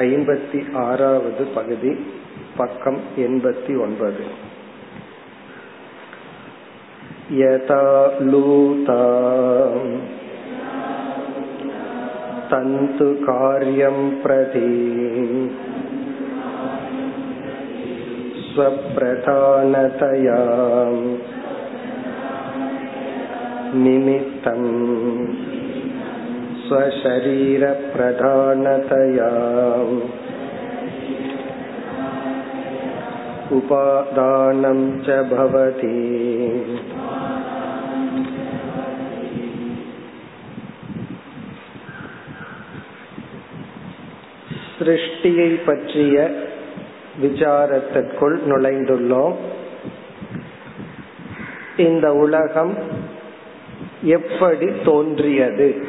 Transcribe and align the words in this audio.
ஐம்பத்தி 0.00 0.60
ஆறாவது 0.78 1.44
பகுதி 1.54 1.92
பக்கம் 2.56 3.00
எண்பத்தி 3.18 3.74
ஒன்பது 3.82 4.24
यथा 7.32 7.84
लूता 8.22 8.96
तन्तुकार्यं 12.50 13.98
प्रति 14.22 14.66
स्वप्रधानतया 18.48 20.40
निमित्तम् 23.76 24.68
स्वशरीरप्रधानतया 26.66 29.30
उपादानं 33.52 35.02
च 35.02 35.30
भवति 35.30 35.98
சிருஷ்டியை 44.76 45.64
பற்றிய 45.64 46.30
விசாரத்திற்குள் 47.20 48.42
நுழைந்துள்ளோம் 48.46 49.36
இந்த 51.76 52.14
உலகம் 52.14 52.76
எப்படி 54.08 54.68
தோன்றியது 54.84 55.85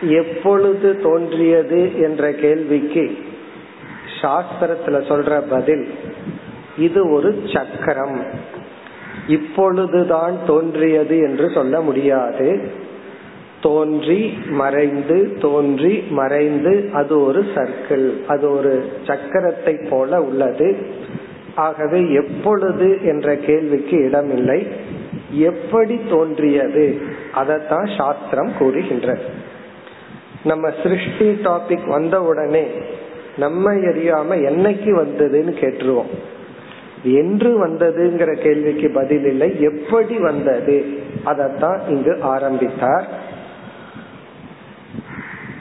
எப்பொழுது 0.00 0.96
தோன்றியது 0.96 1.98
என்ற 1.98 2.32
கேள்விக்கு 2.32 3.18
சாஸ்திரத்துல 4.22 4.86
சொல்ற 4.86 5.42
பதில் 5.50 5.88
இது 6.76 7.10
ஒரு 7.10 7.42
சக்கரம். 7.46 8.24
இப்பொழுதுதான் 9.26 10.38
தோன்றியது 10.46 11.16
என்று 11.16 11.50
சொல்ல 11.50 11.80
முடியாது. 11.80 12.68
தோன்றி 13.62 14.38
மறைந்து 14.48 15.36
தோன்றி 15.40 16.04
மறைந்து 16.10 16.90
அது 16.92 17.20
ஒரு 17.20 17.46
சர்க்கிள் 17.54 18.26
அது 18.26 18.50
ஒரு 18.50 18.92
சக்கரத்தை 19.06 19.88
போல 19.88 20.22
உள்ளது. 20.22 20.76
ஆகவே 21.54 22.12
எப்பொழுது 22.12 22.98
என்ற 23.02 23.36
கேள்விக்கு 23.36 24.04
இடமில்லை. 24.04 24.66
எப்படி 25.30 26.00
தோன்றியது? 26.10 27.00
அதைத்தான் 27.32 27.88
சாஸ்திரம் 27.96 28.52
கூறுகின்றது. 28.58 29.48
நம்ம 30.44 30.70
சிருஷ்டி 30.82 31.30
டாபிக் 31.30 31.88
வந்த 31.88 32.22
உடனே 32.22 32.66
நம்ம 33.36 33.72
எரியாம 33.72 34.30
என்னைக்கு 34.30 35.04
வந்ததுன்னு 35.04 35.52
கேட்டுருவோம். 35.60 36.10
என்று 37.02 37.66
வந்ததுங்கிற 37.66 38.40
கேள்விக்கு 38.40 38.90
பதில் 38.94 39.24
இல்லை. 39.24 39.60
எப்படி 39.60 40.18
வந்தது? 40.18 40.98
அதத்தான் 41.24 41.80
இங்கு 41.88 42.18
ஆரம்பித்தார். 42.20 43.08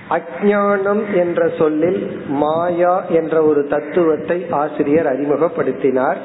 அஜானம் 0.09 1.13
என்ற 1.13 1.49
சொல்லில் 1.57 2.21
மாயா 2.27 3.05
என்ற 3.05 3.43
ஒரு 3.43 3.67
தத்துவத்தை 3.67 4.45
ஆசிரியர் 4.49 5.05
அறிமுகப்படுத்தினார். 5.05 6.17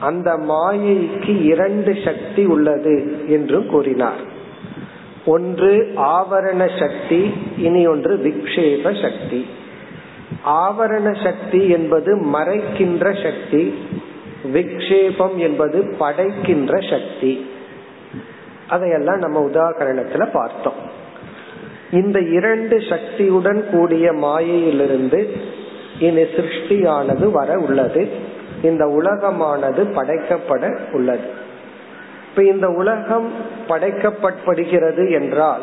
அந்த 0.00 0.36
மாயைக்கு 0.36 1.42
இரண்டு 1.42 1.94
சக்தி 2.04 2.44
உள்ளது 2.44 3.24
என்று 3.28 3.66
கூறினார். 3.66 4.31
ஒன்று 5.26 5.92
ஆவரண 5.96 6.78
சக்தி 6.78 7.34
இனி 7.56 7.86
ஒன்று 7.86 8.16
விக்ஷேப 8.16 9.02
சக்தி. 9.02 9.46
ஆவரண 10.46 11.24
சக்தி 11.24 11.68
என்பது 11.68 12.16
மறைக்கின்ற 12.16 13.22
சக்தி 13.22 13.74
விக்ஷேபம் 14.52 15.36
என்பது 15.36 15.94
படைக்கின்ற 15.98 16.80
சக்தி. 16.90 17.50
அதையெல்லாம் 18.68 19.18
நம்ம 19.18 19.48
உதாகரணத்துல 19.52 20.28
பார்த்தோம். 20.32 21.00
இந்த 21.90 22.20
இரண்டு 22.20 22.82
சக்தியுடன் 22.88 23.66
கூடிய 23.70 24.12
மாயையிலிருந்து 24.12 25.36
இனி 25.98 26.22
சிருஷ்டியானது 26.22 27.30
வர 27.30 27.58
உள்ளது. 27.58 28.08
இந்த 28.62 28.84
உலகமானது 28.84 29.92
படைக்கப்பட 29.92 30.78
உள்ளது. 30.92 31.40
இப்ப 32.32 32.44
இந்த 32.44 32.68
உலகம் 32.68 33.30
படைக்கப்படுகிறது 33.68 35.10
என்றால் 35.10 35.60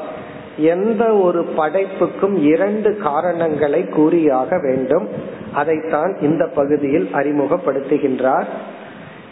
எந்த 0.57 1.13
ஒரு 1.13 1.45
படைப்புக்கும் 1.57 2.41
இரண்டு 2.41 2.97
காரணங்களை 2.97 3.85
கூறியாக 3.85 4.59
வேண்டும். 4.59 5.07
அதைத்தான் 5.53 6.17
இந்த 6.21 6.47
பகுதியில் 6.55 7.09
அறிமுகப்படுத்துகின்றார். 7.13 8.45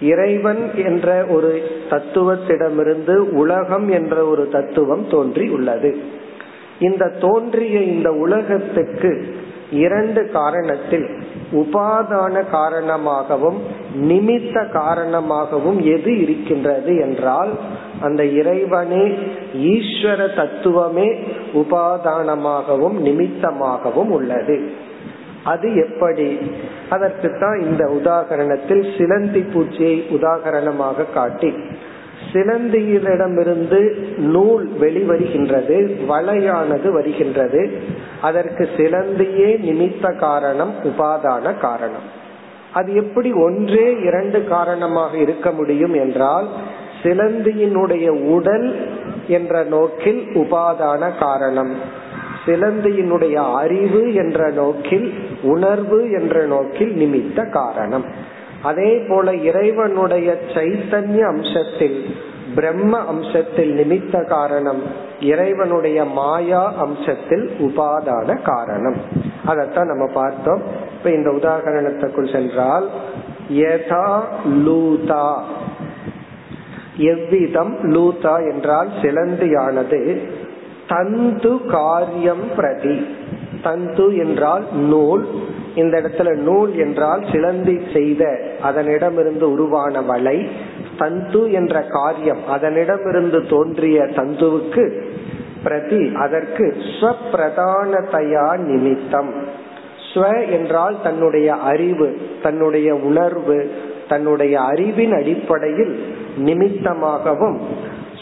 இறைவன் 0.02 0.76
என்ற 0.76 1.26
ஒரு 1.26 1.62
தத்துவத்திடமிருந்து 1.90 3.16
உலகம் 3.16 3.90
என்ற 3.90 4.26
ஒரு 4.26 4.48
தத்துவம் 4.48 5.10
தோன்றி 5.10 5.50
உள்ளது. 5.50 5.98
இந்த 6.80 7.14
தோன்றிய 7.20 7.80
இந்த 7.80 8.12
உலகத்துக்கு 8.12 9.36
இரண்டு 9.72 10.30
காரணத்தில் 10.34 11.22
உபாதான 11.52 12.50
காரணமாகவும் 12.50 13.62
நிமித்த 14.02 14.72
காரணமாகவும் 14.72 15.82
எது 15.82 16.22
இருக்கின்றது 16.22 16.98
என்றால் 16.98 17.50
அந்த 18.02 18.26
இறைவனே 18.26 19.18
ஈஸ்வர 19.54 20.36
தத்துவமே 20.36 21.24
உபாதானமாகவும் 21.54 22.98
நிமித்தமாகவும் 23.00 24.10
உள்ளது. 24.10 24.72
அது 25.44 25.76
எப்படி? 25.76 26.38
அதற்கு 26.90 27.38
தான் 27.40 27.60
இந்த 27.60 27.86
உதாகரணத்தில் 27.86 28.98
சிலந்தி 28.98 29.40
பூச்சியை 29.40 30.04
உதாகரணமாக 30.10 31.12
காட்டி 31.14 31.54
சிலந்தியிடமிருந்து 32.34 33.98
நூல் 34.18 34.70
வெளிவருகின்றது 34.82 35.92
வலையானது 36.10 36.92
வருகின்றது 36.92 37.72
அதற்கு 38.22 38.70
சிலந்தியே 38.78 39.50
நிமித்த 39.62 40.18
காரணம் 40.18 40.74
உபாதான 40.84 41.60
காரணம். 41.60 42.26
அது 42.74 42.96
எப்படி 42.96 43.32
ஒன்றே 43.32 43.96
இரண்டு 44.00 44.44
காரணமாக 44.44 45.18
இருக்க 45.18 45.52
முடியும் 45.52 45.94
என்றால் 45.94 46.48
சிலந்தியினுடைய 47.04 48.08
உடல் 48.08 48.76
என்ற 49.28 49.64
நோக்கில் 49.64 50.28
உபாதான 50.34 51.18
காரணம் 51.20 51.76
சிலந்தியினுடைய 52.46 53.34
அறிவு 53.34 54.14
என்ற 54.14 54.50
நோக்கில் 54.50 55.14
உணர்வு 55.42 56.12
என்ற 56.12 56.46
நோக்கில் 56.46 56.94
நிமித்த 56.94 57.50
காரணம். 57.50 58.06
அதே 58.64 58.98
போல 59.10 59.36
இறைவனுடைய 59.36 60.38
சைத்தன்ய 60.54 61.20
அம்சத்தில் 61.20 62.04
பிரம்ம 62.58 63.00
அம்சத்தில் 63.00 63.74
நிமித்த 63.76 64.28
காரணம் 64.28 64.82
இறைவனுடைய 65.20 66.06
மாயா 66.06 66.74
அம்சத்தில் 66.86 67.50
உபாதான 67.60 68.42
காரணம். 68.42 68.96
அதத்தான் 69.48 69.86
நம்ம 69.86 70.06
பார்த்தோம். 70.14 70.62
இப்ப 70.98 71.12
இந்த 71.12 71.30
உதாகரணத்துக்குள் 71.30 72.32
சென்றால் 72.32 72.90
யதா 73.52 74.22
லூதா. 74.46 75.42
எவ்விதம் 76.98 77.78
லூதா 77.78 78.52
என்றால் 78.52 78.90
சிலந்தியானது 79.02 80.28
தந்து 80.88 81.66
காரியம் 81.66 82.56
பிரதி. 82.56 83.08
தந்து 83.64 84.18
என்றால் 84.18 84.66
நூல். 84.74 85.28
இந்த 85.76 86.02
இடத்துல 86.02 86.36
நூல் 86.36 86.78
என்றால் 86.78 87.26
சிலந்தி 87.32 87.80
செய்த 87.94 88.38
அதனிடமிருந்து 88.64 89.42
உருவான 89.42 90.02
வலை. 90.02 90.48
தந்து 90.98 91.52
என்ற 91.52 91.82
காரியம் 91.82 92.44
அதனிடமிருந்து 92.54 93.50
தோன்றிய 93.50 94.04
தந்துவுக்கு 94.04 95.02
பிரதி 95.64 96.12
அதற்கு 96.16 96.66
ஸ்வப்பிரதானதையா 97.00 98.58
நிமித்தம். 98.58 99.32
ஸ்வ 100.14 100.50
என்றால் 100.52 100.96
தன்னுடைய 101.04 101.54
அறிவு 101.54 102.18
தன்னுடைய 102.44 102.96
உணர்வு 102.96 103.72
தன்னுடைய 104.10 104.62
அறிவின் 104.62 105.14
அடிப்படையில் 105.14 106.16
நிமித்தமாகவும் 106.46 107.58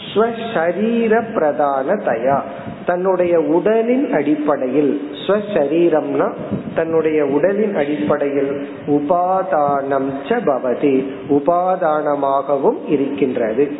ஸ்வசரீர 0.06 1.34
பிரதான 1.34 1.94
தயா 1.94 2.38
தன்னுடைய 2.86 3.40
உடலின் 3.40 4.12
அடிப்படையில் 4.12 5.10
ஸ்வசரீரம்னா 5.26 6.34
தன்னுடைய 6.74 7.26
உடலின் 7.26 7.74
அடிப்படையில் 7.74 8.68
உபாதானம் 8.86 10.10
பவதி 10.28 11.06
உபாதானமாகவும் 11.28 12.88
இருக்கின்றது. 12.88 13.76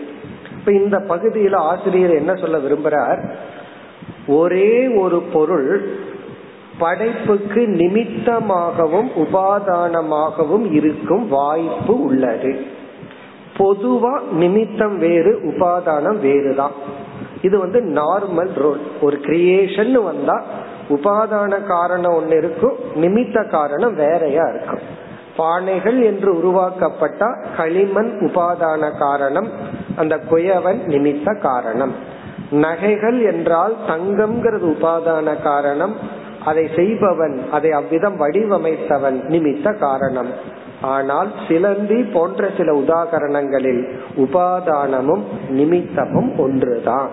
இப்ப 0.59 0.73
இந்த 0.73 0.99
பகுதியில 1.09 1.55
ஆசிரியர் 1.55 2.15
என்ன 2.15 2.35
சொல்ல 2.35 2.59
விரும்புறார்? 2.59 3.31
ஒரே 4.27 4.89
ஒரு 4.89 5.23
பொருள் 5.33 5.91
படைப்புக்கு 6.79 7.61
நிமித்தமாகவும் 7.61 9.09
உபாதானமாகவும் 9.17 10.73
இருக்கும் 10.73 11.29
வாய்ப்பு 11.29 12.03
உள்ளது. 12.03 12.61
பொதுவா 13.59 14.21
நிமித்தம் 14.33 14.99
வேறு 14.99 15.41
உபாதானம் 15.45 16.19
வேறுதான். 16.21 17.05
இது 17.47 17.57
வந்து 17.65 17.81
நார்மல் 17.99 18.53
ரூல் 18.63 18.83
ஒரு 19.01 19.17
கிரியேஷன் 19.27 19.93
வந்தா 20.09 20.37
உபாதான 20.95 21.53
காரணம் 21.67 22.17
ஒன்னு 22.19 22.37
இருக்கும் 22.37 22.77
நிமித்த 23.03 23.37
காரணம் 23.51 23.95
வேறையா 23.95 24.45
இருக்கும். 24.53 24.85
பானைகள் 25.39 25.99
என்று 26.11 26.31
உருவாக்கப்பட்டா 26.41 27.29
களிமண் 27.57 28.13
உபாதான 28.27 28.91
காரணம் 28.99 29.49
அந்த 29.97 30.15
குயவன் 30.31 30.81
நிமித்த 30.93 31.35
காரணம். 31.41 31.95
நகைகள் 32.65 33.19
என்றால் 33.33 33.75
தங்கம்ங்கிறது 33.89 34.67
உபாதான 34.75 35.35
காரணம் 35.43 35.95
அதை 36.45 36.65
செய்பவன் 36.77 37.37
அதை 37.53 37.71
அவ்விதம் 37.73 38.17
வடிவமைத்தவன் 38.21 39.19
நிமித்த 39.33 39.67
காரணம். 39.79 40.31
ஆனால் 40.87 41.31
சிலந்தி 41.49 42.03
போன்ற 42.03 42.51
சில 42.57 42.73
உதாகரணங்களில் 42.79 43.83
உபாதானமும் 44.17 45.25
நிமித்தமும் 45.51 46.33
ஒன்றுதான். 46.39 47.11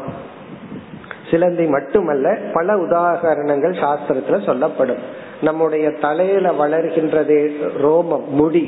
சிலந்தி 1.31 1.65
மட்டுமல்ல 1.65 2.37
பல 2.53 2.75
உதாகரணங்கள் 2.75 3.75
சாஸ்திரத்துல 3.83 4.45
சொல்லப்படும். 4.45 5.01
நம்முடைய 5.41 5.89
தலையில 6.01 6.51
வளர்கின்றதே 6.51 7.41
ரோமம் 7.81 8.27
முடி. 8.27 8.65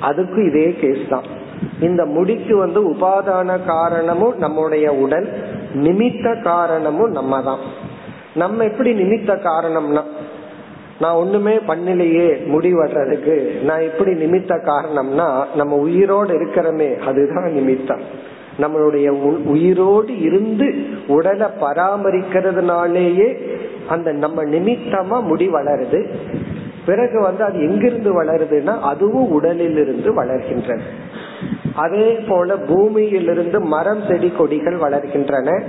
அதுக்கு 0.00 0.40
இதே 0.46 0.76
கேஸ் 0.80 1.08
தான். 1.08 1.42
இந்த 1.80 2.04
முடிக்கு 2.04 2.56
வந்து 2.56 2.80
உபாதான 2.90 3.64
காரணமும் 3.66 4.36
நம்முடைய 4.36 4.92
உடல் 4.92 5.28
நிமித்த 5.74 6.42
காரணமும் 6.42 7.10
நம்ம 7.10 7.42
தான் 7.42 7.58
நம்ம 8.34 8.64
எப்படி 8.64 8.90
நிமித்த 9.02 9.32
காரணம்னா 9.48 10.02
நான் 11.00 11.14
ஒண்ணுமே 11.14 11.56
பண்ணலையே 11.56 12.28
முடிவடுறதுக்கு. 12.52 13.62
நான் 13.62 13.80
எப்படி 13.80 14.12
நிமித்த 14.12 14.58
காரணம்னா 14.64 15.44
நம்ம 15.56 15.76
உயிரோடு 15.76 16.34
இருக்கிறோமே 16.34 16.98
அதுதான் 16.98 17.52
நிமித்தம். 17.52 18.32
நம்மளுடைய 18.58 19.08
உயிரோடு 19.44 20.20
இருந்து 20.20 20.74
உடலை 21.08 21.46
பராமரிக்கிறதுனாலேயே 21.60 23.36
அந்த 23.88 24.12
நம்ம 24.12 24.44
நிமித்தமா 24.44 25.22
முடி 25.22 25.48
வளருது. 25.48 26.06
பிறகு 26.86 27.20
வந்து 27.20 27.44
அது 27.44 27.58
எங்கிருந்து 27.58 28.22
வளருதுன்னா 28.22 28.80
அதுவும் 28.80 29.30
உடலில் 29.30 29.76
இருந்து 29.76 30.22
வளர்கின்றது. 30.22 30.80
அதே 31.74 32.12
போல 32.28 32.56
பூமியிலிருந்து 32.56 33.60
மரம் 33.60 34.02
செடி 34.08 34.30
கொடிகள் 34.30 34.78
வளர்கின்றன. 34.78 35.62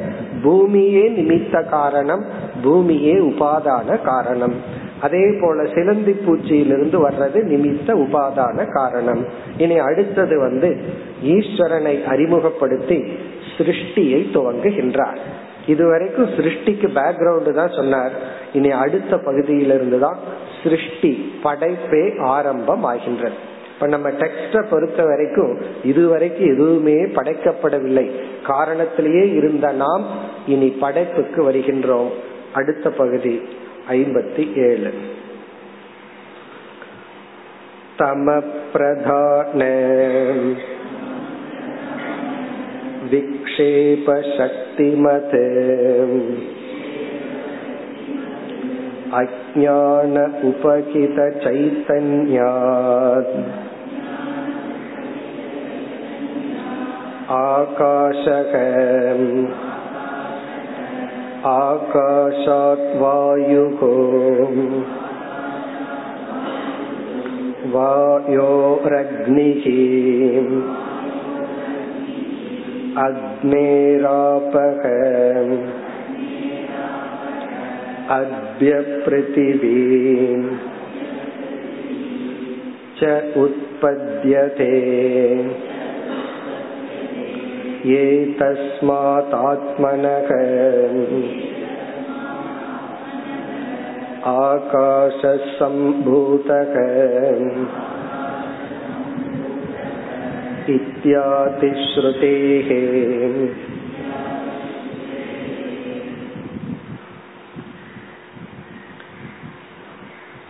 பூமியே 0.44 1.10
நிமித்த 1.10 1.70
காரணம் 1.70 2.26
பூமியே 2.64 3.14
உபாதான 3.14 4.02
காரணம். 4.02 4.84
அதே 5.02 5.38
போல 5.42 5.66
சிலந்தி 5.76 6.12
பூச்சியிலிருந்து 6.12 7.10
வர்றது 7.10 7.40
நிமித்த 7.52 7.88
உபாதான 7.88 8.68
காரணம். 8.72 9.26
இனி 9.58 9.78
அடுத்தது 9.78 10.40
வந்து 10.40 10.78
ஈஸ்வரனை 11.24 12.04
அறிமுகப்படுத்தி 12.04 13.04
சிருஷ்டியை 13.58 14.22
துவங்குகின்றார். 14.34 15.18
இதுவரைக்கும் 15.68 16.30
சிருஷ்டிக்கு 16.30 16.88
பேக்ரவுண்டு 16.96 17.52
தான் 17.52 17.72
சொன்னார். 17.72 18.12
இனி 18.54 18.72
அடுத்த 18.72 19.18
பகுதியிலிருந்து 19.18 20.00
தான் 20.00 20.18
சிருஷ்டி 20.64 21.32
படைப்பே 21.44 22.20
ஆரம்பம் 22.20 22.84
ஆகின்றது 22.84 23.34
இப்ப 23.74 23.88
நம்ம 23.88 24.10
டெக்ஸ்ட 24.10 24.66
பொறுத்த 24.70 25.04
வரைக்கும் 25.04 25.62
இதுவரைக்கும் 25.84 26.54
எதுவுமே 26.54 27.06
படைக்கப்படவில்லை. 27.06 28.12
காரணத்திலேயே 28.44 29.30
இருந்த 29.30 29.72
நாம் 29.72 30.06
இனி 30.48 30.68
படைப்புக்கு 30.68 31.52
வருகின்றோம். 31.52 32.10
அடுத்த 32.54 32.90
பகுதி. 32.90 33.48
ஐம்பத்தி 33.95 34.45
ஏழு 34.69 34.93
தம 37.99 38.37
பிரதான 38.73 39.61
விக்ஷேப 43.13 44.17
சக்திமத் 44.39 45.37
अज्ञान 49.13 50.17
उपहित 50.49 51.17
चैतन्यात् 51.45 53.33
आकाशः 57.37 58.53
आकाशात् 61.49 62.87
वायुः 63.03 63.81
वायोरग्निः 67.75 69.65
अग्नेरापः 73.07 74.83
अद्यपृथिवीम् 78.19 79.69
च 83.01 83.11
उत्पद्यते 83.45 84.73
एतस्मादात्मनः 88.01 89.21
आकाशसम्भूतः 95.43 96.75
इत्यादिश्रुतेः 101.43 102.71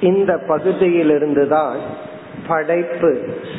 இந்த 0.01 0.33
பகுதியிலிருந்துதான் 0.49 1.81
படைப்பு 2.49 3.11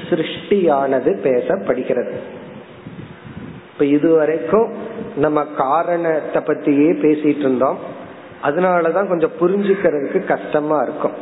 சிருஷ்டியானது 0.07 1.11
பேசப்படுகிறது 1.23 2.15
இப்ப 3.76 3.88
இதுவரைக்கும் 3.88 4.72
நம்ம 5.16 5.44
காரணத்தை 5.44 6.42
பத்தியே 6.42 6.90
பேசிட்டு 7.02 7.38
இருந்தோம். 7.38 7.78
அதனாலதான் 8.42 9.08
கொஞ்சம் 9.08 9.36
புரிஞ்சுக்கிறதுக்கு 9.40 10.24
கஷ்டமா 10.24 10.82
இருக்கும். 10.82 11.12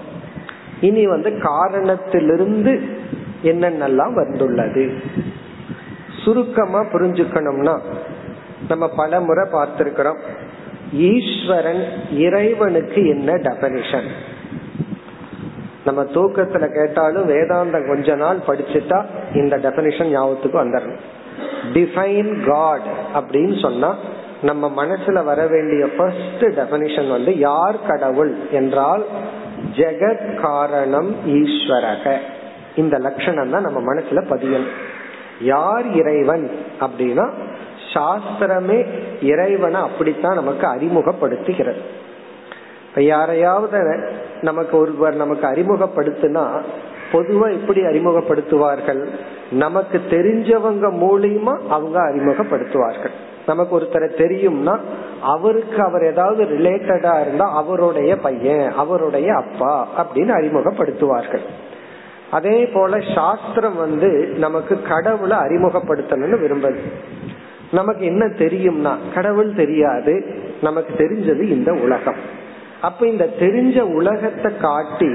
இனி 0.81 1.07
வந்து 1.07 1.41
காரணத்திலிருந்து 1.43 2.85
என்னென்னலாம் 3.43 4.15
வந்துள்ளது? 4.15 4.93
சுருக்கமா 6.25 6.79
புரிஞ்சுக்கணும்னா 6.79 7.81
நம்ம 8.69 8.89
பல 8.97 9.21
முறை 9.21 9.51
பார்த்திருக்கிறோம். 9.53 10.21
ஈஸ்வரன் 10.93 11.85
இறைவனுக்கு 12.13 13.09
என்ன 13.09 13.33
டெபனிஷன் 13.33 14.09
நம்ம 15.85 16.03
தூக்கத்துல 16.03 16.85
கேட்டாலும் 16.85 17.29
வேதாந்தம் 17.29 17.89
கொஞ்ச 17.89 18.15
நாள் 18.15 18.39
படிச்சுட்டா 18.47 19.05
இந்த 19.35 19.59
டெபனிஷன் 19.59 20.09
ஞாபகத்துக்கு 20.09 20.65
வந்துடணும் 20.65 21.01
டிஃபைன் 21.73 22.47
காட் 22.47 22.87
அப்படின்னு 23.15 23.61
சொன்னா 23.61 23.97
நம்ம 24.43 24.85
மனசுல 24.85 25.25
வர 25.25 25.47
வேண்டிய 25.47 25.89
ஃபர்ஸ்ட் 25.97 26.45
டெபனிஷன் 26.45 27.11
வந்து 27.11 27.39
யார் 27.39 27.87
கடவுள் 27.87 28.37
என்றால் 28.51 29.05
ஜெகத் 29.77 30.41
காரணம் 30.41 31.17
ஈஸ்வரக. 31.27 32.17
இந்த 32.77 32.99
லட்சணம் 32.99 33.51
தான் 33.51 33.63
நம்ம 33.63 33.95
மனசுல 33.95 34.15
பதியணும். 34.15 34.69
யார் 35.41 35.93
இறைவன் 35.93 36.51
அப்படின்னா 36.81 37.31
சாஸ்திரமே 37.95 38.87
இறைவனை 39.23 39.81
அப்படித்தான் 39.81 40.35
நமக்கு 40.35 40.67
அறிமுகப்படுத்துகிறது. 40.67 41.83
இப்ப 42.89 43.03
யாரையாவது 43.03 44.09
நமக்கு 44.41 44.77
ஒருவர் 44.77 45.15
நமக்கு 45.15 45.47
அறிமுகப்படுத்தினா 45.47 46.63
பொதுவா 47.15 47.47
எப்படி 47.53 47.81
அறிமுகப்படுத்துவார்கள். 47.81 49.03
நமக்கு 49.51 50.01
தெரிஞ்சவங்க 50.11 50.87
மூலியமா 51.03 51.55
அவங்க 51.69 51.99
அறிமுகப்படுத்துவார்கள். 52.01 53.15
நமக்கு 53.47 53.73
ஒருத்தரை 53.79 54.09
தெரியும்னா 54.23 54.75
அவருக்கு 55.23 55.79
அவர் 55.83 56.05
ஏதாவது 56.05 56.45
ரிலேட்டடா 56.45 57.21
இருந்தா 57.21 57.47
அவருடைய 57.55 58.17
பையன் 58.17 58.73
அவருடைய 58.73 59.35
அப்பா 59.35 59.89
அப்படின்னு 59.99 60.33
அறிமுகப்படுத்துவார்கள். 60.41 61.45
அதே 62.31 62.67
போல 62.67 63.01
சாஸ்திரம் 63.15 63.77
வந்து 63.77 64.09
நமக்கு 64.37 64.83
கடவுளை 64.83 65.37
அறிமுகப்படுத்தணும்னு 65.37 66.39
விரும்புது. 66.45 66.81
நமக்கு 67.73 68.05
என்ன 68.05 68.25
தெரியும்னா 68.27 68.93
கடவுள் 69.15 69.55
தெரியாது 69.55 70.15
நமக்கு 70.63 70.93
தெரிஞ்சது 70.95 71.43
இந்த 71.57 71.73
உலகம். 71.73 72.21
அப்ப 72.81 73.07
இந்த 73.07 73.27
தெரிஞ்ச 73.41 73.81
உலகத்தை 73.81 74.51
காட்டி 74.61 75.13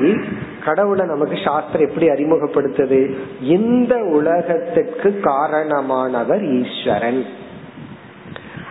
கடவுளை 0.66 1.06
நமக்கு 1.06 1.38
சாஸ்திரம் 1.44 1.88
எப்படி 1.88 2.10
அறிமுகப்படுத்துது? 2.10 3.16
இந்த 3.42 3.98
உலகத்துக்கு 3.98 5.20
காரணமானவர் 5.24 6.64
ஈஸ்வரன். 6.64 7.26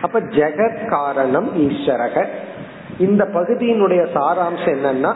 அப்ப 0.01 0.19
ஜெகத் 0.19 0.89
காரணம் 0.89 1.69
ஈஸ்வரக. 1.69 2.25
இந்த 2.99 3.23
பகுதியினுடைய 3.23 4.07
சாராம்சம் 4.13 4.77
என்னன்னா 4.77 5.13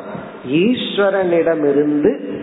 ஈஸ்வரனிடமிருந்து 0.47 2.41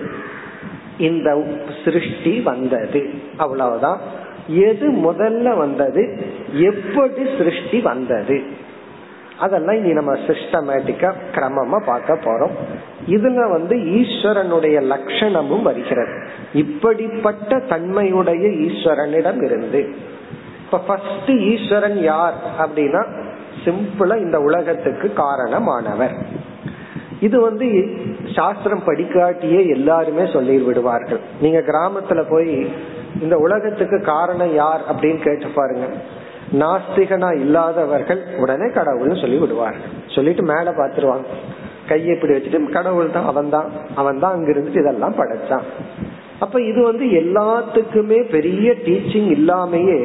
இந்த 0.99 1.44
சிருஷ்டி 1.84 2.40
வந்தது. 2.40 3.10
அவ்வளவுதான். 3.37 4.00
எது 4.46 4.92
முதல்ல 4.92 5.56
வந்தது? 5.56 6.26
எப்படி 6.52 7.26
சிருஷ்டி 7.38 7.80
வந்தது? 7.80 8.42
அதெல்லாம் 9.38 9.76
இனி 9.76 9.92
நம்ம 9.92 10.14
சிஸ்டமேட்டிக்கா 10.14 11.12
கிரமமா 11.34 11.84
பார்க்க 11.84 12.14
போறோம். 12.14 12.50
இதுல 13.07 13.50
வந்து 13.50 13.76
ஈஸ்வரனுடைய 13.76 14.76
லட்சணமும் 14.92 15.62
வருகிறது. 15.62 16.23
இப்படிப்பட்ட 16.52 17.59
தன்மையுடைய 17.59 18.49
ஈஸ்வரனிடம் 18.49 19.45
இருந்து. 19.45 19.95
இப்ப 20.64 20.78
ஃபர்ஸ்ட் 20.78 21.30
ஈஸ்வரன் 21.30 22.02
யார் 22.02 22.35
அப்படின்னா 22.59 23.07
சிம்பிளா 23.64 24.16
இந்த 24.16 24.40
உலகத்துக்கு 24.40 25.12
காரணமானவர். 25.16 26.14
இது 27.21 27.40
வந்து 27.40 27.97
சாஸ்திரம் 28.35 28.83
படிக்காட்டியே 28.87 29.69
எல்லாருமே 29.69 30.26
சொல்லி 30.33 30.59
விடுவார்கள் 30.59 31.21
நீங்க 31.40 31.59
கிராமத்துல 31.59 32.30
போய் 32.30 32.73
இந்த 33.21 33.37
உலகத்துக்கு 33.37 34.02
காரணம் 34.02 34.54
யார் 34.54 34.80
அப்படின்னு 34.90 35.23
கேட்டு 35.23 35.47
பாருங்க. 35.54 35.87
நாஸ்திகனா 36.52 37.40
இல்லாதவர்கள் 37.40 38.25
உடனே 38.38 38.64
கடவுள்னு 38.64 39.21
சொல்லி 39.21 39.37
விடுவார்கள் 39.37 39.90
சொல்லிட்டு 40.07 40.42
மேல 40.42 40.71
பாத்துருவாங்க. 40.71 41.25
கையை 41.90 42.14
இப்படி 42.14 42.35
வச்சுட்டு 42.35 42.70
கடவுள் 42.70 43.14
தான் 43.16 43.28
அவன் 43.32 43.52
தான் 43.54 43.68
அவன் 43.94 44.20
தான் 44.23 44.35
அங்க 44.37 44.49
இருந்துட்டு 44.52 44.82
இதெல்லாம் 44.85 45.18
படைச்சான். 45.18 45.66
அப்ப 46.38 46.61
இது 46.61 46.80
வந்து 46.82 47.06
எல்லாத்துக்குமே 47.23 48.18
பெரிய 48.30 48.75
டீச்சிங் 48.87 49.30
இல்லாமையே 49.37 50.00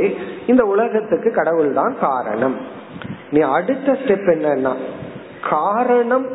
இந்த 0.48 0.63
உலகத்துக்கு 0.65 1.32
கடவுள் 1.32 1.74
தான் 1.74 1.96
காரணம். 2.00 2.56
நீ 3.32 3.42
அடுத்த 3.58 3.98
ஸ்டெப் 4.01 4.30
என்னன்னா 4.36 4.74
காரணம் 5.50 6.27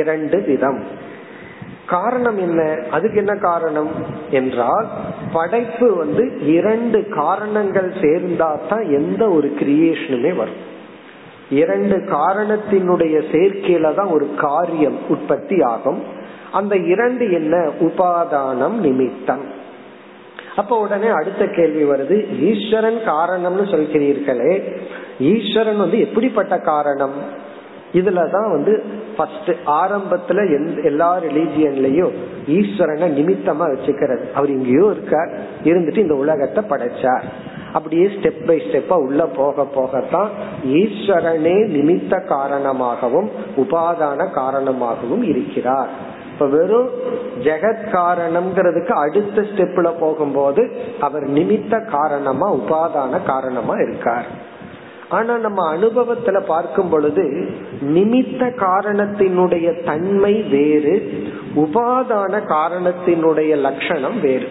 இரண்டு 0.00 0.38
விதம். 0.46 0.80
காரணம் 1.86 2.38
என்ன? 2.38 2.60
அதுக்கு 2.90 3.18
என்ன 3.18 3.34
காரணம்? 3.34 3.90
என்றால் 4.30 4.86
படைப்பு 5.32 5.88
வந்து 5.96 6.24
இரண்டு 6.52 7.00
காரணங்கள் 7.08 7.90
சேர்ந்தா 8.02 8.48
தான் 8.68 8.84
எந்த 8.90 9.22
ஒரு 9.28 9.48
கிரியேஷனுமே 9.60 10.32
வரும். 10.40 10.60
இரண்டு 11.50 11.96
காரணத்தினுடைய 11.96 13.22
சேர்க்கையில 13.32 13.94
தான் 13.94 14.06
ஒரு 14.06 14.28
காரியம் 14.36 14.98
உற்பத்தி 15.08 15.62
ஆகும். 15.62 16.02
அந்த 16.52 16.76
இரண்டு 16.76 17.32
என்ன? 17.32 17.70
உபாதானம் 17.80 18.72
நிமித்தம். 18.72 19.62
அப்ப 20.56 20.78
உடனே 20.78 21.06
அடுத்த 21.06 21.46
கேள்வி 21.46 21.84
வருது 21.84 22.40
ஈஸ்வரன் 22.40 22.98
காரணம்னு 23.06 23.64
சொல்கிறீர்களே 23.64 24.78
ஈஸ்வரன் 25.20 25.76
வந்து 25.76 26.00
எப்படிப்பட்ட 26.00 26.58
காரணம்? 26.58 27.42
இதுலதான் 27.92 28.50
வந்து 28.50 28.82
ஃபர்ஸ்ட் 29.16 29.50
ஆரம்பத்துல 29.66 30.84
எல்லா 30.84 31.20
ரிலீஜியன்லயும் 31.20 32.12
ஈஸ்வரனை 32.46 33.08
நிமித்தமா 33.18 33.76
வச்சுக்கிறது. 33.76 34.32
அவர் 34.32 34.50
இங்கேயோ 34.50 34.90
இருக்கார் 34.90 35.38
இருந்துட்டு 35.64 35.96
இந்த 35.96 36.14
உலகத்தை 36.14 36.64
படைச்சார். 36.68 37.22
அப்படியே 37.74 38.06
ஸ்டெப் 38.06 38.46
பை 38.46 38.58
ஸ்டெப்பா 38.58 38.92
உள்ள 38.92 39.26
போக 39.26 39.66
போகத்தான் 39.76 40.28
ஈஸ்வரனே 40.66 41.56
நிமித்த 41.76 42.26
காரணமாகவும் 42.26 43.30
உபாதான 43.56 44.32
காரணமாகவும் 44.32 45.22
இருக்கிறார். 45.22 45.88
இப்ப 46.32 46.46
வெறும் 46.46 46.88
ஜெகத் 47.42 47.84
காரணம்ங்கிறதுக்கு 47.92 48.90
அடுத்த 48.90 49.40
ஸ்டெப்ல 49.40 49.92
போகும்போது 50.00 50.62
அவர் 51.00 51.22
நிமித்த 51.22 51.90
காரணமா 51.90 52.54
உபாதான 52.54 53.22
காரணமா 53.22 53.74
இருக்கார். 53.74 54.26
ஆனா 55.08 55.36
நம்ம 55.36 55.76
அனுபவத்துல 55.76 56.40
பார்க்கும் 56.40 56.88
பொழுது 56.88 57.50
நிமித்த 57.82 58.42
காரணத்தினுடைய 58.56 59.84
தன்மை 59.84 60.42
வேறு 60.42 60.94
உபாதான 61.56 62.40
காரணத்தினுடைய 62.46 63.56
லட்சணம் 63.56 64.20
வேறு. 64.20 64.48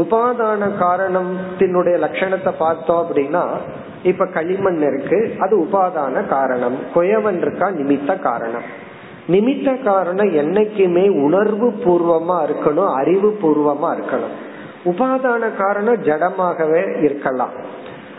உபாதான 0.00 0.62
காரணத்தினுடைய 0.80 1.96
லட்சணத்தை 2.04 2.52
பார்த்தோம் 2.58 3.00
அப்படின்னா 3.02 3.44
இப்ப 4.02 4.26
களிமண் 4.26 4.80
இருக்கு 4.80 5.36
அது 5.38 5.54
உபாதான 5.58 6.26
காரணம். 6.26 6.76
குயவன் 6.94 7.36
இருக்கா 7.36 7.68
நிமித்த 7.68 8.20
காரணம். 8.20 8.66
நிமித்த 9.28 9.82
காரணம் 9.82 10.26
என்னைக்குமே 10.26 11.22
உணர்வு 11.22 11.68
பூர்வமா 11.68 12.36
இருக்கணும் 12.48 12.92
அறிவு 12.94 13.38
பூர்வமா 13.42 13.88
இருக்கணும். 13.88 14.36
உபாதான 14.84 15.56
காரணம் 15.56 16.02
ஜடமாகவே 16.02 17.02
இருக்கலாம். 17.02 17.54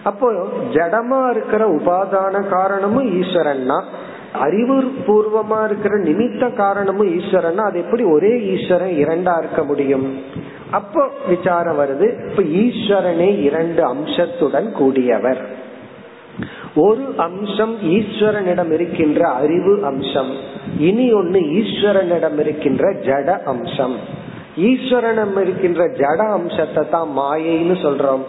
அப்போ 0.04 0.32
ஜடமா 0.74 1.30
இருக்கிற 1.30 1.68
உபாதான 1.68 2.48
காரணமும் 2.48 3.24
ஈஸ்வரன் 3.24 3.68
தான். 3.68 3.86
அறிவு 4.34 4.84
பூர்வமா 5.08 5.66
இருக்கிற 5.66 5.98
நிமித்த 5.98 6.56
காரணமும் 6.56 7.20
ஈஸ்வரன் 7.20 7.58
அது 7.58 7.80
எப்படி 7.80 8.04
ஒரே 8.04 8.42
ஈஸ்வரன் 8.42 8.90
இரண்டா 8.90 9.38
இருக்க 9.38 9.64
முடியும்? 9.64 10.24
அப்போ 10.72 11.10
விசாரம் 11.28 11.80
வருது 11.80 12.30
இப்ப 12.30 12.44
ஈஸ்வரனே 12.44 13.42
இரண்டு 13.42 13.84
அம்சத்துடன் 13.84 14.74
கூடியவர். 14.80 15.38
ஒரு 16.76 17.14
அம்சம் 17.18 17.78
ஈஸ்வரனிடம் 17.82 18.72
இருக்கின்ற 18.72 19.28
அறிவு 19.28 19.80
அம்சம் 19.84 20.32
இனி 20.78 21.14
ஒன்னு 21.14 21.40
ஈஸ்வரனிடம் 21.40 22.40
இருக்கின்ற 22.40 22.94
ஜட 22.94 23.44
அம்சம். 23.44 23.96
ஈஸ்வரனம் 24.68 25.34
இருக்கின்ற 25.42 25.84
ஜட 26.00 26.22
அம்சத்தை 26.38 26.84
தான் 26.90 27.10
மாயைன்னு 27.18 27.76
சொல்றோம். 27.84 28.24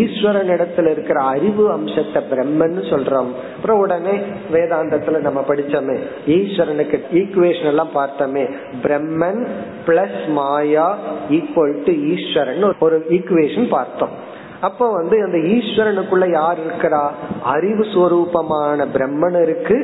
ஈஸ்வரன் 0.00 0.52
இடத்துல 0.56 0.90
இருக்கிற 0.90 1.18
அறிவு 1.32 1.64
அம்சத்தை 1.72 2.22
பிரம்மன்னு 2.30 2.82
சொல்றோம். 2.92 3.30
அப்புறம் 3.56 3.78
உடனே 3.78 4.14
வேதாந்தத்துல 4.52 5.20
நம்ம 5.20 5.40
படிச்சோமே 5.48 5.96
ஈஸ்வரனுக்கு 6.36 7.00
ஈக்குவேஷன் 7.20 7.70
எல்லாம் 7.72 7.94
பார்த்தோமே 7.94 8.44
Brahman 8.84 9.42
plus 9.86 10.22
maya 10.38 10.86
equal 11.30 11.74
to 11.88 11.94
Eswaran 12.14 12.64
ஒரு 12.86 12.98
ஈக்குவேஷன் 13.18 13.68
பார்த்தோம். 13.68 14.14
அப்ப 14.60 14.86
வந்து 14.90 15.16
அந்த 15.24 15.38
ஈஸ்வரனுக்குள்ள 15.54 16.26
யார் 16.32 16.58
இருக்கிறா? 16.58 17.02
அறிவு 17.54 17.84
ஸ்வரூபமான 17.94 18.86
பிரம்மன் 18.94 19.36
இருக்கு 19.42 19.76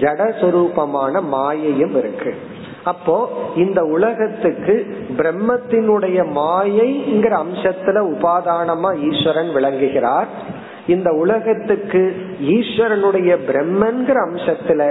ஜட 0.00 0.20
சொரூபமான 0.40 1.20
மாயையும் 1.34 1.96
இருக்கு. 2.02 2.32
அப்போ 2.92 3.16
இந்த 3.56 3.80
உலகத்துக்கு 3.96 4.74
பிரம்மத்தினுடைய 5.18 6.18
மாயைங்கிற 6.38 7.34
அம்சத்துல 7.44 7.98
உபாதானமா 8.12 8.90
ஈஸ்வரன் 9.08 9.52
விளங்குகிறார். 9.52 10.30
இந்த 10.86 11.08
உலகத்துக்கு 11.22 12.02
ஈஸ்வரனுடைய 12.56 13.30
பிரம்மன்கிற 13.48 14.18
அம்சத்துல 14.28 14.82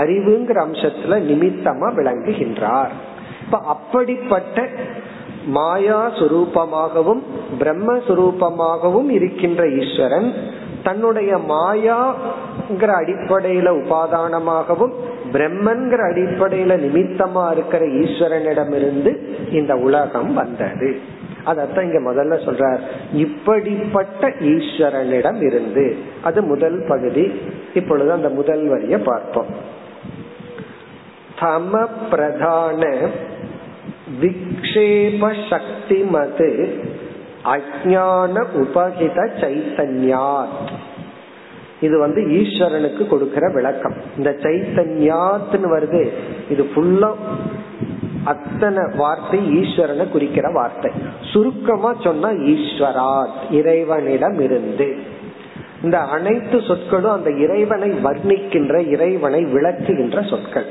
அறிவுங்கிற 0.00 0.58
அம்சத்துல 0.66 1.18
நிமித்தமா 1.30 1.88
விளங்குகின்றார். 1.98 2.92
இப்ப 3.44 3.58
அப்படிப்பட்ட 3.74 4.66
மாயா 5.54 6.00
சுரூபமாகவும் 6.18 7.22
பிரம்மஸ்வரூபமாகவும் 7.60 9.08
இருக்கின்ற 9.10 9.62
ஈஸ்வரன் 9.80 10.28
தன்னுடைய 10.86 11.32
மாயாங்கிற 11.50 12.90
அடிப்படையில 13.00 13.68
உபாதானமாகவும் 13.82 14.94
பிரம்மன்கிற 15.32 16.00
அடிப்படையில 16.12 16.76
நிமித்தமா 16.76 17.52
இருக்கிற 17.52 17.86
ஈஸ்வரனிடமிருந்து 17.86 19.16
இந்த 19.52 19.76
உலகம் 19.76 20.34
வந்தது. 20.34 21.00
அதத்தான் 21.46 21.82
இங்க 21.82 22.12
முதல்ல 22.12 22.26
சொல்றார். 22.26 22.80
இப்படிப்பட்ட 23.12 24.28
ஈஸ்வரனிடம் 24.28 25.42
இருந்து 25.42 25.96
அது 26.22 26.42
முதல் 26.42 26.84
பகுதி. 26.88 27.40
இப்பொழுது 27.74 28.12
அந்த 28.12 28.28
முதல் 28.28 28.66
வரிய 28.66 28.98
பார்ப்போம். 28.98 29.80
தம 31.40 31.88
பிரதான 32.10 32.96
விக்ஷேப 34.20 35.34
சக்தி 35.50 35.96
மது 35.96 36.80
அஜான 37.44 38.44
உபகித 38.54 39.28
சைத்தன்யாத். 39.40 40.72
இது 41.82 41.96
வந்து 42.04 42.20
ஈஸ்வரனுக்கு 42.40 43.04
கொடுக்கிற 43.06 43.44
விளக்கம். 43.54 43.96
இந்த 44.18 44.30
சைத்தன்யாத்துன்னு 44.44 45.68
வருது 45.76 46.02
இது 46.50 46.64
ஃபுல்லா 46.72 47.10
அத்தனை 48.32 48.82
வார்த்தை 48.96 49.38
ஈஸ்வரனை 49.60 50.04
குறிக்கிற 50.10 50.48
வார்த்தை. 50.58 50.90
சுருக்கமா 51.32 51.90
சொன்னா 52.06 52.30
ஈஸ்வராத் 52.52 53.40
இறைவனிடம் 53.50 54.38
இருந்து 54.46 54.88
இந்த 55.82 55.98
அனைத்து 56.16 56.58
சொற்களும் 56.68 57.16
அந்த 57.18 57.30
இறைவனை 57.44 57.90
வர்ணிக்கின்ற 58.04 58.74
இறைவனை 58.94 59.40
விளக்குகின்ற 59.54 60.18
சொற்கள். 60.30 60.68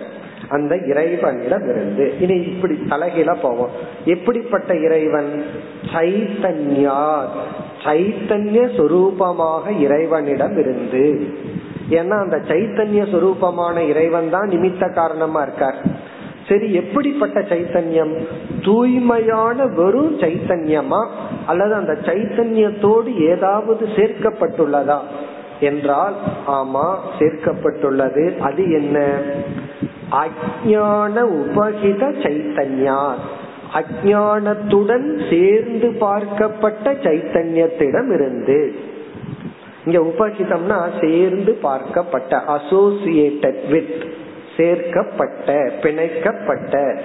அந்த 0.51 0.77
இறைவனிடம் 0.77 1.69
இருந்து 1.69 2.19
இனி 2.19 2.35
இப்படி 2.35 2.79
தலைகீழ 2.89 3.35
போவோம். 3.41 3.69
எப்படிப்பட்ட 4.05 4.75
இறைவன்? 4.75 5.45
சைத்தன்யா. 5.93 7.23
சைத்தன்ய 7.83 8.59
சொரூபமாக 8.77 9.79
இறைவனிடம் 9.79 10.57
இருந்து 10.57 11.27
ஏன்னா 11.89 12.19
அந்த 12.21 12.41
சைத்தன்ய 12.47 13.07
சொரூபமான 13.13 13.87
இறைவன் 13.87 14.29
தான் 14.29 14.49
நிமித்த 14.49 14.93
காரணமா 14.93 15.41
இருக்கார். 15.41 15.75
சரி 16.47 16.73
எப்படிப்பட்ட 16.73 17.39
சைத்தன்யம்? 17.39 18.13
தூய்மையான 18.63 19.65
வெறும் 19.65 20.19
சைத்தன்யமா? 20.19 21.07
அல்லது 21.45 21.73
அந்த 21.73 21.97
சைத்தன்யத்தோடு 22.05 23.15
ஏதாவது 23.15 23.87
சேர்க்கப்பட்டுள்ளதா? 23.95 24.99
என்றால் 25.59 26.15
ஆமா 26.47 26.95
சேர்க்கப்பட்டுள்ளது. 27.19 28.37
அது 28.37 28.71
என்ன? 28.71 29.19
அஜான 30.11 31.15
உபகித 31.41 32.09
சைத்தன்யா. 32.23 33.13
அஜானத்துடன் 33.73 35.29
சேர்ந்து 35.29 35.89
பார்க்கப்பட்ட 35.99 36.93
சைத்தன்யத்திடம் 37.03 38.13
இருந்து 38.13 38.75
இங்க 39.85 39.99
உபகிதம்னா 39.99 40.89
சேர்ந்து 41.01 41.59
பார்க்கப்பட்ட 41.63 42.41
அசோசியேட்டட் 42.47 43.67
வித் 43.69 44.13
சேர்க்கப்பட்ட 44.57 45.71
பிணைக்கப்பட்ட 45.81 47.01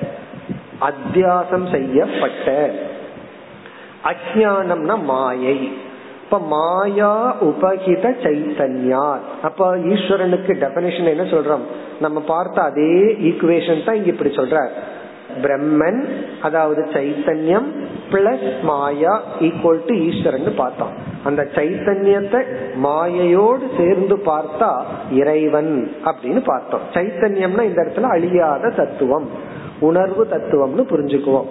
அத்தியாசம் 0.81 1.71
செய்யப்பட்ட. 1.71 2.71
அஜானம்னா 4.05 5.03
மாயை. 5.03 5.73
இப்ப 6.27 6.39
மாயா 6.39 7.37
உபகித 7.41 8.07
சைத்தன்யா. 8.23 9.19
அப்ப 9.43 9.77
ஈஸ்வரனுக்கு 9.77 10.53
டெபனிஷன் 10.63 11.13
என்ன 11.13 11.23
சொல்றோம்? 11.23 11.65
நம்ம 12.01 12.21
பார்த்த 12.21 12.63
அதே 12.63 12.95
ஈக்குவேஷன் 13.29 13.85
தான் 13.85 13.95
இங்க 13.95 14.09
இப்படி 14.09 14.31
சொல்ற 14.35 14.69
பிரம்மன் 15.43 16.05
அதாவது 16.43 16.83
சைத்தன்யம் 16.93 17.69
plus 18.11 18.63
maya 18.63 19.23
equal 19.41 19.81
to 19.87 19.95
Eswaran 19.95 20.55
பார்த்தோம். 20.57 20.93
அந்த 21.25 21.49
சைத்தன்யத்தை 21.55 22.41
மாயையோடு 22.83 23.65
சேர்ந்து 23.77 24.17
பார்த்தா 24.17 24.83
இறைவன் 25.11 25.91
அப்படின்னு 26.05 26.43
பார்த்தோம். 26.45 26.81
சைத்தன்யம்னா 26.95 27.63
இந்த 27.63 27.83
இடத்துல 27.83 28.03
அழியாத 28.03 28.73
தத்துவம். 28.77 29.29
உணர்வு 29.81 30.27
தத்துவம்னு 30.31 30.85
புரிஞ்சுக்குவோம். 30.93 31.49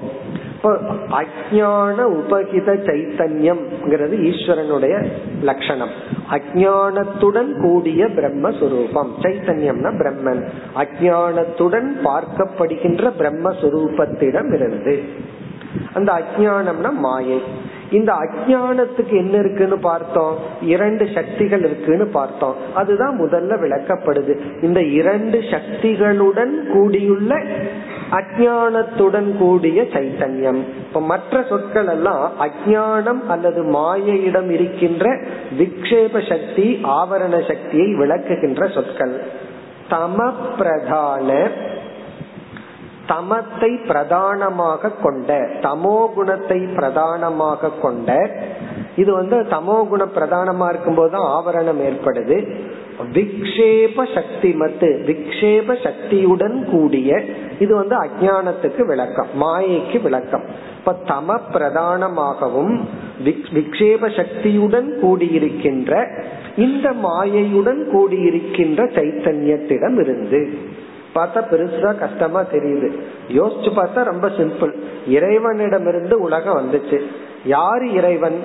அஜான 1.10 1.98
உபகித 1.98 2.74
சைத்தன்யம்ங்கிறது 2.88 4.16
ஈஸ்வரனுடைய 4.30 5.06
லட்சணம். 5.42 5.90
அஜானத்துடன் 6.32 7.62
கூடிய 7.62 8.06
பிரம்மஸ்வரூபம். 8.06 9.10
சைத்தன்யம்னா 9.22 9.92
பிரம்மன். 9.98 10.48
அஜானத்துடன் 10.76 11.88
பார்க்கப்படுகின்ற 12.04 13.12
பிரம்மஸ்வரூபத்திடம் 13.20 14.54
இருந்து 14.54 15.04
அந்த 15.94 16.22
அஜானம்னா 16.22 16.94
மாயை. 16.94 17.42
இந்த 17.92 18.14
அஜானத்துக்கு 18.14 19.12
என்ன 19.12 19.38
இருக்குன்னு 19.38 19.78
பார்த்தோம்? 19.78 20.38
இரண்டு 20.62 21.08
சக்திகள் 21.14 21.60
இருக்குன்னு 21.60 22.06
பார்த்தோம். 22.06 22.56
அதுதான் 22.74 23.22
முதல்ல 23.22 23.60
விளக்கப்படுது. 23.60 24.40
இந்த 24.62 24.84
இரண்டு 24.84 25.40
சக்திகளுடன் 25.40 26.72
கூடியுள்ள 26.74 27.42
அஜானத்துடன் 28.12 29.38
கூடிய 29.38 29.82
சைத்தன்யம். 29.82 30.64
இப்ப 30.78 31.02
மற்ற 31.02 31.44
சொற்கள் 31.50 31.88
எல்லாம் 31.88 32.32
அஜானம் 32.40 33.28
அல்லது 33.28 33.64
மாயையிடம் 33.64 34.50
இருக்கின்ற 34.50 35.18
விக்ஷேப 35.60 36.30
சக்தி 36.30 36.80
ஆவரண 36.84 37.48
சக்தியை 37.48 37.88
விளக்குகின்ற 37.96 38.74
சொற்கள். 38.74 39.22
தம 39.90 40.34
பிரதான 40.58 41.48
தமத்தை 43.08 43.72
பிரதானமாக 43.88 44.92
கொண்ட 45.04 45.32
தமோ 45.62 45.98
குணத்தை 46.16 46.60
பிரதானமாக 46.78 47.76
கொண்ட 47.82 48.12
இது 48.96 49.12
வந்து 49.14 49.38
தமோ 49.54 49.78
குண 49.90 50.04
பிரதானமா 50.18 50.68
இருக்கும்போது 50.70 51.12
தான் 51.16 51.30
ஆவரணம் 51.36 51.82
ஏற்படுது. 51.88 52.38
விக்ஷேப 53.16 54.04
சக்தி 54.14 54.50
மத்து 54.60 54.90
விக்ஷேப 55.10 55.76
சக்தியுடன் 55.84 56.56
கூடிய 56.72 57.18
இது 57.60 57.72
வந்து 57.76 57.96
அஜானத்துக்கு 58.04 58.84
விளக்கம் 58.86 59.32
மாயைக்கு 59.42 59.98
விளக்கம். 60.02 60.46
இப்ப 60.80 60.94
தம 61.12 61.38
பிரதானமாகவும் 61.56 62.74
விக்ஷேப 63.58 64.10
சக்தியுடன் 64.20 64.90
கூடியிருக்கின்ற 65.04 65.92
இந்த 66.66 66.88
மாயையுடன் 67.08 67.82
கூடியிருக்கின்ற 67.94 68.82
சைத்தன்யத்திடம் 68.98 70.00
இருந்து 70.06 70.42
பார்த்தா 71.16 71.44
பெருசா 71.52 71.98
கஷ்டமா 71.98 72.42
தெரியுது. 72.42 73.00
யோசிச்சு 73.28 73.72
பார்த்தா 73.76 74.04
ரொம்ப 74.04 74.28
சிம்பிள் 74.28 74.74
இறைவனிடமிருந்து 75.08 76.22
உலகம் 76.22 76.58
வந்துச்சு. 76.58 77.02
யாரு 77.46 77.94
இறைவன்? 77.94 78.40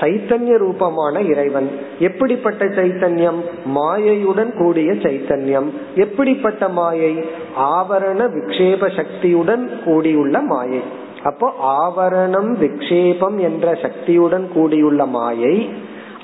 சைத்தன்ய 0.00 0.56
ரூபமான 0.56 1.20
இறைவன். 1.20 1.70
எப்படிப்பட்ட 1.98 2.64
சைத்தன்யம்? 2.64 3.40
மாயையுடன் 3.74 4.58
கூடிய 4.58 4.92
சைத்தன்யம். 4.92 5.70
எப்படிப்பட்ட 5.94 6.68
மாயை? 6.68 7.24
ஆவரண 7.58 8.28
விக்ஷேப 8.28 8.96
சக்தியுடன் 8.96 9.70
கூடியுள்ள 9.84 10.40
மாயை. 10.40 11.02
அப்போ 11.22 11.52
ஆவரணம் 11.62 12.54
விக்ஷேபம் 12.60 13.36
என்ற 13.36 13.74
சக்தியுடன் 13.74 14.48
கூடியுள்ள 14.54 15.06
மாயை 15.06 15.72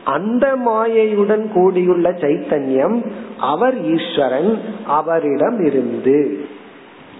அந்த 0.04 0.56
மாயையுடன் 0.66 1.52
கூடியுள்ள 1.52 2.10
சைத்தன்யம் 2.10 3.10
அவர் 3.38 3.80
ஈஸ்வரன் 3.82 4.60
அவரிடம் 4.86 5.64
இருந்து. 5.64 6.44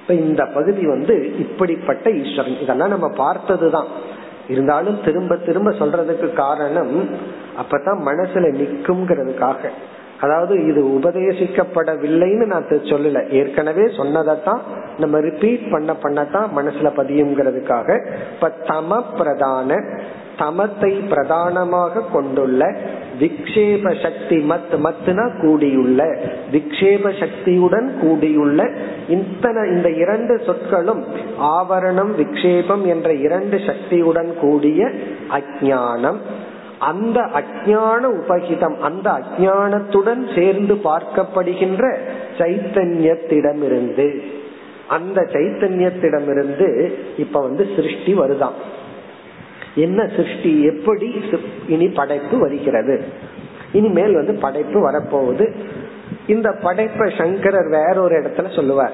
இப்ப 0.01 0.15
இந்த 0.15 0.45
பகுதி 0.45 0.87
வந்து 0.87 1.39
இப்படிப்பட்ட 1.39 2.11
ஈஸ்வரன். 2.11 2.59
இதெல்லாம் 2.59 2.89
நம்ம 2.89 3.09
பார்த்ததுதான். 3.09 4.19
இருந்தாலும் 4.49 4.99
திரும்ப 5.05 5.37
திரும்ப 5.37 5.71
சொல்றதுக்கு 5.71 6.33
காரணம் 6.33 7.05
அப்பதான் 7.63 8.01
மனசுல 8.05 8.55
நிக்கும்ங்கிறதுக்காக 8.59 9.71
அதாவது 10.21 10.67
இது 10.67 10.83
உபதேசிக்கப்படவில்லைன்னு 10.99 12.47
நான் 12.47 12.69
சொல்லல. 12.69 13.31
ஏற்கனவே 13.31 13.85
சொன்னதான் 13.97 14.61
நம்ம 14.99 15.21
ரிப்பீட் 15.21 15.71
பண்ண 15.71 15.93
பண்ணத்தான் 16.03 16.49
மனசுல 16.57 16.89
பதியுங்கிறதுக்காக. 16.97 17.89
இப்ப 18.35 18.53
தம 18.65 19.03
பிரதான 19.17 19.77
தமத்தை 20.39 21.09
பிரதானமாக 21.09 22.03
கொண்டுள்ள 22.13 22.77
விக்ஷேப 23.21 24.03
சக்தி 24.03 24.37
மத் 24.37 24.75
மத்துனா 24.85 25.25
கூடியுள்ள. 25.41 26.19
விக்ஷேப 26.53 27.19
சக்தியுடன் 27.21 27.99
கூடியுள்ள 28.01 28.71
இத்தனை 29.09 29.71
இந்த 29.71 29.89
இரண்டு 29.91 30.41
சொற்களும் 30.47 31.05
ஆவரணம் 31.41 32.13
விக்ஷேபம் 32.19 32.85
என்ற 32.85 33.13
இரண்டு 33.13 33.61
சக்தியுடன் 33.67 34.35
கூடிய 34.41 34.91
அஜானம் 35.31 36.21
அந்த 36.81 37.21
அஜான 37.21 38.03
உபகிதம் 38.03 38.79
அந்த 38.79 39.11
அஜானத்துடன் 39.11 40.35
சேர்ந்து 40.35 40.75
பார்க்கப்படுகின்ற 40.75 41.95
சைத்தன்யத்திடமிருந்து. 42.39 44.21
அந்த 44.89 45.21
சைத்தன்யத்திடமிருந்து 45.21 46.93
இப்ப 47.17 47.41
வந்து 47.41 47.67
சிருஷ்டி 47.77 48.19
வருதான் 48.19 48.59
என்ன 49.75 50.07
சிருஷ்டி? 50.17 50.63
எப்படி 50.63 51.25
இனி 51.69 51.89
படைப்பு 51.89 52.39
வருகிறது? 52.39 53.05
இனிமேல் 53.73 54.15
வந்து 54.15 54.35
படைப்பு 54.35 54.79
வரப்போகுது. 54.91 55.55
இந்த 56.27 56.59
படைப்பை 56.63 57.13
சங்கரர் 57.19 57.69
வேறொரு 57.69 58.21
இடத்துல 58.21 58.55
சொல்லுவார். 58.55 58.93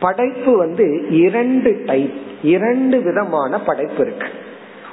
படைப்பு 0.00 0.58
வந்து 0.58 0.86
இரண்டு 1.10 1.82
டைப் 1.86 2.14
இரண்டு 2.42 3.02
விதமான 3.02 3.60
படைப்பு 3.60 4.06
இருக்கு. 4.06 4.26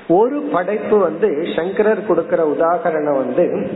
ஒரு 0.09 0.39
படைப்பு 0.39 0.97
வந்து 0.97 1.43
சங்கரர் 1.55 2.05
கொடுக்கிற 2.05 2.55
உதாகரணம் 2.57 3.17
வந்து 3.17 3.69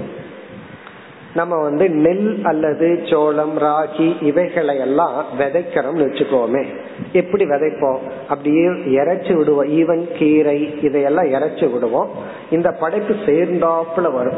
நம்ம 1.36 1.62
வந்து 1.62 1.90
நெல் 1.90 2.40
அல்லது 2.44 3.00
சோளம் 3.06 3.58
ராகி 3.58 4.24
இவைகளை 4.24 4.78
எல்லாம் 4.78 5.26
விதைக்கிறோம்னு 5.40 6.00
வச்சுக்கோமே. 6.00 6.66
எப்படி 7.12 7.46
விதைப்போம்? 7.46 8.00
அப்படியே 8.28 8.84
இறைச்சி 8.86 9.34
விடுவோம். 9.34 9.68
ஈவன் 9.68 10.18
கீரை 10.18 10.80
இதையெல்லாம் 10.82 11.30
இறைச்சி 11.30 11.66
விடுவோம். 11.66 12.10
இந்த 12.50 12.72
படைப்பு 12.72 13.14
சேர்ந்தாப்புல 13.14 14.12
வரும். 14.14 14.38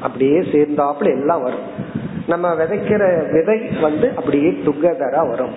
அப்படியே 0.00 0.38
சேர்ந்தாப்புல 0.38 1.10
எல்லாம் 1.10 1.42
வரும். 1.42 1.92
நம்ம 2.26 2.54
விதைக்கிற 2.54 3.32
விதை 3.32 3.60
வந்து 3.80 4.12
அப்படியே 4.16 4.48
டுகெதரா 4.48 5.28
வரும். 5.28 5.54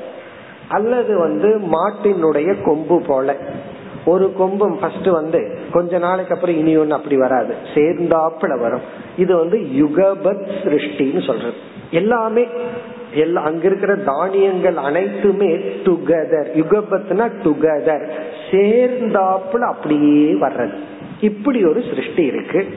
அல்லது 0.68 1.20
வந்து 1.20 1.60
மாட்டினுடைய 1.60 2.64
கொம்பு 2.64 3.02
போல. 3.02 3.36
ஒரு 4.08 4.34
கொம்பு 4.34 4.78
ஃபர்ஸ்ட் 4.78 5.08
வந்து 5.08 5.58
கொஞ்ச 5.72 5.98
நாளைக்கு 5.98 6.36
அப்புறம் 6.36 6.58
இனி 6.58 6.78
ஒன்னு 6.78 6.94
அப்படி 6.94 7.18
வராது. 7.18 7.54
சேர்ந்தாப்புல 7.74 8.60
வரும். 8.60 8.82
இது 9.18 9.36
வந்து 9.36 9.58
யுகபத் 9.58 10.48
சிருஷ்டின்னு 10.64 11.26
சொல்றது. 11.26 11.54
எல்லாமே 11.92 12.48
எல்லா 13.14 13.42
அங்க 13.42 13.68
இருக்கிற 13.68 13.96
தானியங்கள் 13.96 14.78
அனைத்துமே 14.78 15.56
டுகெதர் 15.56 16.48
யுகபத்னா 16.56 17.32
டுகெதர் 17.44 18.10
சேர்ந்தாப்புல 18.52 19.60
அப்படியே 19.60 20.34
வர்றது. 20.34 20.74
இப்படி 21.22 21.66
ஒரு 21.66 21.82
சிருஷ்டி 21.82 22.24
இருக்கு. 22.24 22.68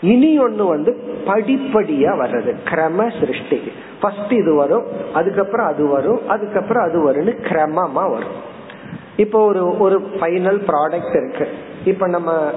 இனி 0.00 0.38
ஒண்ணு 0.38 0.68
வந்து 0.68 0.96
படிப்படியா 1.26 2.10
வர்றது. 2.24 2.54
கிரம 2.64 3.20
சிருஷ்டி. 3.20 3.60
ஃபர்ஸ்ட் 4.00 4.32
இது 4.32 4.54
வரும் 4.54 4.84
அதுக்கப்புறம் 5.14 5.66
அது 5.66 5.86
வரும் 5.86 6.28
அதுக்கப்புறம் 6.28 6.82
அது 6.82 7.12
வரும்னு 7.12 7.46
கிரமமா 7.48 8.10
வரும். 8.10 8.47
இப்போ 9.18 9.44
ஒரு 9.44 9.78
ஒரு 9.78 10.00
ஃபைனல் 10.00 10.60
ப்ராடக்ட் 10.66 11.16
இருக்கு. 11.16 11.48
இப்ப 11.84 12.08
நம்ம 12.08 12.52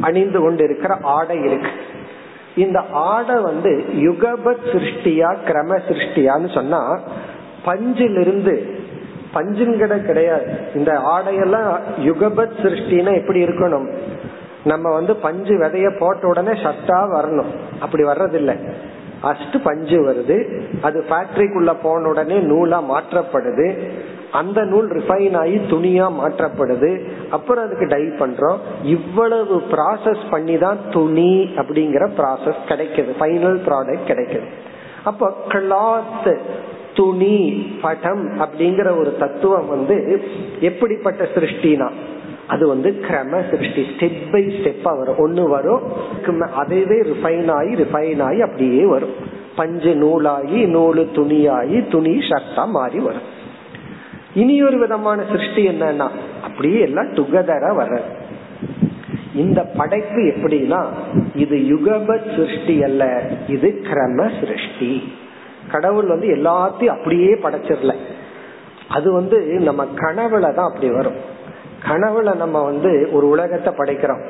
அணிந்து 0.00 0.40
கொண்டு 0.40 0.64
இருக்கிற 0.64 0.98
ஆடை 1.02 1.42
இருக்கு. 1.42 1.70
இந்த 2.56 2.82
ஆடை 2.92 3.36
வந்து 3.40 3.84
யுகபத் 3.92 4.66
சிருஷ்டியா 4.72 5.36
கிரம 5.46 5.78
சிருஷ்டியான்னு 5.88 6.54
சொன்னா 6.54 7.00
பஞ்சிலிருந்து 7.66 8.54
பஞ்சுங்கட 9.34 10.06
கிடையாது. 10.06 10.58
இந்த 10.74 10.92
ஆடையெல்லாம் 10.92 11.78
யுகபத் 11.98 12.58
சிருஷ்டினா 12.62 13.14
எப்படி 13.14 13.42
இருக்கணும்? 13.42 13.88
நம்ம 14.64 14.92
வந்து 14.92 15.16
பஞ்சு 15.16 15.54
விதைய 15.58 15.98
போட்ட 15.98 16.26
உடனே 16.26 16.50
ஷர்ட்டா 16.50 17.00
வரணும். 17.14 17.50
அப்படி 17.80 18.04
வர்றதில்லை. 18.04 18.56
ஃபர்ஸ்ட் 19.22 19.62
பஞ்சு 19.62 19.96
வருது. 19.96 20.60
அது 20.82 21.04
ஃபேக்டரிக்குள்ள 21.10 21.76
போன 21.82 22.08
உடனே 22.08 22.38
நூலா 22.38 22.82
மாற்றப்படுது. 22.82 23.88
அந்த 24.32 24.64
நூல் 24.64 24.88
ரிஃபைன் 24.90 25.36
ஆகி 25.36 25.56
துணியா 25.56 26.06
மாற்றப்படுது. 26.20 27.00
அப்புறம் 27.30 27.64
அதுக்கு 27.64 27.86
டை 27.86 28.02
பண்றோம். 28.02 28.58
இவ்வளவு 28.82 29.62
ப்ராசஸ் 29.70 30.24
பண்ணி 30.30 30.58
தான் 30.58 30.78
துணி 30.90 31.48
அப்படிங்கிற 31.56 32.08
ப்ராசஸ் 32.18 32.62
கிடைக்குது. 32.68 33.12
ஃபைனல் 33.20 33.60
ப்ராடக்ட் 33.68 34.08
கிடைக்குது. 34.08 34.48
அப்போ 35.04 35.36
கிளாத் 35.48 36.36
துணி 36.94 37.36
படம் 37.82 38.40
அப்படிங்கிற 38.40 38.98
ஒரு 38.98 39.16
தத்துவம் 39.18 39.68
வந்து 39.68 40.22
எப்படிப்பட்ட 40.60 41.28
சிருஷ்டினா 41.34 41.90
அது 42.46 42.68
வந்து 42.68 42.90
கிரம 43.08 43.40
சிருஷ்டி. 43.50 43.82
ஸ்டெப் 43.82 44.32
பை 44.32 44.44
ஸ்டெப்பா 44.44 44.92
வரும். 44.98 45.18
ஒண்ணு 45.24 45.48
வரும் 45.48 45.82
அதுவே 46.54 47.00
ரிஃபைன் 47.00 47.50
ஆகி 47.50 47.74
ரிஃபைன் 47.74 48.22
ஆகி 48.22 48.40
அப்படியே 48.40 48.84
வரும். 48.84 49.16
பஞ்சு 49.56 49.92
நூலாகி 49.94 50.60
நூலு 50.76 51.06
துணியாகி 51.14 51.88
துணி 51.90 52.18
ஷர்ட்டா 52.28 52.66
மாறி 52.66 52.98
வரும். 52.98 53.36
இனி 54.38 54.56
ஒரு 54.62 54.78
விதமான 54.78 55.22
சிருஷ்டி 55.32 55.62
என்னன்னா 55.68 56.08
அப்படியே 56.42 56.80
எல்லாம் 56.80 57.14
டுகெதரா 57.14 57.70
வர்றது. 57.80 58.10
இந்த 59.34 59.60
படைப்பு 59.76 60.20
எப்படின்னா 60.20 60.80
இது 61.34 61.56
யுகபத் 61.56 62.28
சிருஷ்டி 62.36 62.82
அல்ல 62.82 63.04
இது 63.48 63.68
கிரம 63.82 64.30
சிருஷ்டி. 64.40 64.92
கடவுள் 65.70 66.06
வந்து 66.06 66.28
எல்லாத்தையும் 66.28 66.96
அப்படியே 66.96 67.34
படைச்சிடல. 67.34 67.94
அது 68.88 69.12
வந்து 69.12 69.38
நம்ம 69.40 69.84
கனவுல 69.84 70.54
தான் 70.54 70.68
அப்படி 70.68 70.88
வரும். 70.90 71.18
கனவுல 71.88 72.36
நம்ம 72.36 72.62
வந்து 72.64 73.08
ஒரு 73.12 73.26
உலகத்தை 73.28 73.72
படைக்கிறோம். 73.74 74.24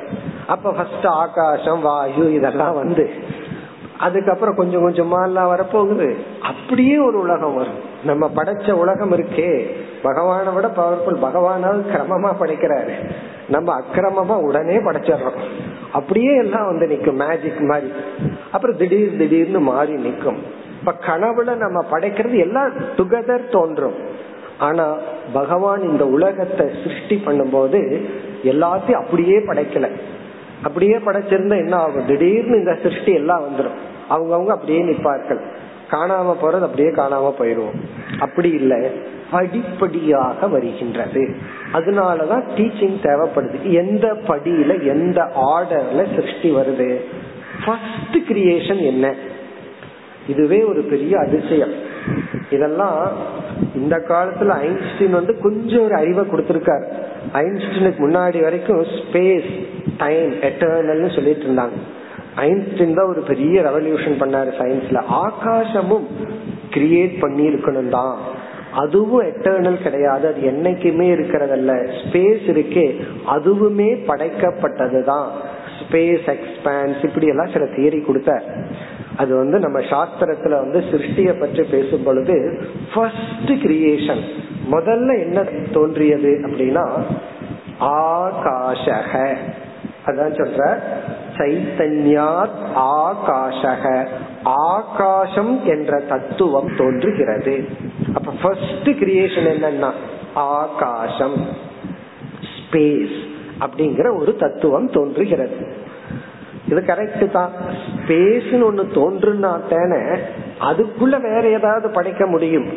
அப்ப 0.47 0.71
ஃபர்ஸ்ட் 0.71 1.05
ஆகாசம் 1.05 1.81
வாயு 1.81 2.33
இதெல்லாம் 2.33 2.75
வந்து 2.75 3.09
அதுக்கப்புறம் 3.99 4.55
கொஞ்சம் 4.55 4.89
கொஞ்சமா 4.89 5.23
எல்லாம் 5.23 5.55
வரப்போகுது. 5.55 6.15
அப்படியே 6.41 6.97
ஒரு 6.97 7.19
உலகம் 7.19 7.53
வரும். 7.53 7.79
நம்ம 8.03 8.31
படைச்ச 8.35 8.71
உலகம் 8.71 9.11
இருக்கே. 9.11 9.71
பகவானை 10.01 10.53
விட 10.53 10.67
பவர்ஃபுல் 10.67 11.23
பகவானாவது 11.23 11.81
கிரமமா 11.93 12.33
படைக்கிறாரு. 12.39 12.91
நம்ம 13.47 13.79
அக்கிரமமா 13.79 14.41
உடனே 14.41 14.75
படைச்சிடறோம். 14.75 15.37
அப்படியே 15.91 16.35
எல்லாம் 16.35 16.65
வந்து 16.65 16.85
நிக்கும் 16.87 17.27
மேஜிக் 17.27 17.59
மாதிரி. 17.59 17.91
அப்புறம் 18.51 18.77
திடீர் 18.77 19.17
திடீர்னு 19.17 19.59
மாறி 19.59 19.93
நிக்கும் 19.93 20.37
இப்ப 20.79 20.93
கனவுல 21.07 21.55
நம்ம 21.55 21.85
படைக்கிறது 21.91 22.39
எல்லாம் 22.39 22.71
டுகெதர் 22.97 23.51
தோன்றும். 23.51 23.93
ஆனா 24.59 24.95
பகவான் 25.33 25.81
இந்த 25.81 26.07
உலகத்தை 26.07 26.69
சிருஷ்டி 26.83 27.21
பண்ணும்போது 27.25 28.05
எல்லாத்தையும் 28.43 29.03
அப்படியே 29.03 29.37
படைக்கல. 29.37 29.89
அப்படியே 30.63 30.97
படைச்சிருந்தா 30.97 31.57
என்ன 31.57 31.75
ஆகும்? 31.75 32.05
திடீர்னு 32.05 32.57
இந்த 32.57 32.77
சிருஷ்டி 32.83 33.13
எல்லாம் 33.13 33.43
வந்துடும் 33.43 33.77
அவங்கவுங்க 34.09 34.47
அப்படியே 34.47 34.81
நிற்பார்கள். 34.81 35.41
காணாம 35.91 36.35
போறது 36.41 36.61
அப்படியே 36.61 36.89
காணாம 36.89 37.33
போயிடுவோம் 37.39 37.81
அப்படி 38.19 38.49
இல்லை. 38.49 38.89
படிப்படியாக 39.31 40.47
வருகின்றது. 40.47 41.35
அதனாலதான் 41.73 42.43
டீச்சிங் 42.57 42.99
தேவைப்படுது. 43.03 43.61
எந்த 43.61 44.17
படியில 44.27 44.87
எந்த 44.87 45.31
ஆர்டர்ல 45.35 46.15
சிருஷ்டி 46.15 46.51
வருது? 46.51 46.97
ஃபர்ஸ்ட் 47.65 48.31
கிரியேஷன் 48.31 48.81
என்ன? 48.81 49.13
இதுவே 50.27 50.63
ஒரு 50.63 50.81
பெரிய 50.81 51.19
அதிசயம். 51.19 51.88
இதெல்லாம் 52.49 52.97
இந்த 53.75 53.95
காலத்துல 54.09 54.55
ஐன்ஸ்டீன் 54.67 55.17
வந்து 55.19 55.33
கொஞ்சம் 55.39 55.83
ஒரு 55.83 55.95
அறிவை 55.95 56.23
கொடுத்திருக்காரு. 56.25 56.85
ஐன்ஸ்டீனுக்கு 57.33 57.99
முன்னாடி 58.05 58.41
வரைக்கும் 58.41 58.81
ஸ்பேஸ் 58.97 59.49
டைம் 59.97 60.31
எட்டர்னல்னு 60.49 61.15
சொல்லிட்டு 61.15 61.45
இருந்தாங்க. 61.47 61.77
ஐன்ஸ்டீன் 62.35 62.97
தான் 62.99 63.11
ஒரு 63.13 63.21
பெரிய 63.21 63.61
ரெவல்யூஷன் 63.61 64.19
பண்ணாரு 64.21 64.51
சயின்ஸ்ல 64.59 64.99
ஆகாசமும் 65.23 66.05
கிரியேட் 66.75 67.15
பண்ணி 67.19 67.45
இருக்கணும் 67.49 67.89
தான். 67.89 68.15
அதுவும் 68.73 69.23
எட்டர்னல் 69.23 69.83
கிடையாது. 69.83 70.25
அது 70.31 70.41
என்னைக்குமே 70.51 71.07
இருக்கிறதல்ல. 71.15 71.71
ஸ்பேஸ் 72.01 72.45
இருக்கே 72.55 72.87
அதுவுமே 73.35 73.89
படைக்கப்பட்டது 74.09 75.03
தான் 75.03 75.27
ஸ்பேஸ் 75.79 76.27
எக்ஸ்பேன்ஸ் 76.35 77.01
இப்படி 77.03 77.27
எல்லாம் 77.27 77.53
சில 77.53 77.65
தியரி 77.77 78.05
கொடுத்தார். 78.05 78.45
அது 79.19 79.35
வந்து 79.35 79.59
நம்ம 79.59 79.79
சாஸ்திரத்துல 79.79 80.49
வந்து 80.49 80.79
சிருஷ்டிய 80.91 81.39
பற்றி 81.39 81.63
பேசும் 81.63 82.03
பொழுது 82.03 82.35
ஃபர்ஸ்ட் 82.93 83.51
கிரியேஷன் 83.63 84.23
முதல்ல 84.71 85.11
என்ன 85.19 85.43
தோன்றியது 85.73 86.29
அப்படின்னா 86.43 86.83
ஆகாஷக. 87.79 89.13
அதான் 90.05 90.35
சொல்ற 90.39 90.61
சைத்தன்யாத் 91.37 92.59
ஆகாஷக. 92.75 94.07
ஆகாசம் 94.43 95.53
என்ற 95.65 95.99
தத்துவம் 95.99 96.75
தோன்றுகிறது. 96.77 97.55
அப்ப 98.13 98.31
ஃபர்ஸ்ட் 98.41 98.89
கிரியேஷன் 99.01 99.49
என்னன்னா 99.53 99.91
ஆகாசம் 100.33 101.37
ஸ்பேஸ் 102.53 103.17
அப்படிங்கிற 103.59 104.07
ஒரு 104.19 104.35
தத்துவம் 104.35 104.89
தோன்றுகிறது. 104.89 105.87
இது 106.67 106.83
கரெக்ட் 106.87 107.31
தான். 107.31 107.51
ஸ்பேஸ்னு 107.95 108.67
ஒண்ணு 108.69 108.83
தோன்றுனா 108.93 109.51
தானே 109.69 110.01
அதுக்குள்ள 110.59 111.21
வேற 111.21 111.49
ஏதாவது 111.49 111.89
படைக்க 111.89 112.25
முடியும். 112.25 112.67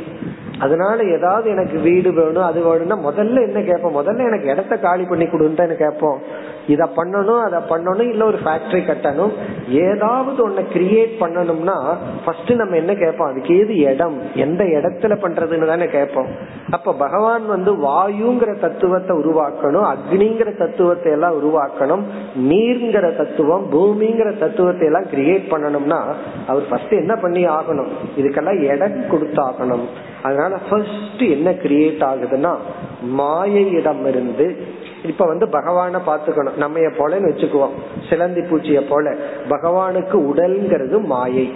அதனால 0.63 0.99
ஏதாவது 1.17 1.47
எனக்கு 1.55 1.77
வீடு 1.89 2.11
வேணும் 2.13 2.49
அது 2.51 2.61
வேணும்னா 2.63 2.97
முதல்ல 3.09 3.43
என்ன 3.49 3.61
கேட்போம்? 3.71 3.99
முதல்ல 4.01 4.27
எனக்கு 4.31 4.49
இடத்த 4.55 4.77
காலி 4.87 5.05
பண்ணி 5.05 5.25
கொடுன்னு 5.25 5.81
கேட்போம். 5.83 6.21
இத 6.67 6.83
பண்ணணும் 6.97 7.41
அதை 7.47 7.59
பண்ணணும் 7.71 8.09
இல்ல 8.11 8.25
ஒரு 8.25 8.39
ஃபேக்டரி 8.45 8.83
கட்டணும். 8.89 9.33
ஏதாவது 9.87 10.41
ஒன்ன 10.49 10.61
கிரியேட் 10.75 11.15
பண்ணணும்னா 11.21 11.77
ஃபர்ஸ்ட் 12.25 12.53
நம்ம 12.53 12.77
என்ன 12.77 12.93
கேட்போம்? 12.95 13.31
அதுக்கு 13.31 13.59
ஏது 13.59 13.77
இடம்? 13.77 14.17
எந்த 14.35 14.65
இடத்துல 14.65 15.17
பண்றதுன்னு 15.25 15.67
தானே 15.67 15.87
கேட்போம். 15.87 16.31
அப்ப 16.71 16.95
பகவான் 17.05 17.47
வந்து 17.47 17.73
வாயுங்கிற 17.87 18.53
தத்துவத்தை 18.61 19.17
உருவாக்கணும் 19.17 19.89
அக்னிங்கிற 19.93 20.51
தத்துவத்தை 20.59 21.13
எல்லாம் 21.13 21.37
உருவாக்கணும் 21.41 22.05
நீர்ங்கிற 22.51 23.17
தத்துவம் 23.17 23.67
பூமிங்கிற 23.73 24.39
தத்துவத்தை 24.39 24.87
எல்லாம் 24.91 25.11
கிரியேட் 25.15 25.51
பண்ணணும்னா 25.55 26.01
அவர் 26.47 26.69
ஃபர்ஸ்ட் 26.71 26.95
என்ன 27.03 27.17
பண்ணி 27.17 27.43
ஆகணும்? 27.59 27.93
இதுக்கெல்லாம் 28.19 28.61
இடம் 28.73 28.99
கொடுத்தாகணும். 29.13 29.87
அதனால 30.23 30.52
ஃபர்ஸ்ட் 30.71 31.21
என்ன 31.21 31.51
கிரியேட் 31.51 32.03
ஆகுதுன்னா 32.03 32.57
மாயையிடம் 33.19 34.07
இருந்து 34.07 34.81
இப்ப 35.05 35.27
வந்து 35.27 35.47
பகவான 35.47 36.01
பாத்துக்கணும் 36.07 36.57
நம்ம 36.57 36.79
போலன்னு 36.79 37.31
வச்சுக்குவோம். 37.31 38.07
சிலந்தி 38.09 38.41
பூச்சிய 38.41 38.89
போல. 38.89 39.17
பகவானுக்கு 39.49 40.35
உடல்ங்கிறது 40.35 41.05
மாயை. 41.05 41.53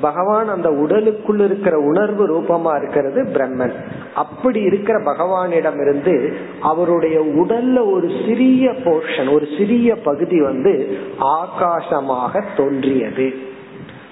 பகவான் 0.00 0.48
அந்த 0.48 0.68
உடலுக்குள் 0.70 1.38
இருக்கிற 1.38 1.78
உணர்வு 1.78 2.28
ரூபமா 2.28 2.76
இருக்கிறது 2.76 3.22
பிரம்மன். 3.22 3.72
அப்படி 4.14 4.60
இருக்கிற 4.60 4.98
பகவானிடம் 4.98 5.80
இருந்து 5.80 6.36
அவருடைய 6.60 7.20
உடல்ல 7.20 7.92
ஒரு 7.92 8.10
சிறிய 8.26 8.70
போர்ஷன் 8.70 9.32
ஒரு 9.32 9.46
சிறிய 9.58 9.96
பகுதி 9.96 10.40
வந்து 10.40 10.98
ஆகாசமாக 11.20 12.42
தோன்றியது. 12.56 13.34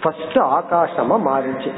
ஃபர்ஸ்ட் 0.03 0.37
ஆகாசமா 0.37 1.21
மாறிச்சு 1.27 1.71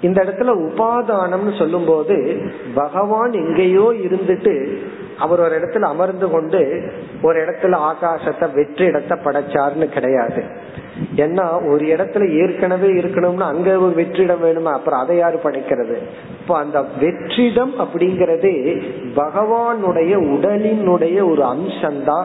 இந்த 0.00 0.24
இடத்துல 0.24 0.50
உபாதானம்னு 0.68 1.58
சொல்லும் 1.58 1.84
போது 1.86 2.42
பகவான் 2.74 3.32
எங்கேயோ 3.32 3.92
இருந்துட்டு 3.98 4.76
அவர் 5.18 5.40
ஒரு 5.40 5.58
இடத்துல 5.58 5.80
அமர்ந்து 5.80 6.30
கொண்டு 6.30 6.92
ஒரு 7.22 7.40
இடத்துல 7.44 7.92
ஆகாசத்தை 7.92 8.52
வெற்றி 8.52 8.84
இடத்தை 8.84 9.18
படைச்சாருன்னு 9.24 9.88
கிடையாது. 9.88 10.42
ஏன்னா 11.16 11.70
ஒரு 11.72 11.86
இடத்துல 11.86 12.30
ஏற்கனவே 12.30 12.86
இருக்கணும்னு 12.86 13.40
அங்க 13.40 13.78
ஒரு 13.78 13.94
வெற்றிடம் 13.96 14.44
வேணுமா? 14.44 14.72
அப்புறம் 14.72 15.00
அதை 15.00 15.16
யாரு 15.16 15.40
படைக்கிறது? 15.42 15.96
இப்போ 16.40 16.56
அந்த 16.58 16.80
வெற்றிடம் 17.00 17.72
அப்படிங்கறதே 17.78 18.82
பகவானுடைய 19.14 20.12
உடலினுடைய 20.34 21.30
ஒரு 21.30 21.42
அம்சம்தான் 21.42 22.24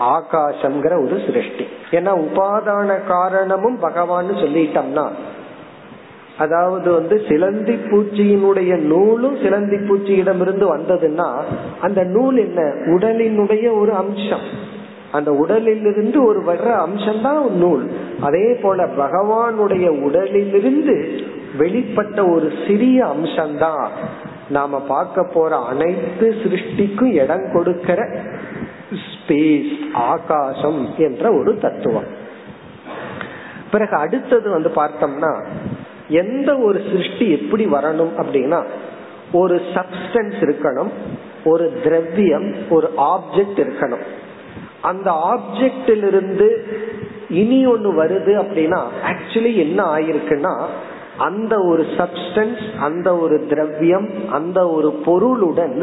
ஆகாசம்ங்கிற 0.00 1.04
ஒரு 1.04 1.20
சிருஷ்டி. 1.26 1.66
ஏன்னா 1.90 2.26
உபாதான 2.26 3.06
காரணமும் 3.06 3.78
பகவான் 3.78 4.30
சொல்லிட்டோம்னா 4.30 5.08
அதாவது 6.38 6.92
வந்து 6.92 7.22
சிலந்தி 7.28 7.72
பூச்சியினுடைய 7.72 8.76
நூலும் 8.76 9.36
சிலந்தி 9.42 9.76
பூச்சியிடமிருந்து 9.76 10.76
வந்ததுன்னா 10.76 11.42
அந்த 11.80 12.02
நூல் 12.04 12.36
என்ன? 12.36 12.62
உடலினுடைய 12.62 13.78
ஒரு 13.80 13.92
அம்சம். 13.92 14.72
அந்த 15.12 15.32
உடலிலிருந்து 15.32 16.24
ஒரு 16.24 16.40
வர்ற 16.40 16.86
அம்சம்தான் 16.86 17.50
நூல். 17.50 17.92
அதே 18.20 18.54
போல 18.62 18.86
பகவானுடைய 18.86 19.88
உடலிலிருந்து 19.88 21.10
வெளிப்பட்ட 21.58 22.32
ஒரு 22.32 22.52
சிறிய 22.66 23.04
அம்சம்தான். 23.04 23.86
நாம 24.48 24.80
பார்க்க 24.80 25.24
போற 25.24 25.56
அனைத்து 25.56 26.34
சிருஷ்டிக்கும் 26.44 27.12
இடம் 27.12 27.50
கொடுக்கிற 27.52 28.08
ஸ்பேஸ் 28.90 29.72
ஆகாசம் 29.92 30.86
என்ற 30.96 31.32
ஒரு 31.32 31.58
தத்துவம். 31.58 32.22
பிறகு 33.70 33.96
அடுத்தது 33.96 34.50
வந்து 34.50 34.70
பார்த்தோம்னா 34.76 35.44
எந்த 36.14 36.50
ஒரு 36.58 36.78
சிருஷ்டி 36.90 37.26
எப்படி 37.30 37.64
வரணும் 37.66 38.14
அப்படின்னா 38.22 38.60
ஒரு 39.32 39.56
சப்ஸ்டன்ஸ் 39.74 40.36
இருக்கணும் 40.40 40.92
ஒரு 41.44 41.66
திரவியம் 41.84 42.48
ஒரு 42.70 42.88
ஆப்ஜெக்ட் 43.12 43.60
இருக்கணும். 43.64 44.04
அந்த 44.82 45.10
ஆப்ஜெக்டிலிருந்து 45.32 46.48
இனி 47.30 47.60
ஒன்னு 47.66 47.90
வருது 48.04 48.32
அப்படின்னா 48.42 48.80
ஆக்சுவலி 49.10 49.52
என்ன 49.56 49.80
ஆயிருக்குன்னா 49.96 50.54
அந்த 51.18 51.54
ஒரு 51.70 51.82
சப்ஸ்டன்ஸ் 51.98 52.64
அந்த 52.80 53.08
ஒரு 53.16 53.36
திரவியம் 53.48 54.08
அந்த 54.32 54.60
ஒரு 54.68 54.90
பொருளுடன் 55.06 55.76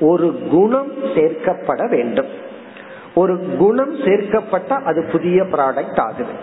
ஒரு 0.00 0.28
குணம் 0.50 0.92
சேர்க்கப்பட 1.14 1.82
வேண்டும். 1.90 2.30
ஒரு 3.14 3.34
குணம் 3.58 3.94
சேர்க்கப்பட்ட 4.04 4.74
அது 4.90 5.00
புதிய 5.12 5.42
ப்ராடக்ட் 5.52 6.00
ஆகுது. 6.06 6.34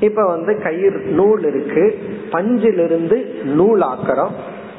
இப்ப 0.00 0.26
வந்து 0.26 0.62
கயிறு 0.62 0.98
நூல் 0.98 1.44
இருக்கு. 1.44 1.98
பஞ்சிலிருந்து 2.32 3.44
நூல் 3.44 3.80
ஆக்கிறோம். 3.80 4.30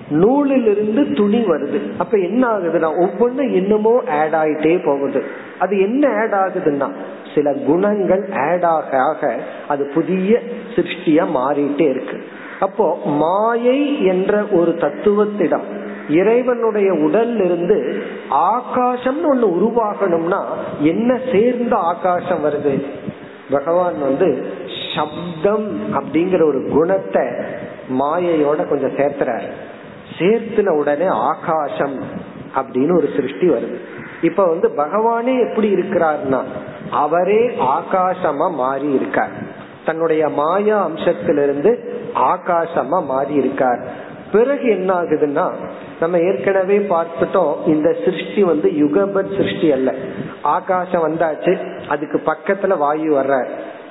நூலிலிருந்து 0.10 1.14
துணி 1.14 1.38
வருது. 1.38 1.82
அப்ப 1.98 2.18
என்ன 2.18 2.48
ஆகுதுன்னா 2.48 3.06
ஒவ்வொன்னு 3.06 3.54
என்னமோ 3.54 4.02
ஆட் 4.10 4.34
ஆயிட்டே 4.34 4.86
போகுது. 4.86 5.24
அது 5.60 5.80
என்ன 5.80 6.10
ஆட் 6.10 6.34
ஆகுதுன்னா 6.34 6.90
சில 7.36 7.54
குணங்கள் 7.54 8.30
ஆட் 8.32 8.64
ஆக 8.64 9.00
ஆக 9.00 9.36
அது 9.68 9.92
புதிய 9.94 10.42
சிருஷ்டியா 10.76 11.26
மாறிட்டே 11.36 11.90
இருக்கு. 11.90 12.24
அப்போ 12.60 13.00
மாயை 13.06 14.06
என்ற 14.06 14.46
ஒரு 14.52 14.72
தத்துவத்திடம் 14.72 15.76
இறைவனுடைய 16.10 16.94
உடல் 16.94 17.46
இருந்து 17.46 18.04
ஆகாசம்னு 18.30 19.28
ஒண்ணு 19.34 19.48
உருவாகணும்னா 19.58 20.42
என்ன 20.80 21.20
சேர்ந்த 21.32 21.76
ஆகாசம் 21.76 22.44
வருது? 22.44 22.84
பகவான் 23.50 24.00
வந்து 24.00 24.46
சப்தம் 24.98 25.68
அப்படிங்கிற 25.94 26.44
ஒரு 26.44 26.70
குணத்தை 26.72 27.26
மாயையோட 28.00 28.70
கொஞ்சம் 28.70 28.96
சேர்த்துறாரு. 28.96 29.50
சேர்த்துன 30.20 30.70
உடனே 30.70 31.06
ஆகாசம் 31.06 32.04
அப்படின்னு 32.56 32.98
ஒரு 32.98 33.10
சிருஷ்டி 33.16 33.50
வருது. 33.50 33.78
இப்ப 34.22 34.46
வந்து 34.46 34.68
பகவானே 34.78 35.50
எப்படி 35.50 35.74
இருக்கிறார்னா 35.74 36.44
அவரே 36.92 37.48
ஆகாசமா 37.48 38.52
மாறி 38.52 38.92
இருக்கார். 38.92 39.32
தன்னுடைய 39.86 40.30
மாயா 40.30 40.88
அம்சத்திலிருந்து 40.88 41.78
ஆகாசமா 42.16 43.06
மாறி 43.06 43.34
இருக்கார். 43.34 44.06
பிறகு 44.32 44.70
என்ன 44.70 44.94
ஆகுதுன்னா 44.94 45.52
நம்ம 46.00 46.18
ஏற்கனவே 46.20 46.78
பார்த்துட்டோம் 46.78 47.54
இந்த 47.66 47.96
சிருஷ்டி 48.06 48.44
வந்து 48.44 48.70
யுகபத் 48.70 49.38
சிருஷ்டி 49.38 49.72
அல்ல. 49.72 49.94
ஆகாசம் 50.42 51.06
வந்தாச்சு 51.08 51.54
அதுக்கு 51.88 52.22
பக்கத்துல 52.26 52.78
வாயு 52.78 53.14
வர்றார். 53.14 53.50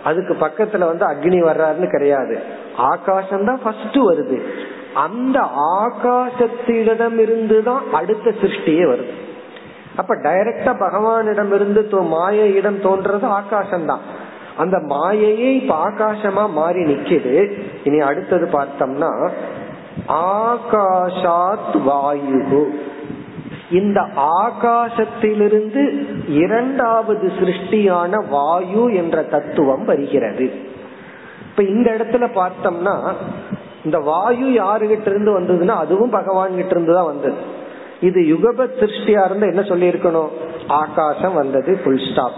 அதுக்கு 0.09 0.35
பக்கத்துல 0.41 0.85
வந்து 0.91 1.05
அக்னி 1.07 1.39
வர்றாருன்னு 1.49 1.89
கிடையாது. 1.91 2.35
ஆகாசம் 2.77 3.45
தான் 3.45 3.63
ஃபர்ஸ்ட் 3.63 3.99
வருது. 4.09 4.39
அந்த 5.05 5.39
ஆகாசத்திடம் 5.79 7.19
இருந்துதான் 7.25 7.83
அடுத்த 7.93 8.27
சிருஷ்டியே 8.43 8.85
வருது. 8.93 9.15
அப்ப 9.97 10.15
டைரக்டா 10.15 10.73
பகவானிடம் 10.85 11.53
இருந்து 11.55 11.83
மாயையிடம் 12.17 12.81
தோன்றது 12.87 13.27
ஆகாசம் 13.41 13.87
தான் 13.87 14.05
அந்த 14.57 14.77
மாயையே 14.93 15.51
இப்ப 15.61 15.75
ஆகாசமா 15.89 16.45
மாறி 16.51 16.83
நிக்குது. 16.85 17.35
இனி 17.85 17.99
அடுத்தது 18.01 18.47
பார்த்தோம்னா 18.53 19.11
ஆகாஷாத் 20.33 21.77
வாயு 21.89 22.63
இந்த 23.71 24.01
ஆகாசத்திலிருந்து 24.17 26.07
இரண்டாவது 26.29 27.33
சிருஷ்டியான 27.41 28.29
வாயு 28.29 28.95
என்ற 28.95 29.23
தத்துவம் 29.23 29.85
வருகிறது. 29.85 30.51
இப்ப 31.51 31.63
இந்த 31.63 31.91
இடத்துல 31.91 32.27
பார்த்தோம்னா 32.35 33.15
இந்த 33.85 33.99
வாயு 33.99 34.63
யாருகிட்ட 34.63 35.07
இருந்து 35.07 35.41
வந்ததுன்னா 35.41 35.69
அதுவும் 35.69 36.11
பகவான் 36.11 36.55
கிட்ட 36.55 36.71
இருந்து 36.71 36.95
தான் 36.95 37.05
வந்தது. 37.05 37.35
இது 38.01 38.21
யுகபத் 38.21 38.79
சிருஷ்டியா 38.81 39.25
இருந்து 39.25 39.47
என்ன 39.47 39.63
சொல்லி 39.63 39.89
இருக்கணும் 39.89 40.29
ஆகாசம் 40.69 41.35
வந்தது 41.35 41.79
புல் 41.85 42.11
ஸ்டாப் 42.11 42.33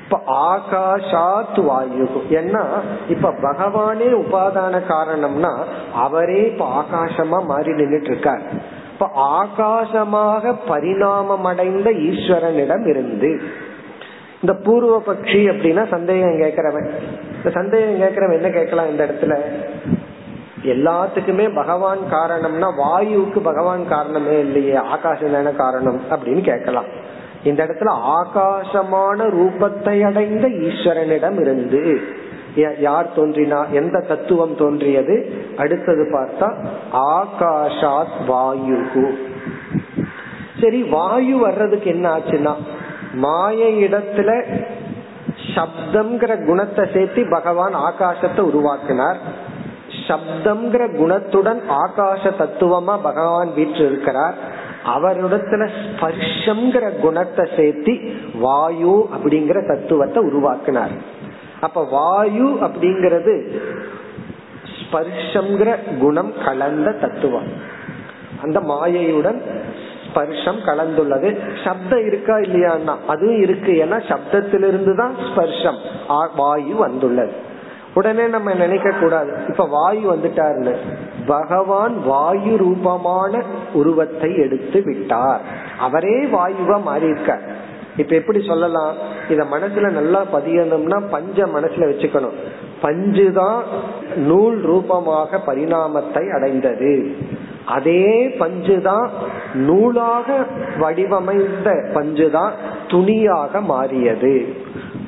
இப்ப 0.03 0.21
ஆகாஷாத் 0.27 1.63
வாயு. 1.63 2.09
ஏன்னா 2.29 2.65
இப்ப 3.09 3.31
பகவானே 3.31 4.23
உபாதான 4.23 4.81
காரணம்னா 4.89 5.57
அவரே 5.93 6.51
இப்ப 6.51 6.81
ஆகாசமா 6.81 7.45
மாறி 7.45 7.71
நின்றுட்டு 7.71 8.09
இருக்கார் 8.09 8.41
இப்ப 8.93 9.09
ஆகாசமாக 9.15 10.55
பரிணாமம் 10.67 11.45
அடைந்த 11.45 11.89
ஈஸ்வரனிடம் 11.89 12.87
இருந்து. 12.87 13.41
இந்த 14.41 14.53
பூர்வ 14.63 15.01
பட்சி 15.07 15.39
அப்படின்னா 15.51 15.87
சந்தேகம் 15.87 16.39
கேட்கிறவன். 16.39 16.89
இந்த 17.39 17.49
சந்தேகம் 17.53 18.01
கேட்கிறவன் 18.01 18.37
என்ன 18.41 18.49
கேட்கலாம் 18.49 18.89
இந்த 18.89 19.03
இடத்துல? 19.05 19.35
எல்லாத்துக்குமே 20.63 21.55
பகவான் 21.55 21.99
காரணம்னா 22.11 22.69
வாயுவுக்கு 22.81 23.39
பகவான் 23.39 23.83
காரணமே 23.87 24.39
இல்லையே 24.39 24.75
ஆகாசம் 24.75 25.31
தானே 25.31 25.51
காரணம் 25.55 26.01
அப்படின்னு 26.11 26.41
கேட்கலாம். 26.41 26.89
இந்த 27.43 27.65
இடத்துல 27.65 27.91
ஆகாசமான 28.19 29.27
ரூபத்தை 29.35 29.95
அடைந்த 30.05 30.47
ஈஸ்வரனிடம் 30.47 31.39
இருந்து 31.41 31.83
யார் 32.79 33.07
தோன்றினா 33.15 33.69
எந்த 33.69 33.97
தத்துவம் 34.07 34.55
தோன்றியது? 34.55 35.15
அடுத்தது 35.57 36.03
பார்த்தா 36.15 36.49
ஆகாஷாத் 37.13 38.17
வாயு 38.27 38.79
சரி 40.61 40.83
வாயு 40.83 41.37
வர்றதுக்கு 41.37 41.89
என்ன 41.89 42.05
ஆச்சுன்னா 42.15 42.53
மாய 43.13 43.65
இடத்துல 43.85 44.31
சப்தம்ங்கிற 45.55 46.33
குணத்தை 46.45 46.83
சேர்த்து 46.93 47.21
பகவான் 47.29 47.75
ஆகாசத்தை 47.87 48.41
உருவாக்கினார். 48.49 49.19
சப்தம்ங்கிற 50.07 50.83
குணத்துடன் 51.01 51.61
ஆகாச 51.83 52.23
தத்துவமா 52.41 52.95
பகவான் 53.01 53.49
வீற்று 53.55 53.83
இருக்கிறார் 53.85 54.37
அவரிடத்துல 54.95 55.63
ஸ்பர்ஷம்ங்கிற 55.77 56.85
குணத்தை 57.01 57.45
சேர்த்தி 57.57 57.93
வாயு 58.39 58.95
அப்படிங்கிற 59.15 59.59
தத்துவத்தை 59.67 60.19
உருவாக்கினார். 60.23 60.93
அப்ப 61.61 61.83
வாயு 61.91 62.47
அப்படிங்கிறது 62.65 63.33
ஸ்பர்ஷம்ங்கிற 64.77 65.71
குணம் 65.99 66.31
கலந்த 66.45 66.91
தத்துவம். 67.03 67.49
அந்த 68.43 68.59
மாயையுடன் 68.71 69.39
ஸ்பர்ஷம் 70.09 70.59
கலந்துள்ளது. 70.65 71.37
சப்தம் 71.63 72.05
இருக்கா 72.05 72.35
இல்லையான்னா 72.35 72.95
அதுவும் 73.07 73.41
இருக்கு. 73.41 73.71
ஏன்னா 73.71 74.01
சப்தத்திலிருந்து 74.07 74.95
தான் 74.95 75.15
ஸ்பர்ஷம் 75.15 75.77
வாயு 76.35 76.75
வந்துள்ளது. 76.75 77.47
உடனே 77.93 78.27
நம்ம 78.27 78.53
நினைக்க 78.53 78.91
கூடாது. 78.91 79.33
இப்ப 79.47 79.65
வாயு 79.65 80.15
வந்துட்டாருன்னு. 80.15 80.75
பகவான் 81.25 82.03
வாயு 82.03 82.57
ரூபமான 82.57 83.43
உருவத்தை 83.73 84.37
எடுத்து 84.37 84.81
விட்டார். 84.83 85.41
அவரே 85.79 86.23
வாயுவா 86.23 86.81
மாறி 86.81 87.07
இருக்கார் 87.07 87.67
இப்ப 87.97 88.15
எப்படி 88.15 88.43
சொல்லலாம்? 88.47 88.95
இத 89.29 89.43
மனசுல 89.43 89.89
நல்லா 89.89 90.25
பதியணும்னா 90.33 91.01
பஞ்ச 91.11 91.45
மனசுல 91.45 91.87
வச்சுக்கணும். 91.91 92.37
பஞ்சுதான் 92.81 93.61
நூல் 94.15 94.61
ரூபமாக 94.61 95.37
பரிணாமத்தை 95.37 96.29
அடைந்தது. 96.29 97.15
அதே 97.69 98.27
பஞ்சுதான் 98.27 99.07
நூலாக 99.53 100.45
வடிவமைந்த 100.79 101.87
பஞ்சுதான் 101.93 102.51
துணியாக 102.87 103.61
மாறியது. 103.61 104.53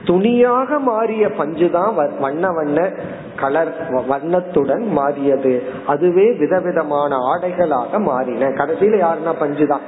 துணியாக 0.06 0.80
மாறிய 0.80 1.28
பஞ்சுதான் 1.28 2.20
வண்ண 2.20 2.48
வண்ண 2.52 2.92
கலர் 3.36 4.06
வண்ணத்துடன் 4.08 4.92
மாறியது. 4.92 5.64
அதுவே 5.86 6.32
விதவிதமான 6.32 7.16
ஆடைகளாக 7.16 8.00
மாறின. 8.00 8.46
கடைசியில 8.46 9.06
யாருன்னா 9.06 9.34
பஞ்சுதான். 9.40 9.82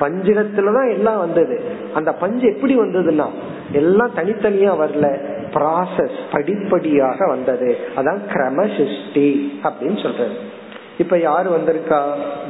பஞ்சிடத்துலதான் 0.00 0.90
எல்லாம் 0.90 1.18
வந்தது. 1.18 1.64
அந்த 1.94 2.12
பஞ்சு 2.12 2.54
எப்படி 2.54 2.78
வந்ததுன்னா 2.78 3.26
எல்லாம் 3.72 4.10
தனித்தனியா 4.16 4.72
வரல. 4.72 5.30
ப்ராசஸ் 5.50 6.18
படிப்படியாக 6.32 7.26
வந்தது. 7.26 7.76
அதான் 7.96 8.24
கிரம 8.32 8.62
சிருஷ்டி 8.62 9.60
அப்படின்னு 9.62 10.02
சொல்றது. 10.02 10.60
இப்ப 11.02 11.18
யாரு 11.18 11.48
வந்திருக்கா? 11.50 12.00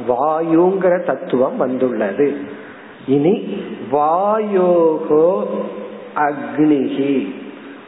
வாயுங்கிற 0.07 0.93
தத்துவம் 1.05 1.57
வந்துள்ளது. 1.57 2.27
இனி 3.07 3.33
வாயோகோ 3.91 5.29
அக்னிகி 6.15 7.13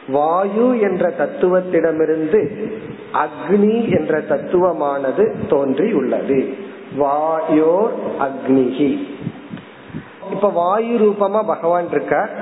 வாயு 0.08 0.66
என்ற 0.80 1.04
தத்துவத்திடமிருந்து 1.20 2.40
அக்னி 3.12 3.76
என்ற 3.98 4.18
தத்துவமானது 4.30 5.24
தோன்றி 5.48 5.92
உள்ளது 5.92 6.38
வாயோர் 6.96 7.94
அக்னிகி 8.20 8.90
இப்ப 10.32 10.48
வாயு 10.48 10.94
ரூபமா 10.98 11.42
பகவான் 11.46 11.90
இருக்கார். 11.90 12.32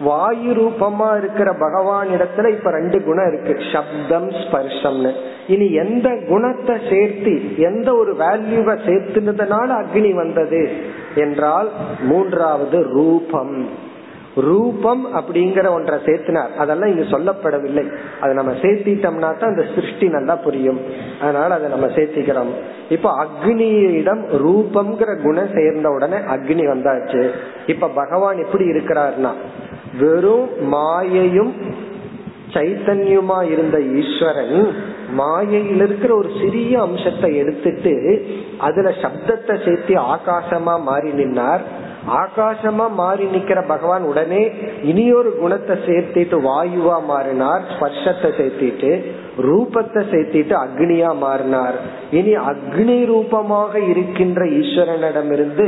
வாயு 0.00 0.52
ரூபமா 0.52 1.18
இருக்கிற 1.18 1.52
பகவான் 1.52 2.08
இடத்துல 2.08 2.50
இப்ப 2.50 2.70
ரெண்டு 2.70 3.04
குணம் 3.04 3.32
இருக்கு. 3.32 3.62
சப்தம் 3.72 4.30
ஸ்பர்ஷம்னு. 4.30 5.12
இனி 5.46 5.72
எந்த 5.72 6.18
குணத்தை 6.28 6.76
சேர்த்து 6.90 7.58
எந்த 7.58 7.94
ஒரு 7.94 8.14
வேல்யூவை 8.14 8.78
சேர்த்துனதுனால 8.86 9.84
அக்னி 9.84 10.14
வந்தது 10.14 10.70
என்றால் 11.14 11.70
மூன்றாவது 12.00 12.82
ரூபம். 12.82 13.68
ரூபம் 14.36 15.06
அப்படிங்கிற 15.14 15.68
ஒன்றை 15.68 15.98
சேர்த்தினார். 16.04 16.54
அதெல்லாம் 16.58 16.88
இங்க 16.88 17.18
சொல்லப்படவில்லை. 17.18 17.92
அதை 18.20 18.34
நம்ம 18.34 18.52
சேர்த்திட்டோம்னா 18.52 19.18
தான் 19.18 19.40
அந்த 19.40 19.64
சிருஷ்டி 19.74 20.08
நல்லா 20.08 20.36
புரியும். 20.36 20.80
அதனால 21.20 21.54
அதை 21.54 21.68
நம்ம 21.68 21.86
சேர்த்திக்கிறோம். 21.86 22.52
இப்ப 22.88 23.26
அக்னியிடம் 23.26 24.22
ரூபம்ங்கிற 24.32 25.22
குணம் 25.22 25.52
சேர்ந்த 25.54 25.88
உடனே 25.90 26.16
அக்னி 26.16 26.66
வந்தாச்சு. 26.66 27.30
இப்ப 27.66 27.88
பகவான் 27.88 28.38
எப்படி 28.38 28.64
இருக்கிறார்னா 28.64 29.30
வெறும் 30.00 30.48
மாயையும் 30.74 31.52
சைத்தன்யமா 32.54 33.38
இருந்த 33.52 33.78
ஈஸ்வரன் 34.00 34.58
மாயையில் 35.14 35.82
இருக்கிற 35.86 36.16
ஒரு 36.16 36.30
சிறிய 36.40 36.80
அம்சத்தை 36.80 37.36
எடுத்துட்டு 37.36 37.92
அதுல 38.58 38.88
சப்தத்தை 39.02 39.54
சேர்த்து 39.64 39.94
ஆகாசமா 40.14 40.74
மாறி 40.80 41.10
நின்னார். 41.12 41.62
ஆகாசமா 42.22 42.86
மாறி 42.94 43.24
நிக்கிற 43.24 43.66
பகவான் 43.66 44.02
உடனே 44.02 44.42
இனியொரு 44.82 45.30
குணத்தை 45.40 45.76
சேர்த்திட்டு 45.86 46.36
வாயுவா 46.48 46.96
மாறினார் 47.06 47.62
ஸ்பர்ஷத்தை 47.72 48.30
சேர்த்திட்டு 48.38 48.90
ரூபத்தை 49.38 50.02
சேர்த்திட்டு 50.12 50.54
அக்னியா 50.64 51.10
மாறினார். 51.16 51.78
இனி 52.10 52.34
அக்னி 52.52 52.98
ரூபமாக 53.06 53.78
இருக்கின்ற 53.78 54.44
ஈஸ்வரனிடமிருந்து 54.44 55.66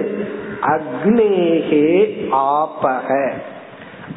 அக்னேகே 0.74 1.86
ஆபக. 2.58 3.08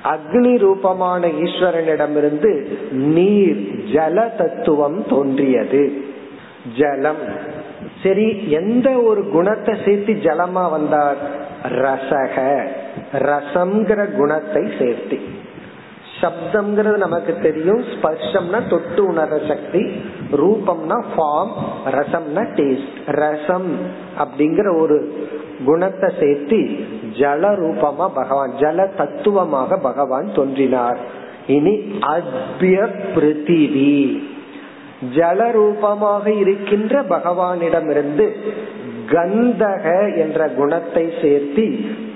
அக்னி 0.02 0.58
ரூபமான 0.58 1.28
ஈஸ்வரனிடமிருந்து 1.28 2.66
நீர் 2.92 3.84
ஜல 3.94 4.36
தத்துவம் 4.36 5.06
தோன்றியது. 5.10 6.04
ஜலம். 6.78 7.52
சரி 8.04 8.52
எந்த 8.52 9.02
ஒரு 9.02 9.30
குணத்தை 9.30 9.76
சேர்த்து 9.86 10.14
ஜலமா 10.14 10.70
வந்தார்? 10.70 11.18
ரசக. 11.64 12.68
ரசம்ங்கிற 13.14 14.12
குணத்தை 14.12 14.72
சேர்த்து. 14.80 15.20
சப்தம்ங்கிறது 16.24 16.98
நமக்கு 16.98 17.38
தெரியும். 17.42 17.84
ஸ்பர்ஷம்னா 17.94 18.60
தொட்டு 18.70 19.06
உணர 19.06 19.40
சக்தி. 19.48 19.84
ரூபம்னா 20.32 20.98
ஃபார்ம் 21.14 21.54
ரசம்னா 21.86 22.44
டேஸ்ட் 22.58 23.00
ரசம் 23.06 23.72
அப்படிங்கிற 24.20 24.80
ஒரு 24.80 25.28
குணத்தை 25.66 26.10
சேர்த்து 26.20 26.58
ஜல 27.20 27.44
ரூபமா 27.62 28.08
பகவான் 28.14 28.54
ஜல 28.60 28.96
தத்துவமாக 28.96 29.78
பகவான் 29.78 30.30
தோன்றினார். 30.36 30.98
இனி 31.48 31.98
அத்ய 32.00 32.78
பிருத்திவி. 33.16 34.24
ஜல 35.16 35.52
ரூபமாக 35.52 36.32
இருக்கின்ற 36.32 37.02
பகவானிடமிருந்து 37.04 38.28
கந்தக 39.10 39.86
என்ற 40.18 40.48
குணத்தை 40.48 41.06
சேர்த்தி 41.22 41.66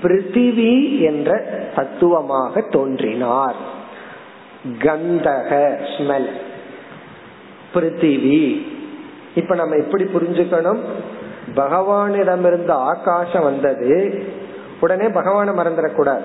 பிருத்திவி 0.02 1.00
என்ற 1.00 1.30
தத்துவமாக 1.76 2.60
தோன்றினார். 2.60 3.76
கந்தக 4.76 5.50
ஸ்மெல் 5.98 6.28
பிருத்திவி. 7.74 8.66
இப்ப 9.34 9.54
நம்ம 9.54 9.76
எப்படி 9.76 10.04
புரிஞ்சுக்கணும்? 10.04 10.78
பகவானிடமிருந்து 11.56 12.70
ஆகாசம் 12.70 13.42
வந்தது 13.42 14.24
உடனே 14.80 15.06
பகவான 15.06 15.52
மறந்துடக்கூடாது. 15.54 16.22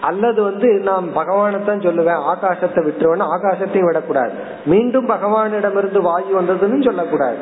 அல்லது 0.00 0.42
வந்து 0.42 0.68
நான் 0.68 1.12
பகவானை 1.12 1.64
தான் 1.64 1.78
சொல்லுவேன் 1.78 2.34
ஆகாசத்தை 2.34 2.80
விட்டுருவேன்னு 2.86 3.26
ஆகாசத்தையும் 3.36 3.84
விடக்கூடாது. 3.84 4.32
மீண்டும் 4.66 5.08
பகவானிடமிருந்து 5.08 6.00
வாயு 6.00 6.40
வந்ததுன்னு 6.40 6.84
சொல்லக்கூடாது. 6.84 7.36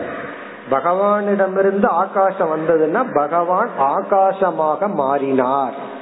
பகவானிடமிருந்து 0.70 1.86
ஆகாசம் 1.86 2.50
வந்ததுன்னா 2.56 3.04
பகவான் 3.14 3.70
ஆகாசமாக 3.78 4.94
மாறினார். 4.94 5.98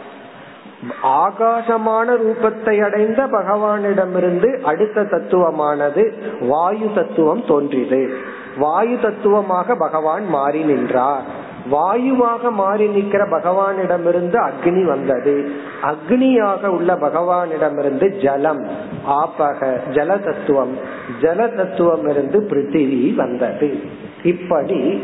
ஆகாசமான 1.03 2.17
ரூபத்தை 2.17 2.83
அடைந்த 2.83 3.27
பகவானிடமிருந்து 3.27 4.61
அடுத்த 4.61 5.03
தத்துவமானது 5.03 6.13
வாயு 6.41 6.91
தத்துவம் 6.95 7.45
தோன்றியது. 7.47 8.13
வாயு 8.59 8.99
தத்துவமாக 9.01 9.75
பகவான் 9.75 10.27
மாறி 10.29 10.63
நின்றார். 10.63 11.47
வாயுவாக 11.71 12.51
மாறி 12.51 12.87
நிற்கிற 12.87 13.25
பகவானிடமிருந்து 13.25 14.51
அக்னி 14.51 14.85
வந்தது. 14.85 15.51
அக்னியாக 15.83 16.67
உள்ள 16.67 16.95
பகவானிடமிருந்து 16.95 18.23
ஜலம் 18.23 18.67
ஆப்பக 19.09 19.81
ஜல 19.91 20.25
தத்துவம் 20.25 20.77
ஜல 21.21 21.55
தத்துவம் 21.55 22.09
இருந்து 22.09 22.47
பிருத்திவி 22.51 23.15
வந்தது. 23.15 23.81
இப்படி 24.23 25.03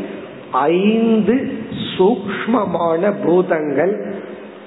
ஐந்து 0.51 1.51
சூக்மமான 1.97 3.13
பூதங்கள் 3.25 4.14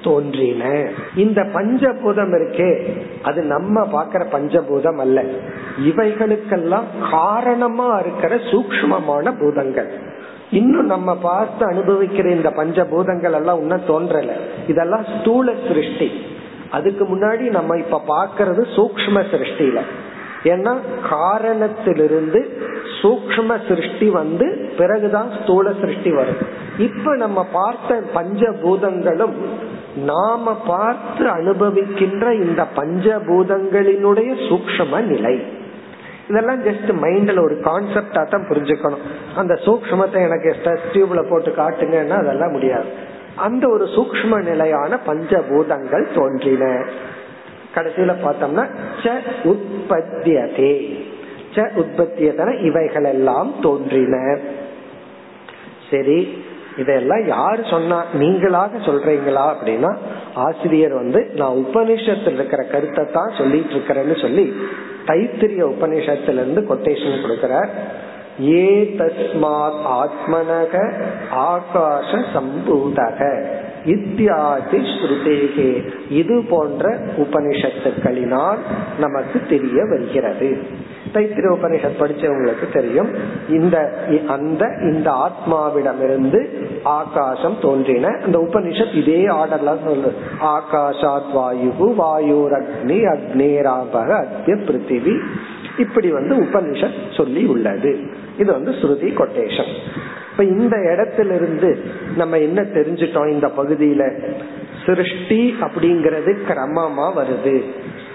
தோன்றின. 0.04 0.90
இந்த 1.16 1.42
பஞ்சபூதம் 1.42 2.32
இருக்கே 2.34 2.98
அது 3.22 3.42
நம்ம 3.42 3.86
பாக்கிற 3.92 4.24
பஞ்சபூதம் 4.32 4.98
அல்ல. 4.98 5.24
இவைகளுக்கெல்லாம் 5.86 7.10
காரணமா 7.10 7.98
இருக்கிற 7.98 8.34
சூக்மமான 8.36 9.38
பூதங்கள். 9.40 9.90
இன்னும் 10.50 10.86
நம்ம 10.86 11.16
பார்த்து 11.16 11.70
அனுபவிக்கிற 11.70 12.26
இந்த 12.26 12.50
பஞ்சபூதங்கள் 12.50 13.32
எல்லாம் 13.32 13.60
இன்னும் 13.60 13.86
தோன்றல. 13.88 14.30
இதெல்லாம் 14.66 15.04
ஸ்தூல 15.20 15.52
சிருஷ்டி. 15.68 16.10
அதுக்கு 16.70 17.04
முன்னாடி 17.04 17.50
நம்ம 17.50 17.78
இப்ப 17.78 18.02
பாக்கிறது 18.08 18.64
சூக்ம 18.76 19.24
சிருஷ்டில 19.30 19.80
ஏன்னா 20.44 20.76
காரணத்திலிருந்து 21.08 22.62
சூக்ம 23.02 23.68
சிருஷ்டி 23.68 24.08
வந்து 24.08 24.70
பிறகுதான் 24.78 25.30
ஸ்தூல 25.42 25.72
சிருஷ்டி 25.80 26.10
வரும். 26.10 26.40
இப்ப 26.78 27.16
நம்ம 27.16 27.46
பார்த்த 27.52 28.02
பஞ்சபூதங்களும் 28.14 29.32
நாம 30.04 30.54
பார்த்து 30.54 31.24
அனுபவிக்கின்ற 31.24 32.32
இந்த 32.32 32.66
பஞ்சபூதங்களினுடைய 32.76 34.30
சூக்ஷம 34.48 35.04
நிலை. 35.04 35.42
இதெல்லாம் 36.28 36.64
ஜஸ்ட் 36.64 36.88
மைண்ட்ல 36.88 37.42
ஒரு 37.42 37.54
கான்செப்டா 37.54 38.28
தான் 38.28 38.46
புரிஞ்சுக்கணும். 38.48 39.04
அந்த 39.36 39.54
சூக்மத்தை 39.54 40.24
எனக்கு 40.24 40.56
டெஸ்ட் 40.64 40.96
டியூப்ல 40.96 41.30
போட்டு 41.30 41.50
காட்டுங்கன்னா 41.50 42.18
அதெல்லாம் 42.18 42.50
முடியாது. 42.50 42.86
அந்த 43.36 43.68
ஒரு 43.68 43.84
சூக்ம 43.84 44.42
நிலையான 44.42 44.98
பஞ்சபூதங்கள் 45.06 46.14
தோன்றின. 46.14 46.84
கடைசியில 47.74 48.14
பார்த்தோம்னா 48.24 48.66
ச 49.02 49.12
உற்பத்தியதே. 49.44 51.04
ச 51.54 51.70
உற்பத்தியதன 51.76 52.60
இவைகள் 52.60 53.04
எல்லாம் 53.04 53.54
தோன்றின. 53.62 54.38
சரி. 55.90 56.46
இதெல்லாம் 56.78 57.26
யாரு 57.26 57.62
சொன்னா 57.70 57.98
நீங்களாக 58.18 58.80
சொல்றீங்களா 58.88 59.44
அப்படின்னா 59.52 59.92
ஆசிரியர் 60.34 60.94
வந்து 60.94 61.20
நான் 61.34 61.60
உபனிஷத்தில் 61.64 62.36
இருக்கிற 62.38 62.62
கருத்தை 62.62 63.04
தான் 63.12 63.32
சொல்லிட்டு 63.38 63.74
இருக்கிறேன்னு 63.74 64.16
சொல்லி 64.20 64.46
தைத்திரிய 65.06 65.62
உபனிஷத்துல 65.74 66.40
இருந்து 66.42 66.62
கொட்டேஷன் 66.70 67.22
கொடுக்கிறார். 67.24 67.70
ஏ 68.48 68.66
தஸ்மாத் 68.98 69.78
ஆத்மனக 70.00 70.74
ஆகாஷ 71.50 72.10
சம்பூதக 72.34 73.20
இத்தியாதி 73.86 74.80
ஸ்ருதேகே. 74.92 75.70
இது 76.10 76.36
போன்ற 76.50 76.84
உபனிஷத்துக்களினால் 77.24 78.60
நமக்கு 78.98 79.40
தெரிய 79.48 79.84
வருகிறது. 79.84 80.50
தைத்திரிய 81.14 81.56
உபனிஷத் 81.60 82.00
படிச்சவங்களுக்கு 82.00 82.72
தெரியும். 82.72 83.08
இந்த 83.48 84.04
அந்த 84.28 84.66
இந்த 84.80 85.10
ஆத்மாவிடமிருந்து 85.10 86.46
ஆகாசம் 86.82 87.56
தோன்றின. 87.62 88.06
அந்த 88.24 88.38
உபனிஷத் 88.38 88.96
இதே 88.96 89.26
ஆர்டர்ல 89.26 89.84
சொல்லு 89.84 90.12
ஆகாஷாத் 90.40 91.32
வாயு 91.32 91.70
வாயுர் 91.78 92.62
அக்னி 92.62 93.18
அக்னேராபக 93.18 94.24
அத்திய 94.24 94.54
பிருத்திவி. 94.54 95.18
இப்படி 95.78 96.12
வந்து 96.12 96.36
உபனிஷத் 96.36 97.16
சொல்லி 97.16 97.44
உள்ளது. 97.44 97.98
இது 98.38 98.52
வந்து 98.52 98.70
ஸ்ருதி 98.70 99.12
கொட்டேஷன். 99.14 99.74
இப்ப 100.30 100.44
இந்த 100.44 100.76
இடத்திலிருந்து 100.92 101.84
நம்ம 102.16 102.38
என்ன 102.38 102.62
தெரிஞ்சிட்டோம்? 102.62 103.30
இந்த 103.30 103.46
பகுதியில 103.46 104.30
சிருஷ்டி 104.86 105.54
அப்படிங்கறது 105.60 106.36
கிரமமா 106.48 107.12
வருது. 107.16 107.62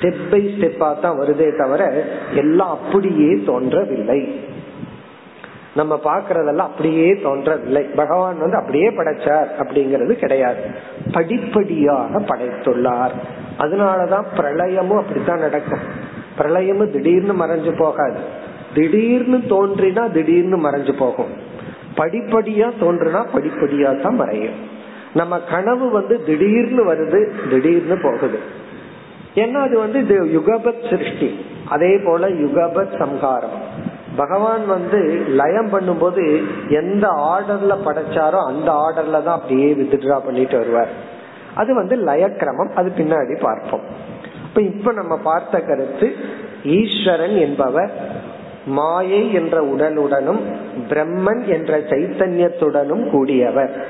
ஸ்டெப் 0.04 0.30
பை 0.30 0.56
ஸ்டெப்பா 0.58 1.00
தான் 1.00 1.20
வருதே 1.20 1.58
தவிர 1.58 2.06
எல்லாம் 2.36 2.70
அப்படியே 2.70 3.44
தோன்றவில்லை. 3.46 4.40
நம்ம 5.76 6.00
பாக்குறதெல்லாம் 6.04 6.56
அப்படியே 6.56 7.20
தோன்றவில்லை. 7.24 7.84
பகவான் 7.84 8.40
வந்து 8.40 8.58
அப்படியே 8.58 8.90
படைச்சார் 8.90 9.48
அப்படிங்கிறது 9.60 10.12
கிடையாது. 10.12 10.62
படிப்படியாக 11.12 12.20
படைத்துள்ளார். 12.20 13.12
அதனாலதான் 13.58 14.26
பிரளயமும் 14.38 15.00
அப்படித்தான் 15.00 15.40
நடக்கும். 15.40 15.80
பிரளயமும் 16.38 16.92
திடீர்னு 16.92 17.46
மறைஞ்சு 17.46 17.78
போகாது. 17.78 18.20
திடீர்னு 18.74 19.38
தோன்றினா 19.38 20.12
திடீர்னு 20.12 20.70
மறைஞ்சு 20.70 20.98
போகும். 20.98 21.32
படிப்படியா 21.96 22.72
தோன்றுனா 22.80 23.26
படிப்படியா 23.34 24.02
தான் 24.02 24.16
மறையும். 24.16 24.56
நம்ம 25.14 25.40
கனவு 25.40 25.90
வந்து 25.90 26.24
திடீர்னு 26.24 26.94
வருது 26.94 27.50
திடீர்னு 27.50 27.98
போகுது. 27.98 28.62
ஏன்னா 29.36 29.54
அது 29.54 29.78
வந்து? 29.78 30.00
இது 30.00 30.24
யுகபத் 30.24 30.90
சிருஷ்டி. 30.90 31.46
அதே 31.70 32.00
போல 32.06 32.30
யுகபத் 32.30 32.98
சம்ஹாரம். 32.98 33.50
பகவான் 34.16 34.66
வந்து 34.66 35.26
லயம் 35.28 35.70
பண்ணும்போது 35.72 36.44
எந்த 36.70 37.08
ஆர்டர்ல 37.08 37.78
படைச்சாரோ 37.86 38.46
அந்த 38.46 38.72
ஆர்டர்ல 38.72 39.24
தான் 39.24 39.36
அப்படியே 39.36 39.74
வித்ட்ரா 39.74 40.20
பண்ணிட்டு 40.20 40.58
வருவார். 40.58 40.88
அது 41.54 41.76
வந்து 41.76 41.96
லயக்கிரமம். 41.96 42.74
அது 42.76 42.92
பின்னாடி 42.98 43.42
பார்ப்போம். 43.42 43.82
இப்ப 44.44 44.62
இப்ப 44.62 44.92
நம்ம 44.92 45.18
பார்த்த 45.18 45.60
கருத்து 45.60 46.16
ஈஸ்வரன் 46.64 47.36
என்பவர் 47.36 47.92
மாயை 48.66 49.34
என்ற 49.34 49.62
உடலுடனும் 49.62 50.40
பிரம்மன் 50.90 51.46
என்ற 51.46 51.80
சைத்தன்யத்துடனும் 51.80 53.10
கூடியவர். 53.10 53.84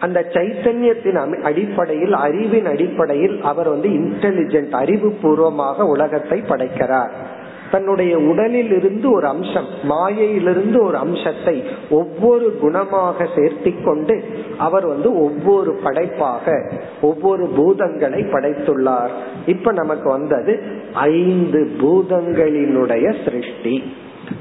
அந்த 0.00 0.20
சைத்தன்யத்தின் 0.32 1.40
அடிப்படையில் 1.40 2.12
அறிவின் 2.12 2.66
அடிப்படையில் 2.66 3.42
அவர் 3.42 3.68
வந்து 3.68 3.88
இன்டெலிஜென்ட் 3.88 4.70
அறிவு 4.70 5.10
பூர்வமாக 5.22 5.86
உலகத்தை 5.86 6.40
படைக்கிறார். 6.40 7.38
தன்னுடைய 7.70 8.18
உடலில் 8.18 8.72
இருந்து 8.76 9.12
ஒரு 9.12 9.26
அம்சம் 9.26 9.66
மாயையிலிருந்து 9.82 10.84
ஒரு 10.84 10.96
அம்சத்தை 10.96 11.62
ஒவ்வொரு 11.90 12.58
குணமாக 12.62 13.26
சேர்த்தி 13.36 13.84
கொண்டு 13.84 14.24
அவர் 14.58 14.86
வந்து 14.86 15.18
ஒவ்வொரு 15.22 15.72
படைப்பாக 15.84 16.70
ஒவ்வொரு 17.00 17.50
பூதங்களை 17.56 18.22
படைத்துள்ளார். 18.32 19.10
இப்ப 19.46 19.72
நமக்கு 19.72 20.10
வந்தது 20.10 20.62
ஐந்து 20.92 21.70
பூதங்களினுடைய 21.80 23.06
சிருஷ்டி. 23.24 23.92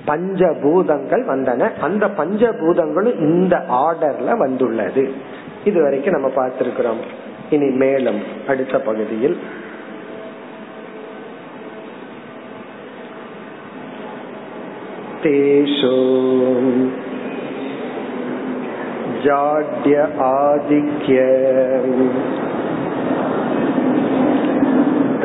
பஞ்ச 0.06 0.54
பூதங்கள் 0.62 1.26
வந்தன. 1.26 1.70
அந்த 1.80 2.10
பஞ்ச 2.10 2.52
பூதங்களும் 2.52 3.20
இந்த 3.20 3.56
ஆர்டர்ல 3.70 4.38
வந்துள்ளது. 4.38 5.38
இது 5.65 5.79
வரைக்கும் 5.83 6.17
நம்ம 6.17 6.29
பார்த்திருக்கிறோம் 6.37 7.03
இனி 7.51 7.69
மேலும் 7.83 8.21
அடுத்த 8.49 8.79
பகுதியில் 8.79 9.37
तेषु 15.25 15.93
जाड्य 19.25 19.97
आधिक्य 20.27 21.19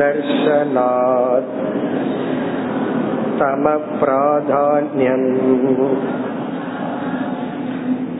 दर्शनात् 0.00 1.50
तमप्राधान्यम् 3.40 5.28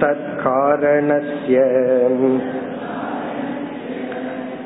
तत्कारणस्य 0.03 1.62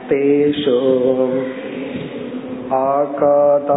तेषु 0.09 0.77
आकाद 2.79 3.71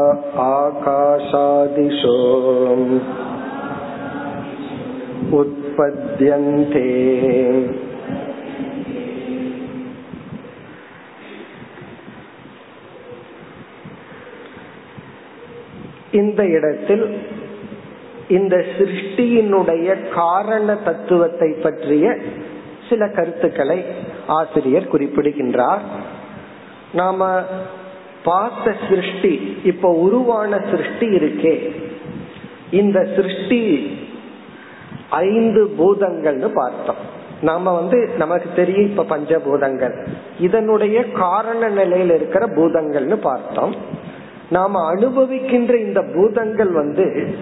आकाशादिषु 5.71 5.77
उत्पद्यन्ते 5.77 6.87
இந்த 16.11 16.47
இடத்தில் 16.47 17.19
இந்த 18.29 18.65
சிருஷ்டியினுடைய 18.79 20.09
காரண 20.09 20.75
தத்துவத்தை 20.75 21.53
பற்றிய 21.63 22.17
சில 22.89 23.09
கருத்துக்களை 23.09 23.85
ஆசிரியர் 24.27 24.89
குறிப்பிடுகின்றார் 24.89 25.83
நாம 26.93 27.41
பார்த்த 28.25 28.75
சிருஷ்டி 28.89 29.59
இப்ப 29.65 29.91
உருவான 29.91 30.61
சிருஷ்டி 30.71 31.07
இருக்கே 31.07 31.73
இந்த 32.71 33.09
சிருஷ்டி 33.17 33.91
ஐந்து 35.12 35.76
பூதங்கள்னு 35.78 36.48
பார்த்தோம். 36.54 37.20
நாம 37.42 37.74
வந்து 37.74 38.10
நமக்கு 38.18 38.50
தெரியும் 38.56 38.90
இப்ப 38.90 39.18
பஞ்சபூதங்கள். 39.18 40.08
இதனுடைய 40.40 41.12
காரண 41.12 41.70
நிலையில் 41.70 42.10
இருக்கிற 42.10 42.46
பூதங்கள்னு 42.46 43.16
பார்த்தோம். 43.16 43.76
நாம 44.50 44.94
அனுபவிக்கின்ற 44.94 45.80
இந்த 45.80 46.02
பூதங்கள் 46.02 46.72
வந்து 46.72 47.36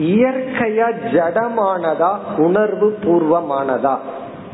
இயற்கையா 0.00 0.88
ஜடமானதா 1.12 2.16
உணர்வு 2.36 2.98
பூர்வமானதா 3.04 3.96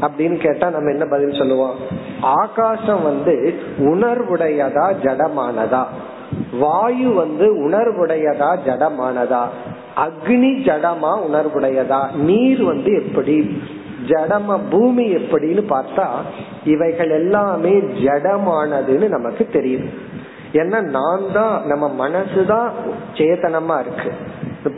அப்படின்னு 0.00 0.36
கேட்டா 0.36 0.70
நம்ம 0.70 0.90
என்ன 0.90 1.04
பதில் 1.04 1.38
சொல்லுவோம்? 1.38 1.74
ஆகாசம் 2.20 3.02
வந்து 3.02 3.54
உணர்வுடையதா 3.78 4.94
ஜடமானதா? 5.02 5.84
வாயு 6.60 7.14
வந்து 7.14 7.68
உணர்வுடையதா 7.68 8.58
ஜடமானதா? 8.66 9.46
அக்னி 10.06 10.50
ஜடமா 10.62 11.18
உணர்வுடையதா? 11.32 12.14
நீர் 12.14 12.64
வந்து 12.64 13.04
எப்படி? 13.06 13.62
ஜடம 14.06 14.60
பூமி 14.70 15.14
எப்படின்னு 15.14 15.62
பார்த்தா 15.68 16.06
இவைகள் 16.64 17.10
எல்லாமே 17.10 17.72
ஜடமானதுன்னு 17.78 19.08
நமக்கு 19.08 19.48
தெரியுது. 19.52 19.88
ஏன்னா 20.52 20.80
நான் 20.80 21.32
தான் 21.32 21.66
நம்ம 21.66 22.08
மனசுதான் 22.08 22.68
சேதனமா 23.14 23.80
இருக்கு. 23.80 24.12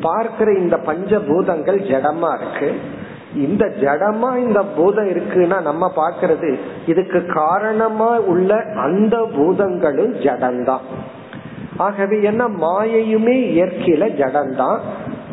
பார்க்கிற 0.00 0.52
இந்த 0.52 0.76
பஞ்ச 0.76 1.18
பூதங்கள் 1.18 1.80
ஜடமா 1.80 2.40
இருக்கு. 2.40 2.80
இந்த 3.36 3.66
ஜடமா 3.66 4.36
இந்த 4.36 4.62
பூதம் 4.62 5.08
இருக்குன்னா 5.08 5.62
நம்ம 5.62 5.92
பாக்குறது 5.96 6.58
இதுக்கு 6.86 7.26
காரணமா 7.26 8.18
உள்ள 8.18 8.64
அந்த 8.76 9.28
பூதங்களும் 9.36 10.14
ஜடம்தான். 10.14 10.80
ஆகவே 11.76 12.22
என்ன? 12.22 12.48
மாயையுமே 12.48 13.36
இயற்கையில 13.56 14.08
ஜடம்தான். 14.14 14.78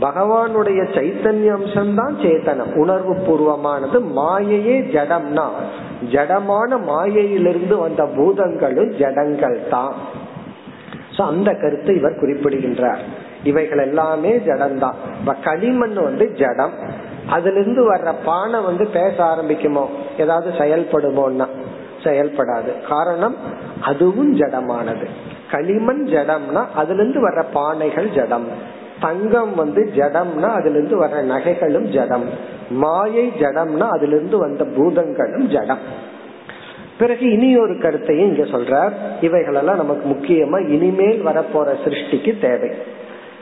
பகவானுடைய 0.02 0.84
சைத்தன்ய 0.84 1.54
அம்சம் 1.54 1.96
தான் 1.96 2.16
சேத்தனம். 2.20 2.76
உணர்வு 2.76 3.14
பூர்வமானது 3.14 4.02
மாயையே 4.16 4.80
ஜடம்னா 4.80 5.46
ஜடமான 6.12 6.84
மாயையிலிருந்து 6.84 7.78
வந்த 7.78 8.06
பூதங்களும் 8.06 8.92
ஜடங்கள் 8.92 9.68
தான் 9.70 10.26
அந்த 11.18 11.54
கருத்தை 11.54 11.96
இவர் 11.96 12.20
குறிப்பிடுகின்றார். 12.20 13.00
இவைகள் 13.44 13.78
எல்லாமே 13.78 14.38
ஜடம்தான். 14.38 14.94
இப்ப 15.20 15.34
களிமண் 15.44 15.94
வந்து 15.94 16.34
ஜடம். 16.34 16.72
அதுல 17.28 17.60
இருந்து 17.60 17.94
வர்ற 17.94 18.14
பானை 18.26 18.60
வந்து 18.60 18.88
பேச 18.88 19.24
ஆரம்பிக்குமோ? 19.24 19.86
ஏதாவது 20.18 20.50
செயல்படுமோன்னா? 20.50 21.48
செயல்படாது. 22.04 22.88
காரணம் 22.88 23.36
அதுவும் 23.82 24.36
ஜடமானது. 24.36 25.06
களிமண் 25.52 26.06
ஜடம்னா 26.06 26.66
அதுல 26.76 27.04
இருந்து 27.04 27.30
வர்ற 27.30 27.44
பானைகள் 27.54 28.14
ஜடம். 28.16 28.76
தங்கம் 29.02 29.56
வந்து 29.56 29.92
ஜடம்னா 29.96 30.42
அதுல 30.42 30.78
இருந்து 30.78 30.98
வர 30.98 31.22
நகைகளும் 31.22 31.86
ஜடம். 31.86 32.24
மாயை 32.70 33.28
ஜடம்னா 33.28 33.90
அதுல 33.90 34.16
இருந்து 34.16 34.38
வந்த 34.38 34.66
பூதங்களும் 34.66 35.50
ஜடம். 35.50 35.78
பிறகு 36.98 37.32
இனி 37.32 37.58
ஒரு 37.58 37.80
கருத்தையும் 37.80 38.36
இங்க 38.36 38.58
சொல்றார். 38.58 38.92
இவைகளெல்லாம் 39.22 39.76
நமக்கு 39.76 40.10
முக்கியமா 40.10 40.70
இனிமேல் 40.70 41.26
வரப்போற 41.26 41.76
சிருஷ்டிக்கு 41.86 42.42
தேவை. 42.42 42.70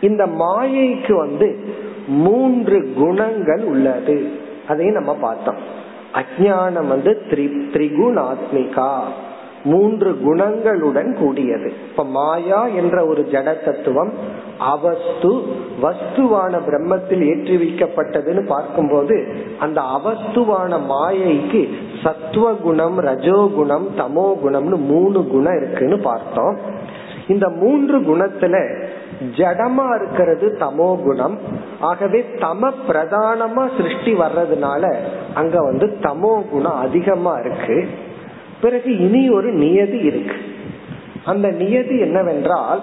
இந்த 0.02 0.26
மாயைக்கு 0.26 1.14
வந்து 1.14 1.60
மூன்று 2.08 2.94
குணங்கள் 2.96 3.64
உள்ளது. 3.64 4.30
அதையும் 4.68 4.94
நம்ம 4.94 5.16
பார்த்தோம். 5.16 5.58
அஜானம் 6.14 6.88
வந்து 6.88 7.22
திரிகுணாத்மிகா. 7.30 9.00
மூன்று 9.66 10.10
குணங்களுடன் 10.26 11.12
கூடியது. 11.14 11.70
இப்ப 11.90 12.04
மாயா 12.18 12.62
என்ற 12.80 13.06
ஒரு 13.06 13.22
ஜட 13.32 13.50
தத்துவம் 13.66 14.12
அவஸ்து 14.58 15.32
வஸ்துவான 15.82 16.60
பிரம்மத்தில் 16.68 17.24
ஏற்றி 17.30 17.56
வைக்கப்பட்டதுன்னு 17.56 18.44
பார்க்கும்போது 18.46 19.18
அந்த 19.60 19.82
அவஸ்துவான 19.98 20.80
மாயைக்கு 20.90 21.62
சத்துவ 22.04 22.54
குணம் 22.54 23.00
ரஜோகுணம் 23.00 23.88
தமோ 23.98 24.28
குணம்னு 24.44 24.80
மூணு 24.92 25.28
குணம் 25.28 25.58
இருக்குன்னு 25.58 26.00
பார்த்தோம். 26.00 26.56
இந்த 27.28 27.46
மூன்று 27.50 27.98
குணத்துல 28.00 28.56
ஜடமா 29.38 29.86
இருக்கிறது 29.96 30.48
தமோ 30.60 30.90
குணம் 31.04 31.36
ஆகவே 31.80 32.20
தம 32.38 32.72
பிரதானமா 32.88 33.64
சிருஷ்டி 33.78 34.14
வர்றதுனால 34.14 34.84
அங்க 35.34 35.58
வந்து 35.60 35.88
தமோ 36.02 36.34
குணம் 36.50 36.82
அதிகமா 36.82 37.34
இருக்கு. 37.44 37.78
பிறகு 38.66 38.92
இனி 38.98 39.24
ஒரு 39.30 39.50
நியதி 39.54 40.00
இருக்கு. 40.10 40.38
அந்த 41.24 41.48
நியதி 41.62 41.96
என்னவென்றால் 42.00 42.82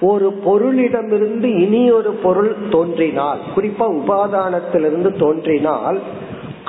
ஒரு 0.00 0.28
பொருளிடமிருந்து 0.44 1.48
இனி 1.62 1.82
ஒரு 1.90 2.10
பொருள் 2.22 2.50
தோன்றினால் 2.70 3.40
குறிப்பா 3.54 3.86
உபாதானத்திலிருந்து 4.00 5.10
தோன்றினால் 5.16 5.98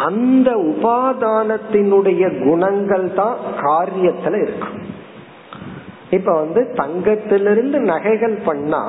அந்த 0.06 0.50
உபாதானத்தினுடைய 0.72 2.24
குணங்கள் 2.44 3.08
தான் 3.14 3.38
காரியத்துல 3.62 4.42
இருக்கும் 4.42 4.84
இப்ப 6.12 6.30
வந்து 6.34 6.62
தங்கத்திலிருந்து 6.76 7.78
நகைகள் 7.92 8.38
பண்ணா 8.46 8.82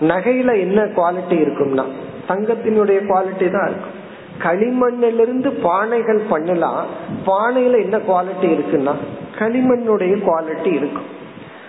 நகையில 0.00 0.50
என்ன 0.60 0.80
குவாலிட்டி 0.96 1.36
இருக்கும்னா 1.44 1.84
தங்கத்தினுடைய 2.28 2.98
குவாலிட்டி 3.10 3.48
தான் 3.50 3.68
இருக்கும். 3.70 3.98
களிமண்ணிலிருந்து 4.42 5.50
பானைகள் 5.64 6.20
பண்ணலாம். 6.28 6.86
பானையில 7.26 7.80
என்ன 7.82 7.96
குவாலிட்டி 7.96 8.48
இருக்குன்னா 8.56 8.94
களிமண்ணுடைய 9.38 10.14
குவாலிட்டி 10.28 10.72
இருக்கும். 10.72 11.08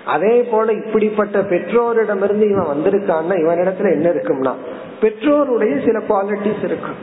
அதே 0.05 0.35
போல 0.41 0.71
இப்படிப்பட்ட 0.71 1.39
பெற்றோரிடமிருந்து 1.41 2.45
இவன் 2.49 2.71
வந்திருக்கான்னா 2.73 3.35
இவனிடத்துல 3.43 3.91
என்ன 3.91 4.09
இருக்கும்னா 4.09 4.53
பெற்றோருடைய 5.01 5.73
சில 5.85 5.99
குவாலிட்டிஸ் 6.09 6.63
இருக்கும். 6.63 6.99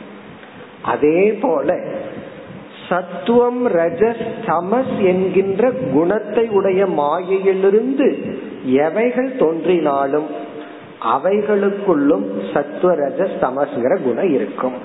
அதே 0.83 1.21
போல 1.41 1.77
சத்துவம் 2.89 3.67
ரஜஸ் 3.67 4.25
தமஸ் 4.45 4.95
என்கின்ற 5.05 5.71
குணத்தை 5.93 6.47
உடைய 6.49 6.85
மாயையிலிருந்து 6.85 8.07
எவைகள் 8.63 9.31
தோன்றினாலும் 9.35 10.27
அவைகளுக்குள்ளும் 11.15 12.25
சத்துவ 12.53 12.93
ரஜஸ் 12.95 13.35
தமஸ்ங்கிற 13.41 13.95
குணம் 14.03 14.33
இருக்கும். 14.33 14.77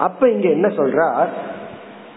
அப்ப 0.00 0.28
இங்க 0.28 0.48
என்ன 0.48 0.68
சொல்றார்? 0.68 1.30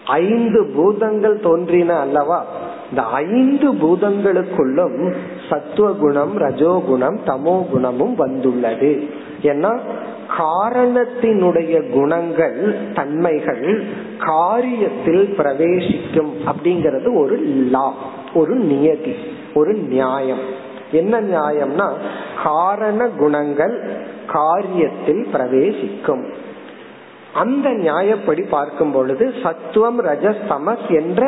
ஐந்து 0.06 0.60
பூதங்கள் 0.76 1.40
தோன்றின 1.40 1.98
அல்லவா? 1.98 2.44
இந்த 2.90 3.02
ஐந்து 3.02 3.72
பூதங்களுக்குள்ளும் 3.74 5.14
சத்துவ 5.50 5.90
குணம் 5.92 6.34
ரஜோகுணம் 6.38 7.18
தமோ 7.26 7.54
குணமும் 7.68 8.14
வந்துள்ளது. 8.14 9.08
ஏன்னா 9.42 9.72
காரணத்தினுடைய 10.38 11.74
குணங்கள் 11.90 12.76
தன்மைகள் 12.94 13.66
காரியத்தில் 14.18 15.24
பிரவேசிக்கும் 15.34 16.32
அப்படிங்கறது 16.46 17.08
ஒரு 17.16 17.36
லா 17.74 17.88
ஒரு 18.34 18.54
நியதி 18.54 19.14
ஒரு 19.54 19.72
நியாயம். 19.74 20.44
என்ன 20.92 21.20
நியாயம்னா 21.20 21.88
காரண 22.42 23.08
குணங்கள் 23.18 23.76
காரியத்தில் 24.26 25.24
பிரவேசிக்கும். 25.32 26.24
அந்த 27.42 27.68
நியாயப்படி 27.70 28.42
பார்க்கும் 28.48 28.92
பொழுது 28.92 29.24
சத்துவம் 29.42 30.00
ரஜஸ் 30.02 30.42
தமஸ் 30.50 30.86
என்ற 31.00 31.22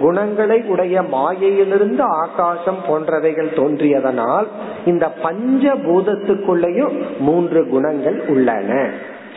குணங்களை 0.00 0.58
உடைய 0.72 1.02
மாயையிலிருந்து 1.14 2.02
ஆகாசம் 2.22 2.80
போன்றவைகள் 2.88 3.50
தோன்றியதனால் 3.60 4.48
இந்த 4.84 5.06
பஞ்ச 5.24 5.72
பூதத்துக்குள்ளேயும் 5.86 6.96
மூன்று 7.18 7.62
குணங்கள் 7.68 8.18
உள்ளன. 8.26 8.70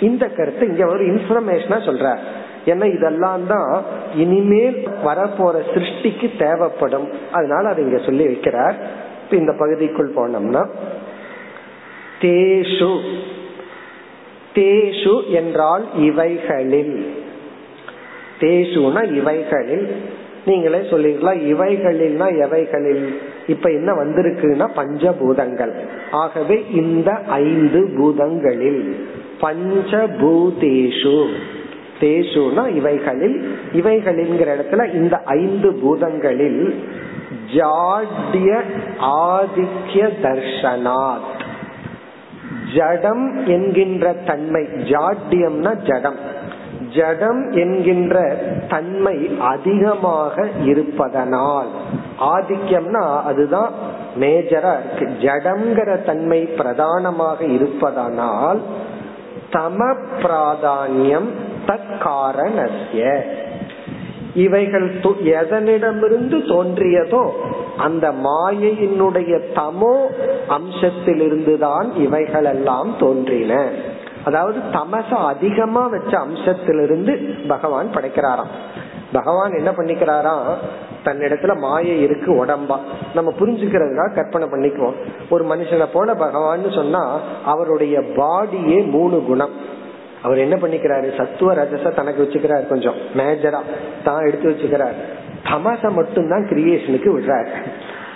இந்த 0.02 0.24
கருத்து 0.28 0.68
இங்க 0.68 0.86
ஒரு 0.86 1.04
இன்ஃபர்மேஷனா 1.06 1.80
சொல்ற 1.90 2.08
ஏன்னா 2.66 2.86
இதெல்லாம் 2.98 3.46
தான் 3.48 3.72
இனிமேல் 4.16 4.78
வரப்போற 5.06 5.56
சிருஷ்டிக்கு 5.74 6.28
தேவைப்படும். 6.38 7.08
அதனால 7.32 7.70
அதை 7.70 7.82
இங்க 7.84 8.00
சொல்லி 8.06 8.26
வைக்கிறார். 8.28 8.78
இந்த 9.42 9.54
பகுதிக்குள் 9.60 10.16
போனோம்னா 10.16 10.64
தேஷு 12.22 12.92
தேஷு 14.56 15.28
என்றால் 15.30 15.86
இவைகளில். 15.98 17.14
தேசுனா 18.40 19.14
இவைகளில். 19.14 19.96
நீங்களே 20.46 20.78
சொல்லிருக்கலாம் 20.78 21.42
இவைகளில்னா 21.42 22.28
எவைகளில்? 22.42 23.18
இப்ப 23.48 23.70
என்ன 23.70 23.94
வந்திருக்குன்னா 23.94 24.68
பஞ்சபூதங்கள். 24.76 25.72
ஆகவே 26.12 26.66
இந்த 26.74 27.12
ஐந்து 27.12 27.90
பூதங்களில் 27.98 28.96
பஞ்சபூதேஷு. 29.42 31.30
தேசுனா 32.02 32.76
இவைகளில். 32.76 33.56
இவைகளின்ங்கிற 33.74 34.56
இடத்துல 34.56 34.94
இந்த 34.94 35.22
ஐந்து 35.26 35.72
பூதங்களில் 35.72 36.74
ஜாட்ய 37.54 38.62
ஆதித்ய 39.02 40.10
தர்ஷனாத். 40.24 41.42
ஜடம் 42.76 43.46
என்கின்ற 43.46 44.14
தன்மை 44.14 44.62
ஜாட்டியம்னா 44.62 45.74
ஜடம். 45.82 46.20
ஜடம் 46.96 47.52
என்கின்ற 47.52 48.20
தன்மை 48.70 49.38
அதிகமாக 49.40 50.48
இருப்பதனால் 50.64 51.68
ஆதிக்கம்னா 52.20 53.22
அதுதான் 53.22 53.72
மேஜரா 54.20 54.74
இருக்கு. 54.80 55.06
ஜடம்ங்கிற 55.22 56.04
தன்மை 56.06 56.42
பிரதானமாக 56.46 57.44
இருப்பதனால் 57.44 58.62
தம 59.52 59.96
பிராதானியம் 60.22 61.30
தற்காரணஸ்ய. 61.68 63.22
இவைகள் 64.36 65.00
எதனிடமிருந்து 65.24 66.40
தோன்றியதோ 66.46 67.30
அந்த 67.78 68.12
மாயையினுடைய 68.12 69.42
தமோ 69.56 69.98
அம்சத்திலிருந்துதான் 70.50 71.98
இவைகள் 71.98 72.46
எல்லாம் 72.46 72.96
தோன்றின. 73.00 73.70
அதாவது 74.26 74.60
தமச 74.72 75.10
அதிகமா 75.10 75.88
வச்ச 75.88 76.18
அம்சத்திலிருந்து 76.18 77.48
பகவான் 77.48 77.88
படைக்கிறாராம். 77.94 78.52
பகவான் 79.12 79.52
என்ன 79.52 79.72
பண்ணிக்கிறாராம்? 79.72 80.54
தன்னிடத்துல 81.06 81.58
மாயை 81.58 82.02
இருக்கு 82.02 82.46
உடம்பா. 82.46 82.78
நம்ம 83.14 83.32
புரிஞ்சுக்கிறதுக்காக 83.40 84.14
கற்பனை 84.14 84.48
பண்ணிக்குவோம். 84.48 84.94
ஒரு 85.30 85.46
மனுஷனை 85.46 85.86
போல 85.94 86.14
பகவான் 86.14 86.72
சொன்னா 86.72 87.20
அவருடைய 87.46 88.00
பாடியே 88.00 88.90
மூணு 88.90 89.24
குணம். 89.24 89.82
அவர் 90.24 90.38
என்ன 90.38 90.56
பண்ணிக்கிறாரு? 90.56 91.08
சத்துவ 91.18 91.54
ரஜச 91.54 91.96
தனக்கு 91.96 92.24
வச்சுக்கிறாரு 92.24 92.68
கொஞ்சம். 92.68 92.94
மேஜரா 93.18 93.60
தான் 94.04 94.26
எடுத்து 94.26 94.50
வச்சுக்கிறார். 94.50 94.98
தமச 95.44 95.90
மட்டும்தான் 95.90 96.48
கிரியேஷனுக்கு 96.48 97.10
விடுறாரு. 97.16 97.48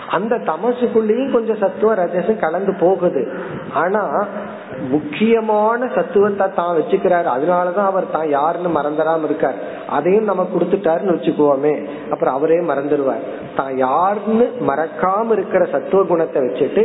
அந்த 0.10 0.36
தமசுக்குள்ளேயும் 0.36 1.32
கொஞ்சம் 1.32 1.58
சத்துவ 1.58 1.94
ரஜசும் 1.94 2.40
கலந்து 2.40 2.74
போகுது. 2.80 3.28
ஆனா 3.74 4.28
முக்கியமான 4.90 5.88
சத்துவத்தை 5.96 6.54
தான் 6.56 6.78
வச்சுக்கிறாரு. 6.78 7.28
அதனாலதான் 7.36 7.90
அவர் 7.92 8.12
தான் 8.12 8.30
யாருன்னு 8.30 8.70
மறந்துடாம 8.82 9.24
இருக்கார். 9.24 9.56
அதையும் 9.88 10.24
நம்ம 10.24 10.48
கொடுத்துட்டாருன்னு 10.54 11.16
வச்சுக்குவோமே. 11.18 11.74
அப்புறம் 12.10 12.34
அவரே 12.34 12.60
மறந்துடுவார். 12.62 13.26
தான் 13.56 13.78
யாருன்னு 13.78 14.52
மறக்காம 14.68 15.32
இருக்கிற 15.32 15.66
சத்துவ 15.66 16.04
குணத்தை 16.04 16.42
வச்சுட்டு 16.42 16.84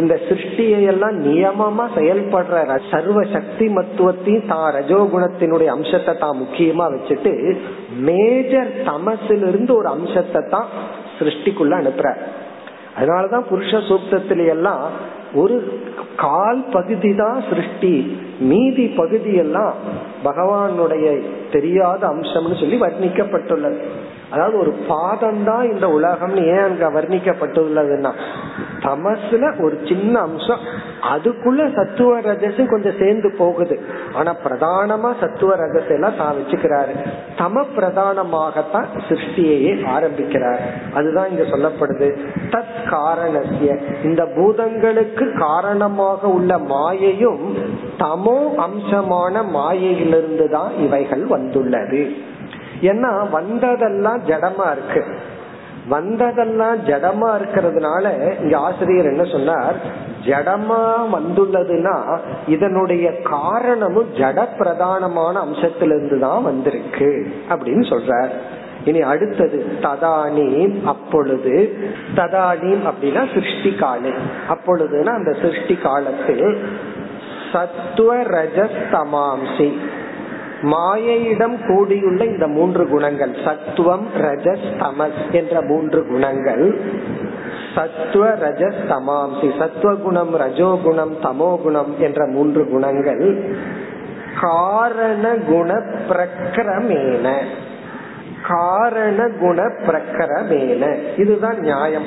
இந்த 0.00 0.14
சிருஷ்டியை 0.28 0.78
எல்லாம் 0.92 1.16
நியமமா 1.26 1.84
செயல்படுற 1.96 2.76
சர்வ 2.92 3.18
சக்தி 3.34 3.66
மத்துவத்தையும் 3.76 4.48
தான் 4.52 4.66
ரஜோகுணத்தினுடைய 4.76 5.68
அம்சத்தை 5.76 6.14
தான் 6.22 6.40
முக்கியமா 6.42 6.86
வச்சுட்டு 6.94 7.32
மேஜர் 8.08 8.70
தமசிலிருந்து 8.90 9.72
ஒரு 9.80 9.88
அம்சத்தை 9.96 10.42
தான் 10.54 10.68
சிருஷ்டிக்குள்ள 11.18 11.74
அனுப்புற. 11.82 12.08
அதனாலதான் 12.98 13.46
புருஷ 13.50 13.70
சூக்தத்தில 13.88 14.46
எல்லாம் 14.56 14.82
ஒரு 15.42 15.56
கால் 16.16 16.60
பகுதி 16.72 17.10
தான் 17.14 17.38
சிருஷ்டி 17.48 17.94
மீதி 18.50 18.86
பகுதி 19.00 19.32
எல்லாம் 19.44 19.74
பகவானுடைய 20.24 21.06
தெரியாத 21.50 22.02
அம்சம்னு 22.14 22.60
சொல்லி 22.60 22.76
வர்ணிக்கப்பட்டுள்ளது. 22.84 23.78
அதாவது 24.34 24.58
ஒரு 24.58 24.72
பாதம் 24.88 25.44
தான் 25.44 25.64
இந்த 25.72 25.86
உலகம்னு 25.86 26.42
ஏன் 26.46 26.66
அங்க 26.68 26.86
வர்ணிக்கப்பட்டுள்ளதுன்னா 27.00 28.12
தமசுல 28.80 29.62
ஒரு 29.64 29.76
சின்ன 29.88 30.20
அம்சம் 30.20 30.64
அதுக்குள்ள 31.12 31.60
சத்துவ 31.76 32.20
ரஜசும் 32.20 32.70
கொஞ்சம் 32.70 32.98
சேர்ந்து 32.98 33.34
போகுது. 33.38 33.76
ஆனா 34.14 34.34
பிரதானமா 34.44 35.10
சத்துவ 35.20 35.56
ரஜஸ் 35.56 35.90
எல்லாம் 35.90 36.16
தான் 36.18 36.34
வச்சுக்கிறாரு. 36.36 36.92
தம 37.36 37.64
பிரதானமாகத்தான் 37.76 38.88
சிருஷ்டியையே 39.08 39.86
ஆரம்பிக்கிறார். 39.86 40.60
அதுதான் 40.94 41.30
இங்க 41.30 41.42
சொல்லப்படுது. 41.42 42.08
தத் 42.50 42.76
காரணசிய 42.90 43.78
இந்த 44.04 44.24
பூதங்களுக்கு 44.36 45.38
காரணமாக 45.38 46.28
உள்ள 46.28 46.58
மாயையும் 46.58 47.42
தமோ 47.98 48.38
அம்சமான 48.66 49.42
மாயையிலிருந்து 49.42 50.48
தான் 50.50 50.72
இவைகள் 50.78 51.24
வந்துள்ளது. 51.26 52.32
ஏன்னா 52.80 53.30
வந்ததெல்லாம் 53.30 54.20
ஜடமா 54.26 54.72
இருக்கு. 54.72 55.04
வந்ததெல்லாம் 55.88 56.78
ஜடமா 56.78 57.28
இருக்கிறதுனால 57.36 58.04
இங்க 58.42 58.58
ஆசிரியர் 58.58 59.04
என்ன 59.04 59.24
சொன்னார்? 59.24 59.74
ஜடமா 60.24 60.94
வந்துள்ளதுன்னா 61.12 62.18
இதனுடைய 62.46 63.20
காரணமும் 63.22 64.14
ஜட 64.14 64.46
பிரதானமான 64.58 65.32
அம்சத்திலிருந்து 65.32 66.18
தான் 66.18 66.42
வந்திருக்கு 66.42 67.32
அப்படின்னு 67.48 67.84
சொல்றார். 67.92 68.28
இனி 68.84 69.00
அடுத்தது 69.00 69.76
ததானீம் 69.80 70.84
அப்பொழுது 70.84 71.78
ததானீம் 72.14 72.90
அப்படின்னா 72.90 73.34
சிருஷ்டி 73.34 73.74
காலம் 73.74 74.22
அப்பொழுதுனா 74.48 75.06
அந்த 75.06 75.32
சிருஷ்டி 75.32 75.74
காலத்தில் 75.74 76.66
சத்துவ 77.52 78.16
ரஜஸ்தமாம்சி 78.16 79.78
மாயையிடம் 80.64 81.66
கூடியுள்ள 81.66 82.24
இந்த 82.24 82.46
மூன்று 82.46 82.88
குணங்கள். 82.88 83.36
சத்துவம் 83.44 84.06
ரஜஸ் 84.20 84.66
தமஸ் 84.78 85.30
என்ற 85.30 85.62
மூன்று 85.62 86.06
குணங்கள். 86.06 86.80
சத்துவ 87.74 88.28
ரஜஸ் 88.28 88.82
தமாம்சி. 88.88 89.58
சத்துவ 89.58 89.94
குணம் 89.94 90.38
ரஜோகுணம் 90.38 91.14
தமோகுணம் 91.22 91.96
என்ற 91.98 92.26
மூன்று 92.26 92.68
குணங்கள். 92.68 93.56
காரண 94.40 95.34
குண 95.34 95.72
பிரக்கிரமேன 96.08 97.38
காரண 98.48 99.28
குண 99.40 99.62
பிரக்கிரமேன 99.62 100.98
இதுதான் 101.16 101.58
நியாயம். 101.58 102.06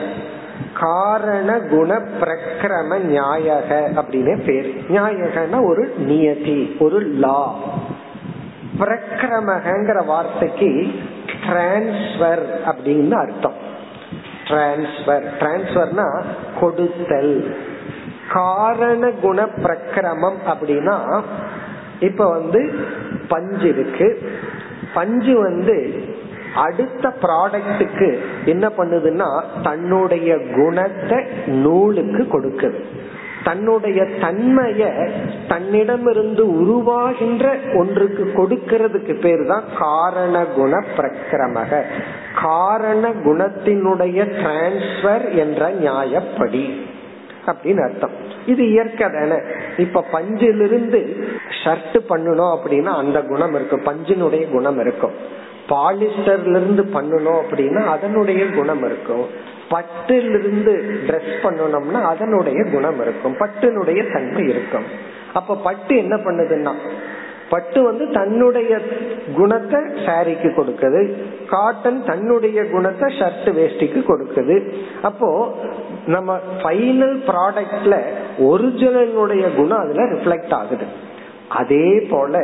காரண 0.73 1.59
குண 1.59 2.01
பிரக்கிரம 2.19 2.97
நியாயக 2.97 3.95
அப்படின்னு 3.95 4.45
பேர். 4.45 4.85
நியாயகன 4.89 5.65
ஒரு 5.65 5.93
நியதி 5.97 6.75
ஒரு 6.79 6.99
லா 6.99 7.55
பிரக்கிரமகங்கிற 8.79 10.05
வார்த்தைக்கு 10.05 10.87
டிரான்ஸ்பர் 11.47 12.43
அப்படின்னு 12.65 13.11
அர்த்தம். 13.11 13.57
டிரான்ஸ்பர் 14.43 15.25
டிரான்ஸ்பர்னா 15.39 16.21
கொடுத்தல். 16.59 17.55
காரண 18.33 19.09
குண 19.09 19.47
பிரக்கிரமம் 19.47 20.37
அப்படின்னா 20.47 21.21
இப்ப 21.99 22.29
வந்து 22.29 22.85
பஞ்சு 23.27 23.67
இருக்கு. 23.69 24.31
பஞ்சு 24.93 25.39
வந்து 25.39 26.03
அடுத்த 26.55 27.13
ப்ராடக்டுக்கு 27.21 28.17
என்ன 28.45 28.71
பண்ணுதுன்னா 28.77 29.43
தன்னுடைய 29.63 30.39
குணத்தை 30.55 31.23
நூலுக்கு 31.47 32.23
கொடுக்குது. 32.23 32.79
தன்னுடைய 33.47 34.01
தன்மைய 34.01 35.09
தன்னிடமிருந்து 35.47 36.45
உருவாகின்ற 36.45 37.75
ஒன்றுக்கு 37.77 38.31
கொடுக்கிறதுக்கு 38.35 39.19
பேர் 39.19 39.45
தான் 39.45 39.63
காரண 39.79 40.45
குண 40.45 40.83
பிரக்கிரமக. 40.97 41.81
காரண 42.41 43.09
குணத்தினுடைய 43.09 44.27
டிரான்ஸ்பர் 44.39 45.35
என்ற 45.35 45.69
நியாயப்படி. 45.69 46.81
அப்படின்னு 47.45 47.89
அர்த்தம். 47.89 48.11
இது 48.45 48.69
இயற்கை 48.69 49.07
தானே. 49.09 49.41
இப்ப 49.77 50.05
பஞ்சிலிருந்து 50.13 51.23
ஷர்ட் 51.63 51.99
பண்ணணும் 52.09 52.57
அப்படின்னா 52.57 52.97
அந்த 52.97 53.21
குணம் 53.21 53.55
இருக்கும் 53.55 53.83
பஞ்சினுடைய 53.83 54.51
குணம் 54.51 54.79
இருக்கும். 54.79 55.13
பாலிஸ்டர்ல 55.69 56.49
இருந்து 56.49 56.83
பண்ணணும் 56.83 57.39
அப்படின்னா 57.49 57.83
அதனுடைய 57.85 58.45
குணம் 58.45 58.83
இருக்கும். 58.83 59.46
பட்டிலிருந்து 59.69 60.73
ட்ரெஸ் 61.07 61.35
பண்ணணும்னா 61.43 62.01
அதனுடைய 62.13 62.59
குணம் 62.71 62.99
இருக்கும். 63.01 63.35
பட்டினுடைய 63.39 64.13
தன்மை 64.13 64.43
இருக்கும். 64.47 64.87
அப்ப 65.33 65.55
பட்டு 65.55 65.95
என்ன 65.97 66.15
பண்ணுதுன்னா 66.15 66.73
பட்டு 67.49 67.83
வந்து 67.83 68.05
தன்னுடைய 68.11 68.79
குணத்தை 69.35 69.79
சாரிக்கு 70.05 70.49
கொடுக்குது. 70.55 71.01
காட்டன் 71.49 71.99
தன்னுடைய 72.05 72.65
குணத்தை 72.69 73.07
ஷர்ட் 73.19 73.49
வேஷ்டிக்கு 73.57 73.99
கொடுக்குது. 74.07 74.55
அப்போ 75.01 75.29
நம்ம 76.07 76.39
ஃபைனல் 76.63 77.15
ப்ராடக்ட்ல 77.29 77.97
ஒரிஜினலுடைய 78.39 79.45
குணம் 79.55 79.79
அதுல 79.79 80.03
ரிஃப்ளெக்ட் 80.03 80.53
ஆகுது. 80.53 80.87
அதே 81.49 82.07
போல 82.09 82.43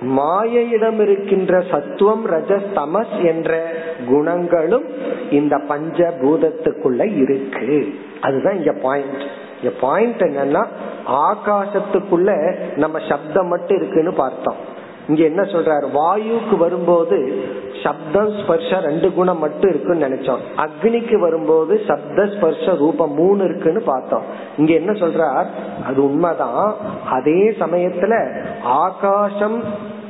மாயையிடம் 0.00 1.00
இருக்கின்ற 1.00 1.60
சத்துவம் 1.70 2.26
ரஜஸ் 2.26 2.66
தமஸ் 2.74 3.24
என்ற 3.24 3.72
குணங்களும் 4.08 4.84
இந்த 5.30 5.58
பஞ்ச 5.68 6.14
பூதத்துக்குள்ள 6.22 7.16
இருக்கு. 7.22 7.94
அதுதான் 8.20 8.56
இங்க 8.56 8.72
பாயிண்ட் 8.72 9.22
இங்க 9.62 9.76
பாயிண்ட் 9.80 10.20
என்னன்னா 10.20 10.66
ஆகாசத்துக்குள்ள 11.06 12.56
நம்ம 12.76 12.98
சப்தம் 13.08 13.46
மட்டும் 13.46 13.76
இருக்குன்னு 13.76 14.12
பார்த்தோம். 14.12 14.74
இங்க 15.08 15.24
என்ன 15.24 15.42
சொல்றாரு? 15.42 15.84
வாயுக்கு 15.94 16.56
வரும்போது 16.56 17.44
சப்தம் 17.82 18.32
ஸ்பர்ஷ 18.38 18.80
ரெண்டு 18.80 19.12
குணம் 19.12 19.38
மட்டும் 19.38 19.70
இருக்குன்னு 19.70 20.06
நினைச்சோம். 20.06 20.38
அக்னிக்கு 20.56 21.18
வரும்போது 21.18 21.80
சப்த 21.86 22.26
ஸ்பர்ஷ 22.26 22.74
ரூபம் 22.74 23.14
மூணு 23.14 23.44
இருக்குன்னு 23.44 23.82
பார்த்தோம். 23.82 24.22
இங்க 24.58 24.72
என்ன 24.72 24.92
சொல்றார்? 24.92 25.46
அது 25.86 26.04
உண்மைதான். 26.04 26.76
அதே 27.10 27.50
சமயத்துல 27.50 28.42
ஆகாசம் 28.62 29.62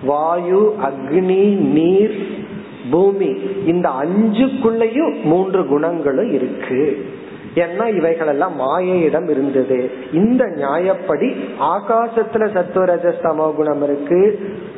வாயு 0.02 0.74
அக்னி 0.84 1.56
நீர் 1.56 2.44
பூமி 2.90 3.36
இந்த 3.66 3.88
அஞ்சுக்குள்ளயும் 3.88 5.22
மூன்று 5.22 5.66
குணங்களும் 5.66 6.32
இருக்கு. 6.32 7.06
ஏன்னா 7.54 7.96
இவைகள் 7.96 8.26
எல்லாம் 8.26 8.60
மாயையிடம் 8.60 9.30
இருந்தது. 9.30 9.90
இந்த 10.12 10.44
நியாயப்படி 10.44 11.36
ஆகாசத்துல 11.60 12.46
சத்துவரஜ 12.54 13.12
சமோ 13.22 13.54
குணம் 13.54 13.82
இருக்கு 13.82 14.20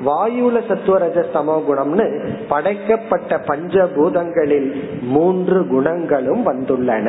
வாயுல 0.06 0.58
சத்துவரஜ 0.68 1.24
சமோ 1.34 1.56
குணம்னு 1.68 2.06
படைக்கப்பட்ட 2.48 3.40
பஞ்சபூதங்களில் 3.46 4.68
மூன்று 5.02 5.66
குணங்களும் 5.66 6.46
வந்துள்ளன. 6.46 7.08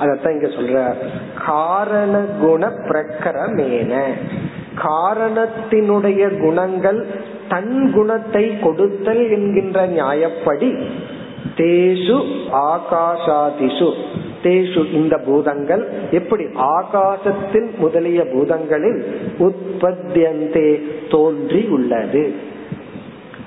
அதத்தான் 0.00 0.30
இங்க 0.30 0.46
சொல்ற 0.46 0.94
காரண 1.44 2.18
குண 2.40 2.66
பிரக்கரமேன 2.88 4.02
காரணத்தினுடைய 4.84 6.22
குணங்கள் 6.40 7.06
தன் 7.48 7.92
குணத்தை 7.94 8.58
கொடுத்தல் 8.58 9.30
என்கின்ற 9.30 9.86
நியாயப்படி 9.86 10.68
தேசு 11.56 12.16
ஆகாஷாதிஷு. 12.72 13.90
தேஷு 14.42 14.92
இந்த 14.92 15.16
பூதங்கள் 15.18 15.88
எப்படி 16.10 16.44
ஆகாசத்தில் 16.44 17.76
முதலிய 17.78 18.22
பூதங்களில் 18.22 19.02
உற்பத்தியந்தே 19.38 20.80
தோன்றி 21.10 21.66
உள்ளது. 21.70 22.34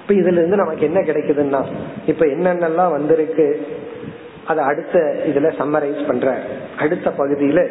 இப்ப 0.01 0.13
இதுல 0.13 0.31
இருந்து 0.31 0.55
நமக்கு 0.55 0.81
என்ன 0.81 0.99
கிடைக்குதுன்னா 0.99 1.65
இப்ப 2.05 2.25
என்னென்னலாம் 2.25 2.91
வந்திருக்கு 2.91 3.67
அதை 4.47 4.63
அடுத்த 4.63 5.15
இதுல 5.27 5.51
சம்மரைஸ் 5.59 6.07
பண்ற 6.07 6.41
அடுத்த 6.77 7.13
பகுதியில 7.17 7.67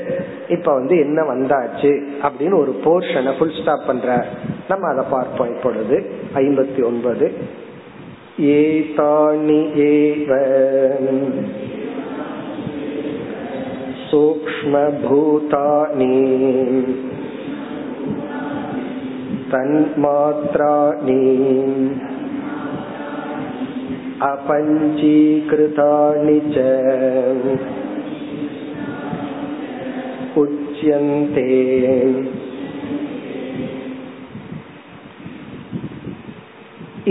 இப்ப 0.48 0.74
வந்து 0.74 0.98
என்ன 0.98 1.22
வந்தாச்சு 1.22 2.02
அப்படின்னு 2.22 2.54
ஒரு 2.54 2.80
போர்ஷனை 2.84 3.38
ஃபுல் 3.38 3.62
ஸ்டாப் 3.62 3.86
பண்ற 3.86 4.26
நம்ம 4.68 4.88
அதை 4.88 5.04
பார்ப்போம் 5.10 5.56
இப்பொழுது. 5.56 6.10
ஐம்பத்தி 6.34 6.84
ஒன்பது. 6.84 7.32
ஏதானி 8.40 9.58
ஏவ 9.76 10.30
सूक्ष्मभूतानि 14.11 15.67
तन्मात्राणि 19.51 21.21
अपञ्चीकृतानि 24.99 26.39
च 26.53 26.57
उच्यन्ते 30.38 31.49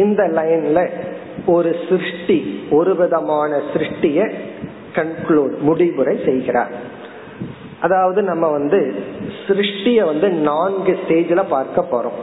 இந்த 0.03 0.23
லைன்ல 0.37 0.79
ஒரு 1.55 1.71
சிருஷ்டி 1.87 2.37
ஒரு 2.77 2.93
விதமான 3.01 3.51
சிருஷ்டிய 3.73 4.19
கன்க்ளூட் 4.96 5.58
முடிவுரை 5.60 6.20
செய்கிறார். 6.26 6.72
அதாவது 7.80 8.22
நம்ம 8.22 8.48
வந்து 8.48 9.04
சிருஷ்டிய 9.48 10.06
வந்து 10.06 10.30
நான்கு 10.30 11.00
ஸ்டேஜ்ல 11.08 11.44
பார்க்க 11.50 11.86
போறோம். 11.92 12.20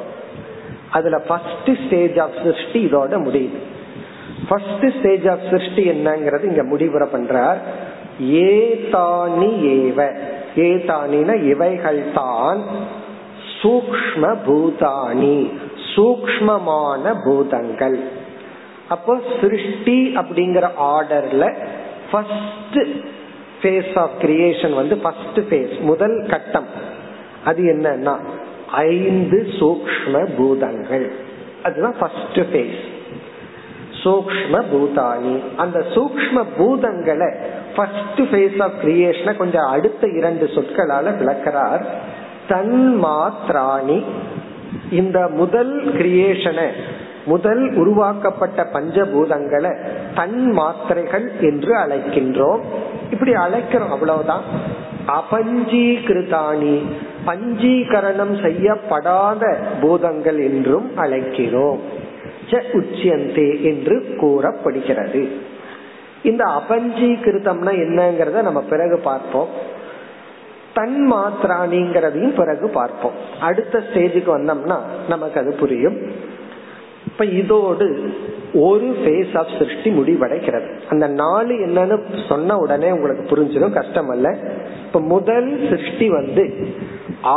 அதுல 0.91 1.19
ஃபர்ஸ்ட் 1.19 1.71
ஸ்டேஜ் 1.87 2.19
ஆஃப் 2.19 2.37
சிருஷ்டி 2.45 2.87
இதோட 2.87 3.15
முடியுது. 3.29 3.59
ஃபர்ஸ்ட் 4.49 4.99
ஸ்டேஜ் 4.99 5.29
ஆஃப் 5.29 5.47
சிருஷ்டி 5.51 5.89
என்னங்கிறது 5.89 6.45
இங்க 6.45 6.63
முடிவுரை 6.63 7.09
பண்றார். 7.13 7.59
ஏதானி 8.23 9.51
ஏவ. 9.77 10.17
ஏதானின 10.57 11.43
இவைகள் 11.43 12.05
தான் 12.15 12.63
சூக்ம 13.63 14.37
பூதானி 14.47 15.53
சூக்மமான 15.97 17.15
பூதங்கள். 17.25 17.99
அப்போ 18.89 19.21
சிருஷ்டி 19.41 20.15
அப்படிங்கிற 20.17 20.71
ஆர்டர்ல 20.81 21.55
ஃபர்ஸ்ட் 22.11 22.79
ஃபேஸ் 23.63 23.99
ஆஃப் 23.99 24.17
கிரியேஷன் 24.21 24.75
வந்து 24.75 24.97
ஃபர்ஸ்ட் 24.97 25.41
ஃபேஸ் 25.51 25.81
முதல் 25.81 26.27
கட்டம். 26.31 26.69
அது 27.45 27.63
என்னன்னா 27.63 28.17
ஐந்து 28.73 29.39
சூக்ம 29.61 30.29
பூதங்கள். 30.37 31.13
அதுதான் 31.63 31.97
ஃபர்ஸ்ட் 32.01 32.41
ஃபேஸ் 32.53 32.79
சூக்ம 34.05 34.57
பூதானி 34.73 35.41
அந்த 35.57 35.79
சூக்ம 35.95 36.45
பூதங்களை 36.59 37.31
ஃபர்ஸ்ட் 37.77 38.21
ஃபேஸ் 38.21 38.63
ஆஃப் 38.63 38.77
கிரியேஷனை 38.85 39.37
கொஞ்சம் 39.37 39.69
அடுத்த 39.69 40.09
இரண்டு 40.09 40.47
சொற்களால 40.47 41.17
விளக்கிறார். 41.19 41.85
தன்மாத்ராணி. 42.49 44.05
இந்த 44.91 45.29
முதல் 45.33 45.75
கிரியேஷனை 45.95 46.69
முதல் 47.29 47.63
உருவாக்கப்பட்ட 47.75 48.67
பஞ்சபூதங்களை 48.73 49.73
தன் 50.15 50.39
மாத்திரைகள் 50.59 51.27
என்று 51.41 51.73
அழைக்கின்றோம். 51.79 52.63
இப்படி 53.11 53.33
அழைக்கிறோம் 53.33 53.95
அவ்வளவுதான். 53.97 54.45
அபஞ்சீகிருதானி 55.19 56.77
பஞ்சீகரணம் 57.27 58.35
செய்யப்படாத 58.43 59.43
பூதங்கள் 59.81 60.41
என்றும் 60.51 60.89
அழைக்கிறோம். 60.97 61.81
உச்சியந்தே 62.73 63.49
என்று 63.63 63.97
கூறப்படுகிறது. 64.21 65.23
இந்த 66.23 66.43
அபஞ்சீகிருதம்னா 66.59 67.73
என்னங்கிறத 67.83 68.39
நம்ம 68.43 68.61
பிறகு 68.71 68.97
பார்ப்போம். 68.99 69.51
தன் 70.75 70.99
மாத்திராணிங்கிறதையும் 71.13 72.37
பிறகு 72.37 72.67
பார்ப்போம். 72.69 73.17
அடுத்த 73.41 73.83
ஸ்டேஜுக்கு 73.89 74.31
வந்தோம்னா 74.37 74.79
நமக்கு 75.09 75.41
அது 75.41 75.53
புரியும். 75.61 75.99
இப்ப 77.19 77.31
இதோடு 77.31 77.87
ஒரு 78.55 78.89
ஃபேஸ் 78.99 79.33
ஆஃப் 79.39 79.55
சிருஷ்டி 79.59 79.91
முடிவடைகிறது. 79.91 80.69
அந்த 80.89 81.07
நாலு 81.07 81.55
என்னன்னு 81.55 81.97
சொன்ன 82.29 82.57
உடனே 82.57 82.91
உங்களுக்கு 82.91 83.25
புரிஞ்சிடும் 83.31 83.73
கஷ்டம் 83.73 84.09
அல்ல 84.09 84.29
இப்ப 84.87 85.01
முதல் 85.01 85.49
சிருஷ்டி 85.71 86.09
வந்து 86.09 86.45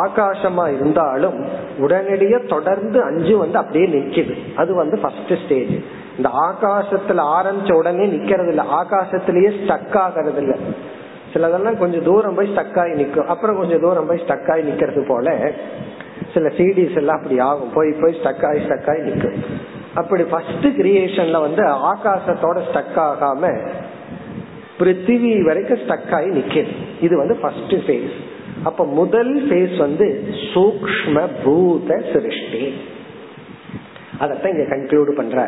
ஆகாசமா 0.01 0.65
இருந்தாலும் 0.75 1.45
உடனடியே 1.77 2.37
தொடர்ந்து 2.47 3.03
அஞ்சு 3.03 3.37
வந்து 3.37 3.57
அப்படியே 3.57 3.87
நிக்குது. 3.95 4.35
அது 4.55 4.71
வந்து 4.73 4.99
ஃபர்ஸ்ட் 4.99 5.33
ஸ்டேஜ் 5.45 5.73
இந்த 6.17 6.31
ஆகாசத்துல 6.47 7.25
ஆரம்பிச்ச 7.39 7.73
உடனே 7.73 8.05
நிக்கிறது 8.05 8.47
இல்ல 8.47 8.65
ஆகாசத்திலேயே 8.81 9.51
ஸ்டக் 9.63 9.97
ஆகிறது 9.97 10.41
இல்ல 10.41 10.55
சிலதெல்லாம் 11.33 11.77
கொஞ்சம் 11.77 12.03
தூரம் 12.03 12.35
போய் 12.35 12.53
ஸ்டக் 12.55 12.79
ஆகி 12.79 13.03
நிக்கும். 13.03 13.25
அப்புறம் 13.25 13.57
கொஞ்சம் 13.57 13.81
தூரம் 13.81 14.07
போய் 14.07 14.23
ஸ்டக் 14.27 14.51
ஆகி 14.51 14.69
நிக்கிறது 14.69 15.03
போல 15.07 15.53
சில 16.33 16.47
சிடிஸ் 16.57 16.97
எல்லாம் 17.01 17.19
அப்படி 17.19 17.37
ஆகும். 17.49 17.71
போய் 17.75 17.91
போய் 18.01 18.17
ஸ்டக் 18.19 18.45
ஆகி 18.49 18.61
ஸ்டக் 18.67 18.89
ஆகி 18.91 19.01
நிற்கும் 19.09 19.39
அப்படி 19.99 20.23
ஃபர்ஸ்ட் 20.23 20.67
கிரியேஷன்ல 20.79 21.39
வந்து 21.47 21.63
ஆகாசத்தோட 21.91 22.57
ஸ்டக் 22.69 22.99
ஆகாம 23.07 23.53
பிருத்திவி 24.79 25.31
வரைக்கும் 25.47 25.81
ஸ்டக் 25.85 26.13
ஆகி 26.17 26.29
நிக்கிறது 26.37 26.75
இது 27.01 27.17
வந்து 27.17 27.35
ஃபர்ஸ்ட் 27.41 27.75
ஃபேஸ் 27.87 28.15
அப்ப 28.63 28.85
முதல் 28.99 29.33
ஃபேஸ் 29.47 29.75
வந்து 29.77 30.07
சூக்ம 30.53 31.27
பூத 31.43 31.89
சிருஷ்டி. 32.13 32.63
அதத்தான் 34.19 34.53
இங்க 34.53 34.65
கன்க்ளூட் 34.73 35.11
பண்ற 35.19 35.45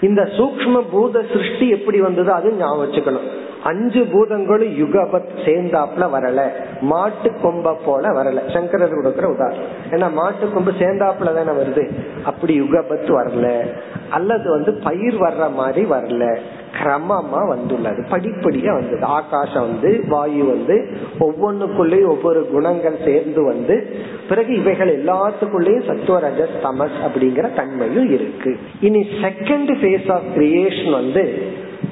இந்த 0.00 0.22
சூக்ம 0.38 0.82
பூத 0.90 1.22
சிருஷ்டி 1.32 1.68
எப்படி 1.68 2.00
வந்தது 2.00 2.30
அது 2.32 2.56
ஞாபகம் 2.58 2.82
வச்சுக்கணும். 2.84 3.28
அஞ்சு 3.64 4.04
பூதங்களும் 4.04 4.78
யுகபத் 4.78 5.28
சேர்ந்தாப்ல 5.44 6.00
வரல. 6.00 6.50
மாட்டு 6.80 7.30
கொம்ப 7.30 7.76
போல 7.84 8.08
வரல. 8.08 8.52
சங்கரர் 8.52 8.94
கொடுக்கிற 8.94 9.28
உதாரணம். 9.28 9.64
ஏன்னா 9.90 10.12
மாட்டு 10.12 10.52
கொம்பு 10.52 10.70
சேர்ந்தாப்புல 10.70 11.34
தானே 11.34 11.60
வருது. 11.60 11.90
அப்படி 12.24 12.60
யுகபத் 12.60 13.08
வரல. 13.08 13.66
அல்லது 14.10 14.50
வந்து 14.50 14.72
பயிர் 14.72 15.14
வர்ற 15.14 15.52
மாதிரி 15.52 15.90
வரல. 15.90 16.38
கிரமமா 16.82 17.48
வந்துள்ளது. 17.48 18.04
படிப்படியா 18.10 18.72
வந்தது. 18.72 19.02
ஆகாசம் 19.02 19.62
வந்து 19.62 20.04
வாயு 20.08 20.44
வந்து 20.44 20.96
ஒவ்வொன்றுக்குள்ளேயும் 21.18 22.08
ஒவ்வொரு 22.08 22.48
குணங்கள் 22.48 22.98
சேர்ந்து 23.04 23.42
வந்து 23.42 23.96
பிறகு 24.28 24.54
இவைகள் 24.54 25.04
எல்லாத்துக்குள்ளேயும் 25.04 25.86
சத்துவரஜஸ் 25.86 26.56
தமஸ் 26.62 27.06
அப்படிங்கிற 27.06 27.54
தன்மையும் 27.54 28.10
இருக்கு. 28.10 28.58
இனி 28.80 29.08
செகண்ட் 29.22 29.74
ஃபேஸ் 29.80 30.12
ஆஃப் 30.12 30.22
கிரியேஷன் 30.36 30.90
வந்து 30.90 31.42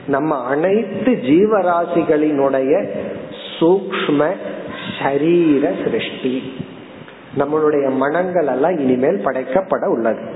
நம்ம 0.07 0.45
அனைத்து 0.45 1.13
ஜீவராசிகளினுடைய 1.13 2.89
சூக்ம 3.61 4.31
சரீர 5.03 5.73
சிருஷ்டி. 5.85 6.53
நம்மளுடைய 7.39 7.91
மனங்கள் 7.91 8.47
எல்லாம் 8.47 8.79
இனிமேல் 8.79 9.25
படைக்கப்பட 9.25 9.87
உள்ளது. 9.87 10.33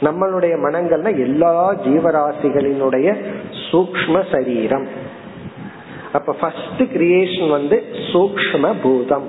நம்மளுடைய 0.00 0.54
மனங்கள்னா 0.64 1.18
எல்லா 1.18 1.74
ஜீவராசிகளினுடைய 1.74 3.16
சூக்ம 3.72 4.24
சரீரம். 4.30 4.86
அப்ப 6.12 6.32
ஃபர்ஸ்ட் 6.32 6.80
கிரியேஷன் 6.80 7.50
வந்து 7.50 7.84
சூக்ம 8.12 8.74
பூதம். 8.82 9.28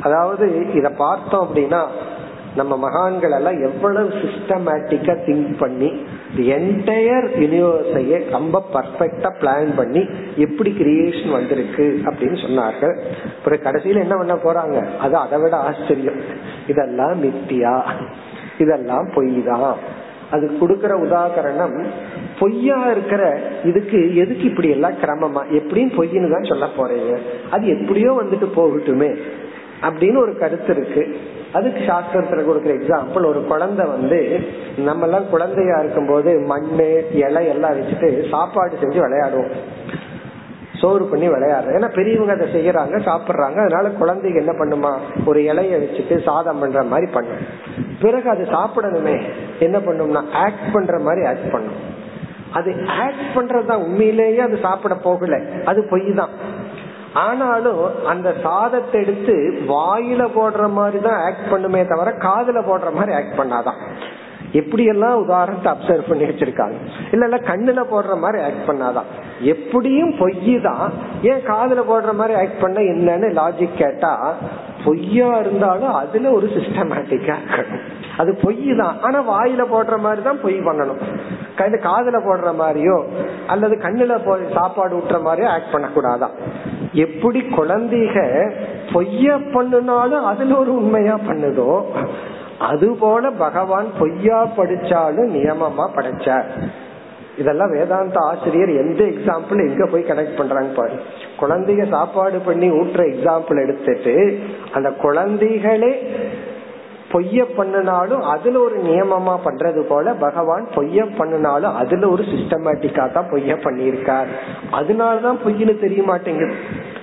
அதாவது 0.00 0.72
இத 0.74 0.90
பார்த்தோம் 0.90 1.48
அப்படின்னா 1.48 1.86
நம்ம 2.56 2.76
மகான்கள் 2.76 3.30
எல்லாம் 3.30 3.62
எவ்வளவு 3.62 4.08
சிஸ்டமேட்டிக்கா 4.08 5.16
திங்க் 5.26 5.58
பண்ணி 5.58 6.04
என்டையர் 6.36 7.26
யூனிவர்ஸையே 7.38 8.30
ரொம்ப 8.30 8.62
பர்ஃபெக்டா 8.74 9.30
பிளான் 9.40 9.76
பண்ணி 9.76 10.08
எப்படி 10.36 10.70
கிரியேஷன் 10.70 11.30
வந்திருக்கு 11.30 12.00
அப்படின்னு 12.04 12.38
சொன்னார்கள். 12.46 12.96
அப்புறம் 13.38 13.58
கடைசியில 13.58 14.00
என்ன 14.00 14.16
பண்ண 14.16 14.34
போறாங்க? 14.34 14.96
அது 14.96 15.16
அதை 15.16 15.40
விட 15.40 15.56
ஆச்சரியம். 15.56 16.20
இதெல்லாம் 16.66 17.22
மித்தியா. 17.22 17.82
இதெல்லாம் 18.58 19.10
பொய் 19.14 19.42
தான் 19.46 19.76
அது 20.30 20.50
கொடுக்கற 20.60 20.92
உதாகரணம் 21.06 21.84
பொய்யா 22.38 22.90
இருக்கிற 22.90 23.40
இதுக்கு 23.64 24.16
எதுக்கு 24.16 24.44
இப்படி 24.44 24.68
எல்லாம் 24.70 24.92
கிரமமா? 24.92 25.40
எப்படின்னு 25.50 25.98
பொய்ன்னு 25.98 26.30
தான் 26.30 26.42
சொல்ல 26.42 26.66
போறீங்க. 26.78 27.18
அது 27.50 27.80
எப்படியோ 27.80 28.22
வந்துட்டு 28.22 28.48
போகட்டுமே. 28.56 29.20
அப்படின்னு 29.82 30.16
ஒரு 30.16 30.38
கருத்து 30.38 30.76
இருக்கு. 30.76 31.16
அதுக்கு 31.52 31.80
சாஸ்திரத்துல 31.80 32.42
கொடுக்குற 32.42 32.80
எக்ஸாம்பிள் 32.80 33.26
ஒரு 33.26 33.44
குழந்தை 33.46 33.86
வந்து 33.86 34.40
நம்ம 34.76 35.04
எல்லாம் 35.04 35.30
குழந்தையா 35.30 35.78
இருக்கும் 35.78 36.08
போது 36.08 36.38
மண்ணு 36.38 37.08
இலை 37.12 37.46
எல்லாம் 37.46 37.72
வச்சுட்டு 37.72 38.28
சாப்பாடு 38.28 38.76
செஞ்சு 38.82 39.00
விளையாடுவோம். 39.04 39.52
சோறு 40.80 41.04
பண்ணி 41.04 41.28
விளையாடுறோம். 41.28 41.74
ஏன்னா 41.76 41.94
பெரியவங்க 41.94 42.32
அதை 42.32 42.46
செய்யறாங்க 42.46 42.96
சாப்பிடுறாங்க. 43.00 43.58
அதனால 43.64 43.88
குழந்தைங்க 43.88 44.34
என்ன 44.34 44.52
பண்ணுமா? 44.52 44.98
ஒரு 45.26 45.40
இலைய 45.40 45.76
வச்சுட்டு 45.82 46.22
சாதம் 46.22 46.58
பண்ற 46.58 46.82
மாதிரி 46.82 47.12
பண்ணும். 47.12 47.40
பிறகு 48.00 48.30
அது 48.30 48.44
சாப்பிடணுமே. 48.44 49.22
என்ன 49.58 49.78
பண்ணும்னா 49.78 50.30
ஆக்ட் 50.32 50.72
பண்ற 50.72 50.98
மாதிரி 50.98 51.26
ஆக்ட் 51.26 51.52
பண்ணும். 51.52 51.74
அது 52.52 52.74
ஆக்ட் 52.86 53.34
பண்றதுதான். 53.34 53.82
உண்மையிலேயே 53.82 54.38
அது 54.38 54.58
சாப்பிட 54.62 54.94
போகல. 54.94 55.40
அது 55.64 55.86
பொய் 55.90 56.14
தான் 56.14 56.28
ஆனாலும் 57.14 58.06
அந்த 58.06 58.34
சாதத்தை 58.42 59.02
எடுத்து 59.02 59.62
வாயில 59.68 60.28
போடுற 60.36 60.70
மாதிரி 60.70 60.98
தான் 61.00 61.22
ஆக்ட் 61.22 61.52
பண்ணுமே 61.52 61.88
தவிர 61.88 62.10
காதுல 62.10 62.60
போடுற 62.66 62.92
மாதிரி 62.92 63.12
ஆக்ட் 63.12 63.38
பண்ணாதான். 63.40 63.74
எப்படி 64.52 64.84
எல்லாம் 64.84 65.14
உதாரணத்தை 65.14 65.72
அப்சர்வ் 65.72 66.08
பண்ணி 66.08 66.24
வச்சிருக்காங்க? 66.24 66.74
இல்ல 67.12 67.24
இல்ல 67.24 67.36
கண்ணுல 67.36 67.84
போடுற 67.90 68.18
மாதிரி 68.18 68.42
ஆக்ட் 68.42 68.70
பண்ணாதான். 68.70 69.04
எப்படியும் 69.40 70.16
பொய் 70.18 70.60
தான் 70.60 70.92
ஏன் 71.22 71.42
காதுல 71.46 71.82
போடுற 71.90 72.12
மாதிரி 72.14 72.34
ஆக்ட் 72.34 72.60
பண்ண 72.60 72.80
என்னன்னு 72.80 73.28
லாஜிக் 73.40 73.74
கேட்டா 73.74 74.34
பொய்யா 74.84 75.38
இருந்தாலும் 75.38 75.92
அதுல 75.92 76.30
ஒரு 76.30 76.46
சிஸ்டமேட்டிக்கா 76.46 77.36
இருக்கணும். 77.54 77.99
அது 78.16 78.34
பொய் 78.34 78.74
தான் 78.74 78.98
ஆனா 79.00 79.18
வாயில 79.30 79.62
போடுற 79.72 79.98
மாதிரி 79.98 80.22
தான் 80.22 80.40
பொய் 80.40 80.58
பண்ணணும். 80.58 81.00
காதுல 81.58 82.16
போடுற 82.26 82.50
மாதிரியோ 82.54 83.04
அல்லது 83.46 83.76
கண்ணுல 83.76 84.24
போ 84.24 84.38
சாப்பாடு 84.54 84.96
ஊட்டுற 84.96 85.20
மாதிரியோ 85.22 85.46
ஆக்ட் 85.46 85.74
பண்ணக்கூடாதான் 85.74 86.34
எப்படி 86.92 87.40
குழந்தைக 87.40 88.16
பொய்ய 88.92 89.38
பண்ணுனாலும் 89.52 90.24
அதுல 90.24 90.58
ஒரு 90.58 90.74
உண்மையா 90.76 91.18
பண்ணுதோ 91.28 91.84
அது 92.58 92.94
போல 92.94 93.30
பகவான் 93.30 93.86
பொய்யா 93.98 94.48
படிச்சாலும் 94.56 95.30
நியமமா 95.36 95.86
படைச்சார். 95.96 96.48
இதெல்லாம் 97.36 97.70
வேதாந்த 97.70 98.18
ஆசிரியர் 98.20 98.70
எந்த 98.70 99.04
எக்ஸாம்பிள் 99.04 99.68
எங்க 99.68 99.86
போய் 99.86 100.08
கனெக்ட் 100.08 100.36
பண்றாங்க 100.36 100.72
பாரு. 100.74 100.96
குழந்தைய 101.40 101.88
சாப்பாடு 101.88 102.38
பண்ணி 102.38 102.70
ஊட்டுற 102.70 103.02
எக்ஸாம்பிள் 103.04 103.62
எடுத்துட்டு 103.62 104.42
அந்த 104.72 104.90
குழந்தைகளே 105.02 105.92
பொய்ய 107.12 107.44
பண்ணினாலும் 107.56 108.20
அதுல 108.20 108.60
ஒரு 108.60 108.82
நியமமா 108.82 109.34
பண்றது 109.44 109.80
போல 109.80 110.12
பகவான் 110.12 110.66
பொய்ய 110.74 111.16
பண்ணினாலும் 111.16 111.74
அதுல 111.74 112.08
ஒரு 112.08 112.22
சிஸ்டமேட்டிக்கா 112.22 113.12
தான் 113.12 113.28
பொய்ய 113.30 113.56
பண்ணியிருக்கார். 113.64 114.26
அதனாலதான் 114.72 115.38
பொய்னு 115.44 115.80
தெரிய 115.80 116.02
மாட்டேங்குது. 116.02 116.54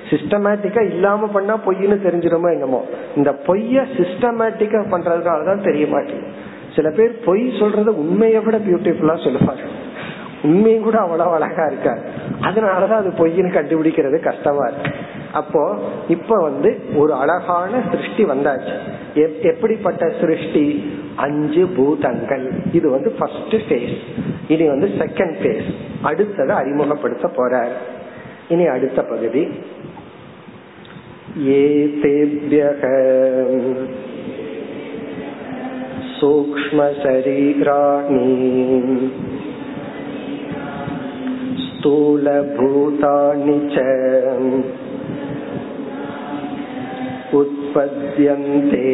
சிஸ்டமேட்டிக்கா 0.09 0.81
இல்லாம 0.85 1.27
பண்ணா 1.27 1.59
பொய்னு 1.65 1.97
தெரிஞ்சிருமோ 2.05 2.51
என்னமோ. 2.51 2.85
இந்த 3.15 3.31
பொய்ய 3.45 3.85
சிஸ்டமேட்டிக்கா 3.97 4.81
பண்றதுனாலதான் 4.91 5.63
தெரிய 5.63 5.87
மாட்டேங்குது. 5.87 6.33
சில 6.75 6.89
பேர் 6.89 7.19
பொய் 7.25 7.59
சொல்றது 7.59 7.97
உண்மையை 7.97 8.39
விட 8.39 8.57
பியூட்டிஃபுல்லா 8.57 9.23
சொல்லுவாங்க. 9.23 9.61
உண்மையும் 10.43 10.83
கூட 10.83 10.97
அவ்வளவு 10.99 11.33
அழகா 11.33 11.63
இருக்காரு 11.65 12.01
அதனாலதான் 12.41 13.01
அது 13.03 13.09
பொய்ன்னு 13.09 13.55
கண்டுபிடிக்கிறது 13.55 14.19
கஷ்டமா 14.19 14.67
இருக்கு. 14.67 14.91
அப்போ 15.36 15.62
இப்ப 16.08 16.38
வந்து 16.40 16.70
ஒரு 16.96 17.12
அழகான 17.14 17.82
சிருஷ்டி 17.90 18.24
வந்தாச்சு 18.24 18.74
எப்படிப்பட்ட 19.48 20.04
சிருஷ்டி 20.20 20.64
அஞ்சு 21.16 21.62
பூதங்கள் 21.76 22.46
இது 22.72 22.86
வந்து 22.90 23.10
ஃபர்ஸ்ட் 23.18 23.56
ஃபேஸ் 23.66 23.96
இனி 24.48 24.64
வந்து 24.68 24.88
செகண்ட் 24.98 25.36
ஃபேஸ் 25.40 25.68
அடுத்ததை 26.04 26.54
அறிமுகப்படுத்த 26.54 27.28
போறார் 27.36 27.74
இனி 28.48 28.66
அடுத்த 28.66 29.00
பகுதி 29.04 29.42
ஏதேபியக 31.58 32.82
சூக்ம 36.16 36.80
சரீராணி 37.02 38.26
स्थूलभूतानि 42.24 43.58
च 43.68 43.76
उत्पद्यन्ते 47.32 48.88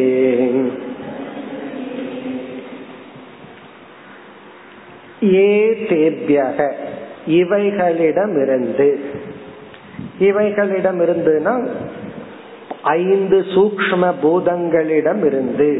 ஏதேபியக 5.49 6.59
இவைகளிடமிருந்து 7.32 8.89
இவைகளிடமிருந்துனா 10.20 11.55
ஐந்து 12.99 13.39
சூக்ம 13.55 14.03
பூதங்களிடமிருந்து 14.22 15.70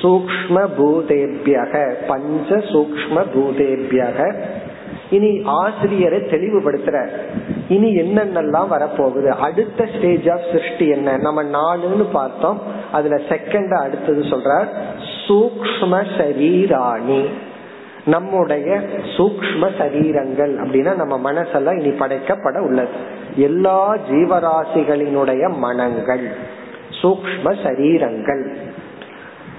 சூக்ம 0.00 0.56
பூதேபியக 0.76 1.74
பஞ்ச 2.06 2.58
சூக்ம 2.72 3.24
பூதேபியக 3.34 4.18
இனி 5.10 5.30
ஆசிரியரை 5.60 6.20
தெளிவுபடுத்துற 6.30 6.98
இனி 7.69 7.95
என்னென்னலாம் 7.95 8.67
வரப்போகுது? 8.71 9.27
அடுத்த 9.27 9.87
ஸ்டேஜ் 9.97 10.29
ஆஃப் 10.29 10.45
சிருஷ்டி 10.51 10.87
என்ன? 10.87 11.17
நம்ம 11.17 11.43
நாலுன்னு 11.43 12.05
பார்த்தோம். 12.11 12.61
அதுல 12.91 13.15
செகண்ட் 13.15 13.81
அடுத்தது 13.81 14.21
சொல்றார் 14.21 14.67
சூக்ம 15.27 16.05
சரீராணி. 16.17 17.25
நம்முடைய 18.05 18.81
சூக்ம 19.17 19.69
சரீரங்கள் 19.79 20.53
அப்படின்னா 20.57 20.95
நம்ம 20.95 21.31
மனசெல்லாம் 21.31 21.79
இனி 21.79 21.97
படைக்கப்பட 21.97 22.59
உள்ளது. 22.59 22.89
எல்லா 23.35 23.97
ஜீவராசிகளினுடைய 24.11 25.57
மனங்கள் 25.57 26.27
சூக்ம 27.01 27.55
சரீரங்கள். 27.63 28.55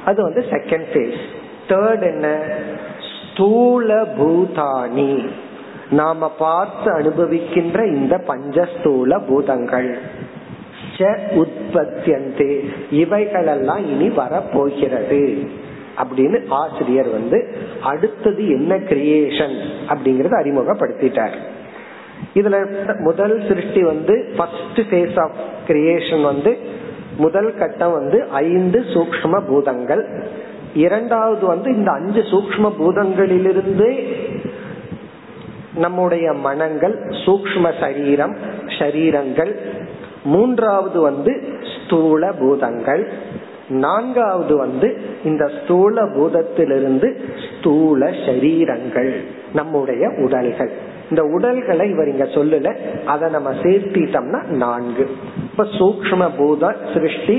அது 0.04 0.22
வந்து 0.22 0.44
செகண்ட் 0.50 0.84
ஃபேஸ் 0.92 1.18
தேர்ட் 1.68 2.02
என்ன? 2.02 2.38
ஸ்தூல 3.32 4.02
பூதானி 4.02 5.28
நாம 5.90 6.28
பார்த்து 6.38 6.98
அனுபவிக்கின்ற 6.98 7.86
இந்த 7.86 8.24
பஞ்சஸ்தூல 8.28 9.26
பூதங்கள். 9.28 9.98
உற்பத்தியந்தே. 10.98 12.64
இவைகளெல்லாம் 12.90 13.86
இனி 13.88 14.10
வரப்போகிறது. 14.10 15.50
அப்படின்னு 15.98 16.44
ஆசிரியர் 16.48 17.08
வந்து 17.08 17.56
அடுத்தது 17.82 18.48
என்ன 18.48 18.76
கிரியேஷன் 18.76 19.60
அப்படிங்கறத 19.88 20.32
அறிமுகப்படுத்திட்டார். 20.42 21.34
இதுல 22.34 22.66
முதல் 22.98 23.44
சிருஷ்டி 23.48 23.82
வந்து 23.82 24.32
ஃபர்ஸ்ட் 24.36 24.80
ஃபேஸ் 24.90 25.20
ஆஃப் 25.20 25.34
கிரியேஷன் 25.66 26.22
வந்து 26.22 26.58
முதல் 27.16 27.54
கட்டம் 27.54 27.92
வந்து 27.92 28.24
ஐந்து 28.24 28.80
சூக்ம 28.80 29.46
பூதங்கள். 29.46 30.06
இரண்டாவது 30.74 31.46
வந்து 31.46 31.74
இந்த 31.74 31.90
அஞ்சு 31.90 32.20
சூக்ம 32.20 32.72
பூதங்களிலிருந்து 32.80 34.02
நம்முடைய 35.78 36.26
மனங்கள் 36.46 36.94
சூக்ம 37.24 37.72
சரீரம் 37.80 38.34
ஷரீரங்கள் 38.78 39.52
மூன்றாவது 40.24 40.98
வந்து 41.00 41.32
ஸ்தூல 41.74 42.32
பூதங்கள். 42.40 43.02
நான்காவது 43.84 44.54
வந்து 44.56 44.88
இந்த 45.24 45.44
ஸ்தூல 45.56 46.04
பூதத்திலிருந்து 46.16 47.08
ஸ்தூல 47.46 48.10
சரீரங்கள் 48.26 49.10
நம்முடைய 49.54 50.04
உடல்கள். 50.24 50.72
இந்த 51.10 51.22
உடல்களை 51.36 51.86
இவர் 51.90 52.08
இங்க 52.08 52.26
சொல்லல 52.36 52.70
அதை 53.06 53.26
நம்ம 53.30 53.50
சேர்த்திட்டோம்னா 53.64 54.40
நான்கு. 54.64 55.06
இப்ப 55.50 55.66
சூக்ம 55.78 56.30
பூத 56.36 56.74
சிருஷ்டி 56.94 57.38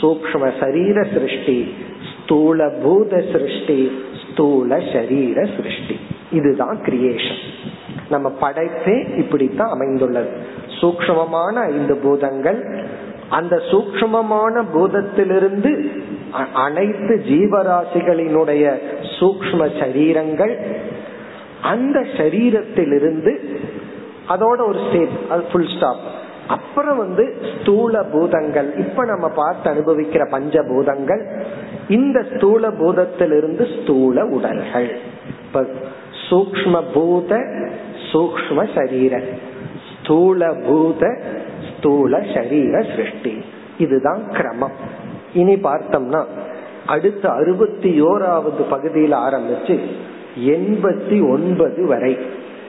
சூக்ம 0.00 0.50
சரீர 0.60 0.96
சிருஷ்டி 1.12 1.58
ஸ்தூல 2.12 2.68
பூத 2.82 3.20
சிருஷ்டி 3.32 3.80
ஸ்தூல 4.38 4.76
சரீர 4.92 5.44
சிருஷ்டி. 5.44 5.94
இதுதான் 6.32 6.76
கிரியேஷன் 6.84 7.40
நம்ம 8.10 8.32
படைப்பே 8.40 9.16
இப்படித்தான் 9.16 9.68
அமைந்துள்ளது. 9.68 10.30
சூக்ஷமமான 10.80 11.54
ஐந்து 11.72 11.94
பூதங்கள் 11.96 12.60
அந்த 13.28 13.54
சூக்மமான 13.70 14.62
பூதத்திலிருந்து 14.74 15.72
அனைத்து 16.54 17.14
ஜீவராசிகளினுடைய 17.28 18.64
சூக்ம 19.18 19.60
சரீரங்கள் 19.80 20.54
அந்த 21.62 21.98
சரீரத்திலிருந்து 22.16 23.34
அதோட 24.28 24.60
ஒரு 24.68 24.80
ஸ்டேட் 24.86 25.16
அது 25.28 25.44
ஃபுல் 25.52 25.70
ஸ்டாப் 25.76 26.04
அப்புறம் 26.48 26.98
வந்து 26.98 27.36
ஸ்தூல 27.54 28.02
பூதங்கள். 28.02 28.74
இப்ப 28.76 29.04
நம்ம 29.04 29.28
பார்த்து 29.28 29.70
அனுபவிக்கிற 29.70 30.30
பஞ்ச 30.30 30.62
பூதங்கள் 30.62 31.22
இந்த 31.88 32.24
ஸ்தூல 32.34 32.68
பூதத்திலிருந்து 32.70 33.82
ஸ்தூல 33.82 34.24
உடல்கள். 34.24 34.88
இப்ப 35.46 35.66
சூக்ம 36.30 36.82
பூத 36.94 37.36
சூக்ம 38.12 38.68
சரீர. 38.74 39.20
ஸ்தூல 39.90 40.54
பூத 40.66 41.20
ஸ்தூல 41.70 42.22
சரீர 42.34 42.82
சிருஷ்டி. 42.96 43.44
இதுதான் 43.78 44.22
கிரமம். 44.30 44.76
இனி 45.34 45.54
பார்த்தோம்னா 45.54 46.24
அடுத்த 46.86 47.28
அறுபத்தி 47.28 48.02
ஓராவது 48.02 48.62
பகுதியில் 48.70 49.12
ஆரம்பிச்சு 49.12 49.78
எண்பத்தி 50.38 51.30
ஒன்பது 51.30 51.86
வரை. 51.86 52.18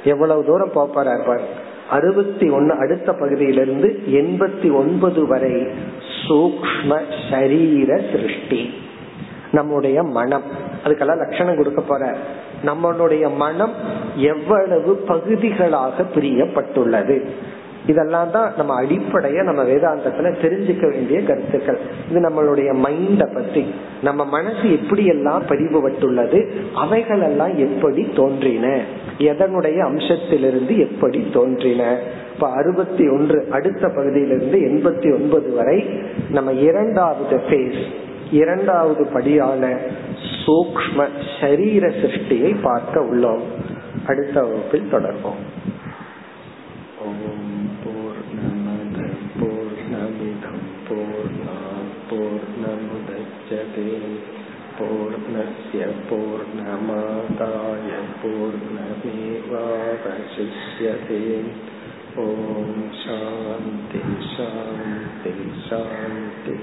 எவ்வளவு 0.04 0.46
தூரம் 0.46 0.76
போப்பாரா 0.76 1.16
பாருங்க. 1.26 1.56
அறுபத்தி 1.90 2.50
ஒன்னு 2.50 2.74
அடுத்த 2.74 3.14
பகுதியிலிருந்து 3.14 4.02
எண்பத்தி 4.08 4.74
ஒன்பது 4.74 5.28
வரை 5.28 5.68
சூக்ம 6.28 7.02
சரீர 7.32 8.02
சிருஷ்டி. 8.12 8.74
நம்முடைய 9.52 10.04
மனம். 10.04 10.44
அதுக்கெல்லாம் 10.86 11.18
லட்சணம் 11.18 11.56
கொடுக்க 11.56 11.82
போற. 11.82 12.18
நம்மளுடைய 12.66 13.36
மனம் 13.36 13.74
எவ்வளவு 14.16 14.96
பகுதிகளாக 14.96 16.04
பிரியப்பட்டுள்ளது. 16.16 17.26
இதெல்லாம் 17.86 18.32
தான் 18.32 18.54
நம்ம 18.58 18.82
அடிப்படைய 18.82 19.44
நம்ம 19.44 19.64
வேதாந்தத்துல 19.64 20.36
தெரிஞ்சுக்க 20.42 20.92
வேண்டிய 20.92 21.24
கருத்துக்கள். 21.24 21.80
இது 22.10 22.20
நம்மளுடைய 22.20 22.74
மைண்ட 22.74 23.34
பத்தி. 23.34 23.74
நம்ம 24.04 24.26
மனசு 24.26 24.72
எப்படி 24.72 25.06
எல்லாம் 25.06 25.44
பதிவுபட்டுள்ளது? 25.46 26.50
அவைகள் 26.76 27.22
எல்லாம் 27.22 27.58
எப்படி 27.58 28.10
தோன்றின? 28.16 28.82
எதனுடைய 29.20 29.78
அம்சத்திலிருந்து 29.86 30.78
எப்படி 30.78 31.20
தோன்றின? 31.34 31.84
இப்ப 32.34 32.50
அறுபத்தி 32.52 33.06
ஒன்று 33.10 33.48
அடுத்த 33.52 33.88
பகுதியிலிருந்து 33.88 34.58
எண்பத்தி 34.60 35.14
ஒன்பது 35.14 35.50
வரை 35.54 35.80
நம்ம 36.30 36.52
இரண்டாவது 36.52 37.38
பேஸ் 37.38 37.82
இரண்டாவது 38.32 39.06
படியான 39.06 39.80
சூக்ம 40.46 41.08
சரீர 41.42 41.88
சிருஷ்டியை 41.88 42.56
பார்க்க 42.62 43.02
உள்ளோம். 43.02 43.46
அடுத்த 44.08 44.42
வகுப்பில் 44.42 44.92
தொடர்போம் 44.92 45.44
ஓம் 47.06 47.70
பூர்ணமத 47.82 48.98
பூர்ணமிதம் 49.40 50.66
போர் 50.88 51.38
பூர்ணமுதச்சதே. 52.10 53.92
பூர்ணஸ்ய 54.80 55.82
பூர்ணமாதாய 56.10 57.90
பூர்ணமேவாவசிஷ்யதே 59.50 61.22
ஓம் 62.16 62.84
சாந்தி 63.00 64.02
சாந்தி 64.34 65.34
சாந்தி 65.70 66.56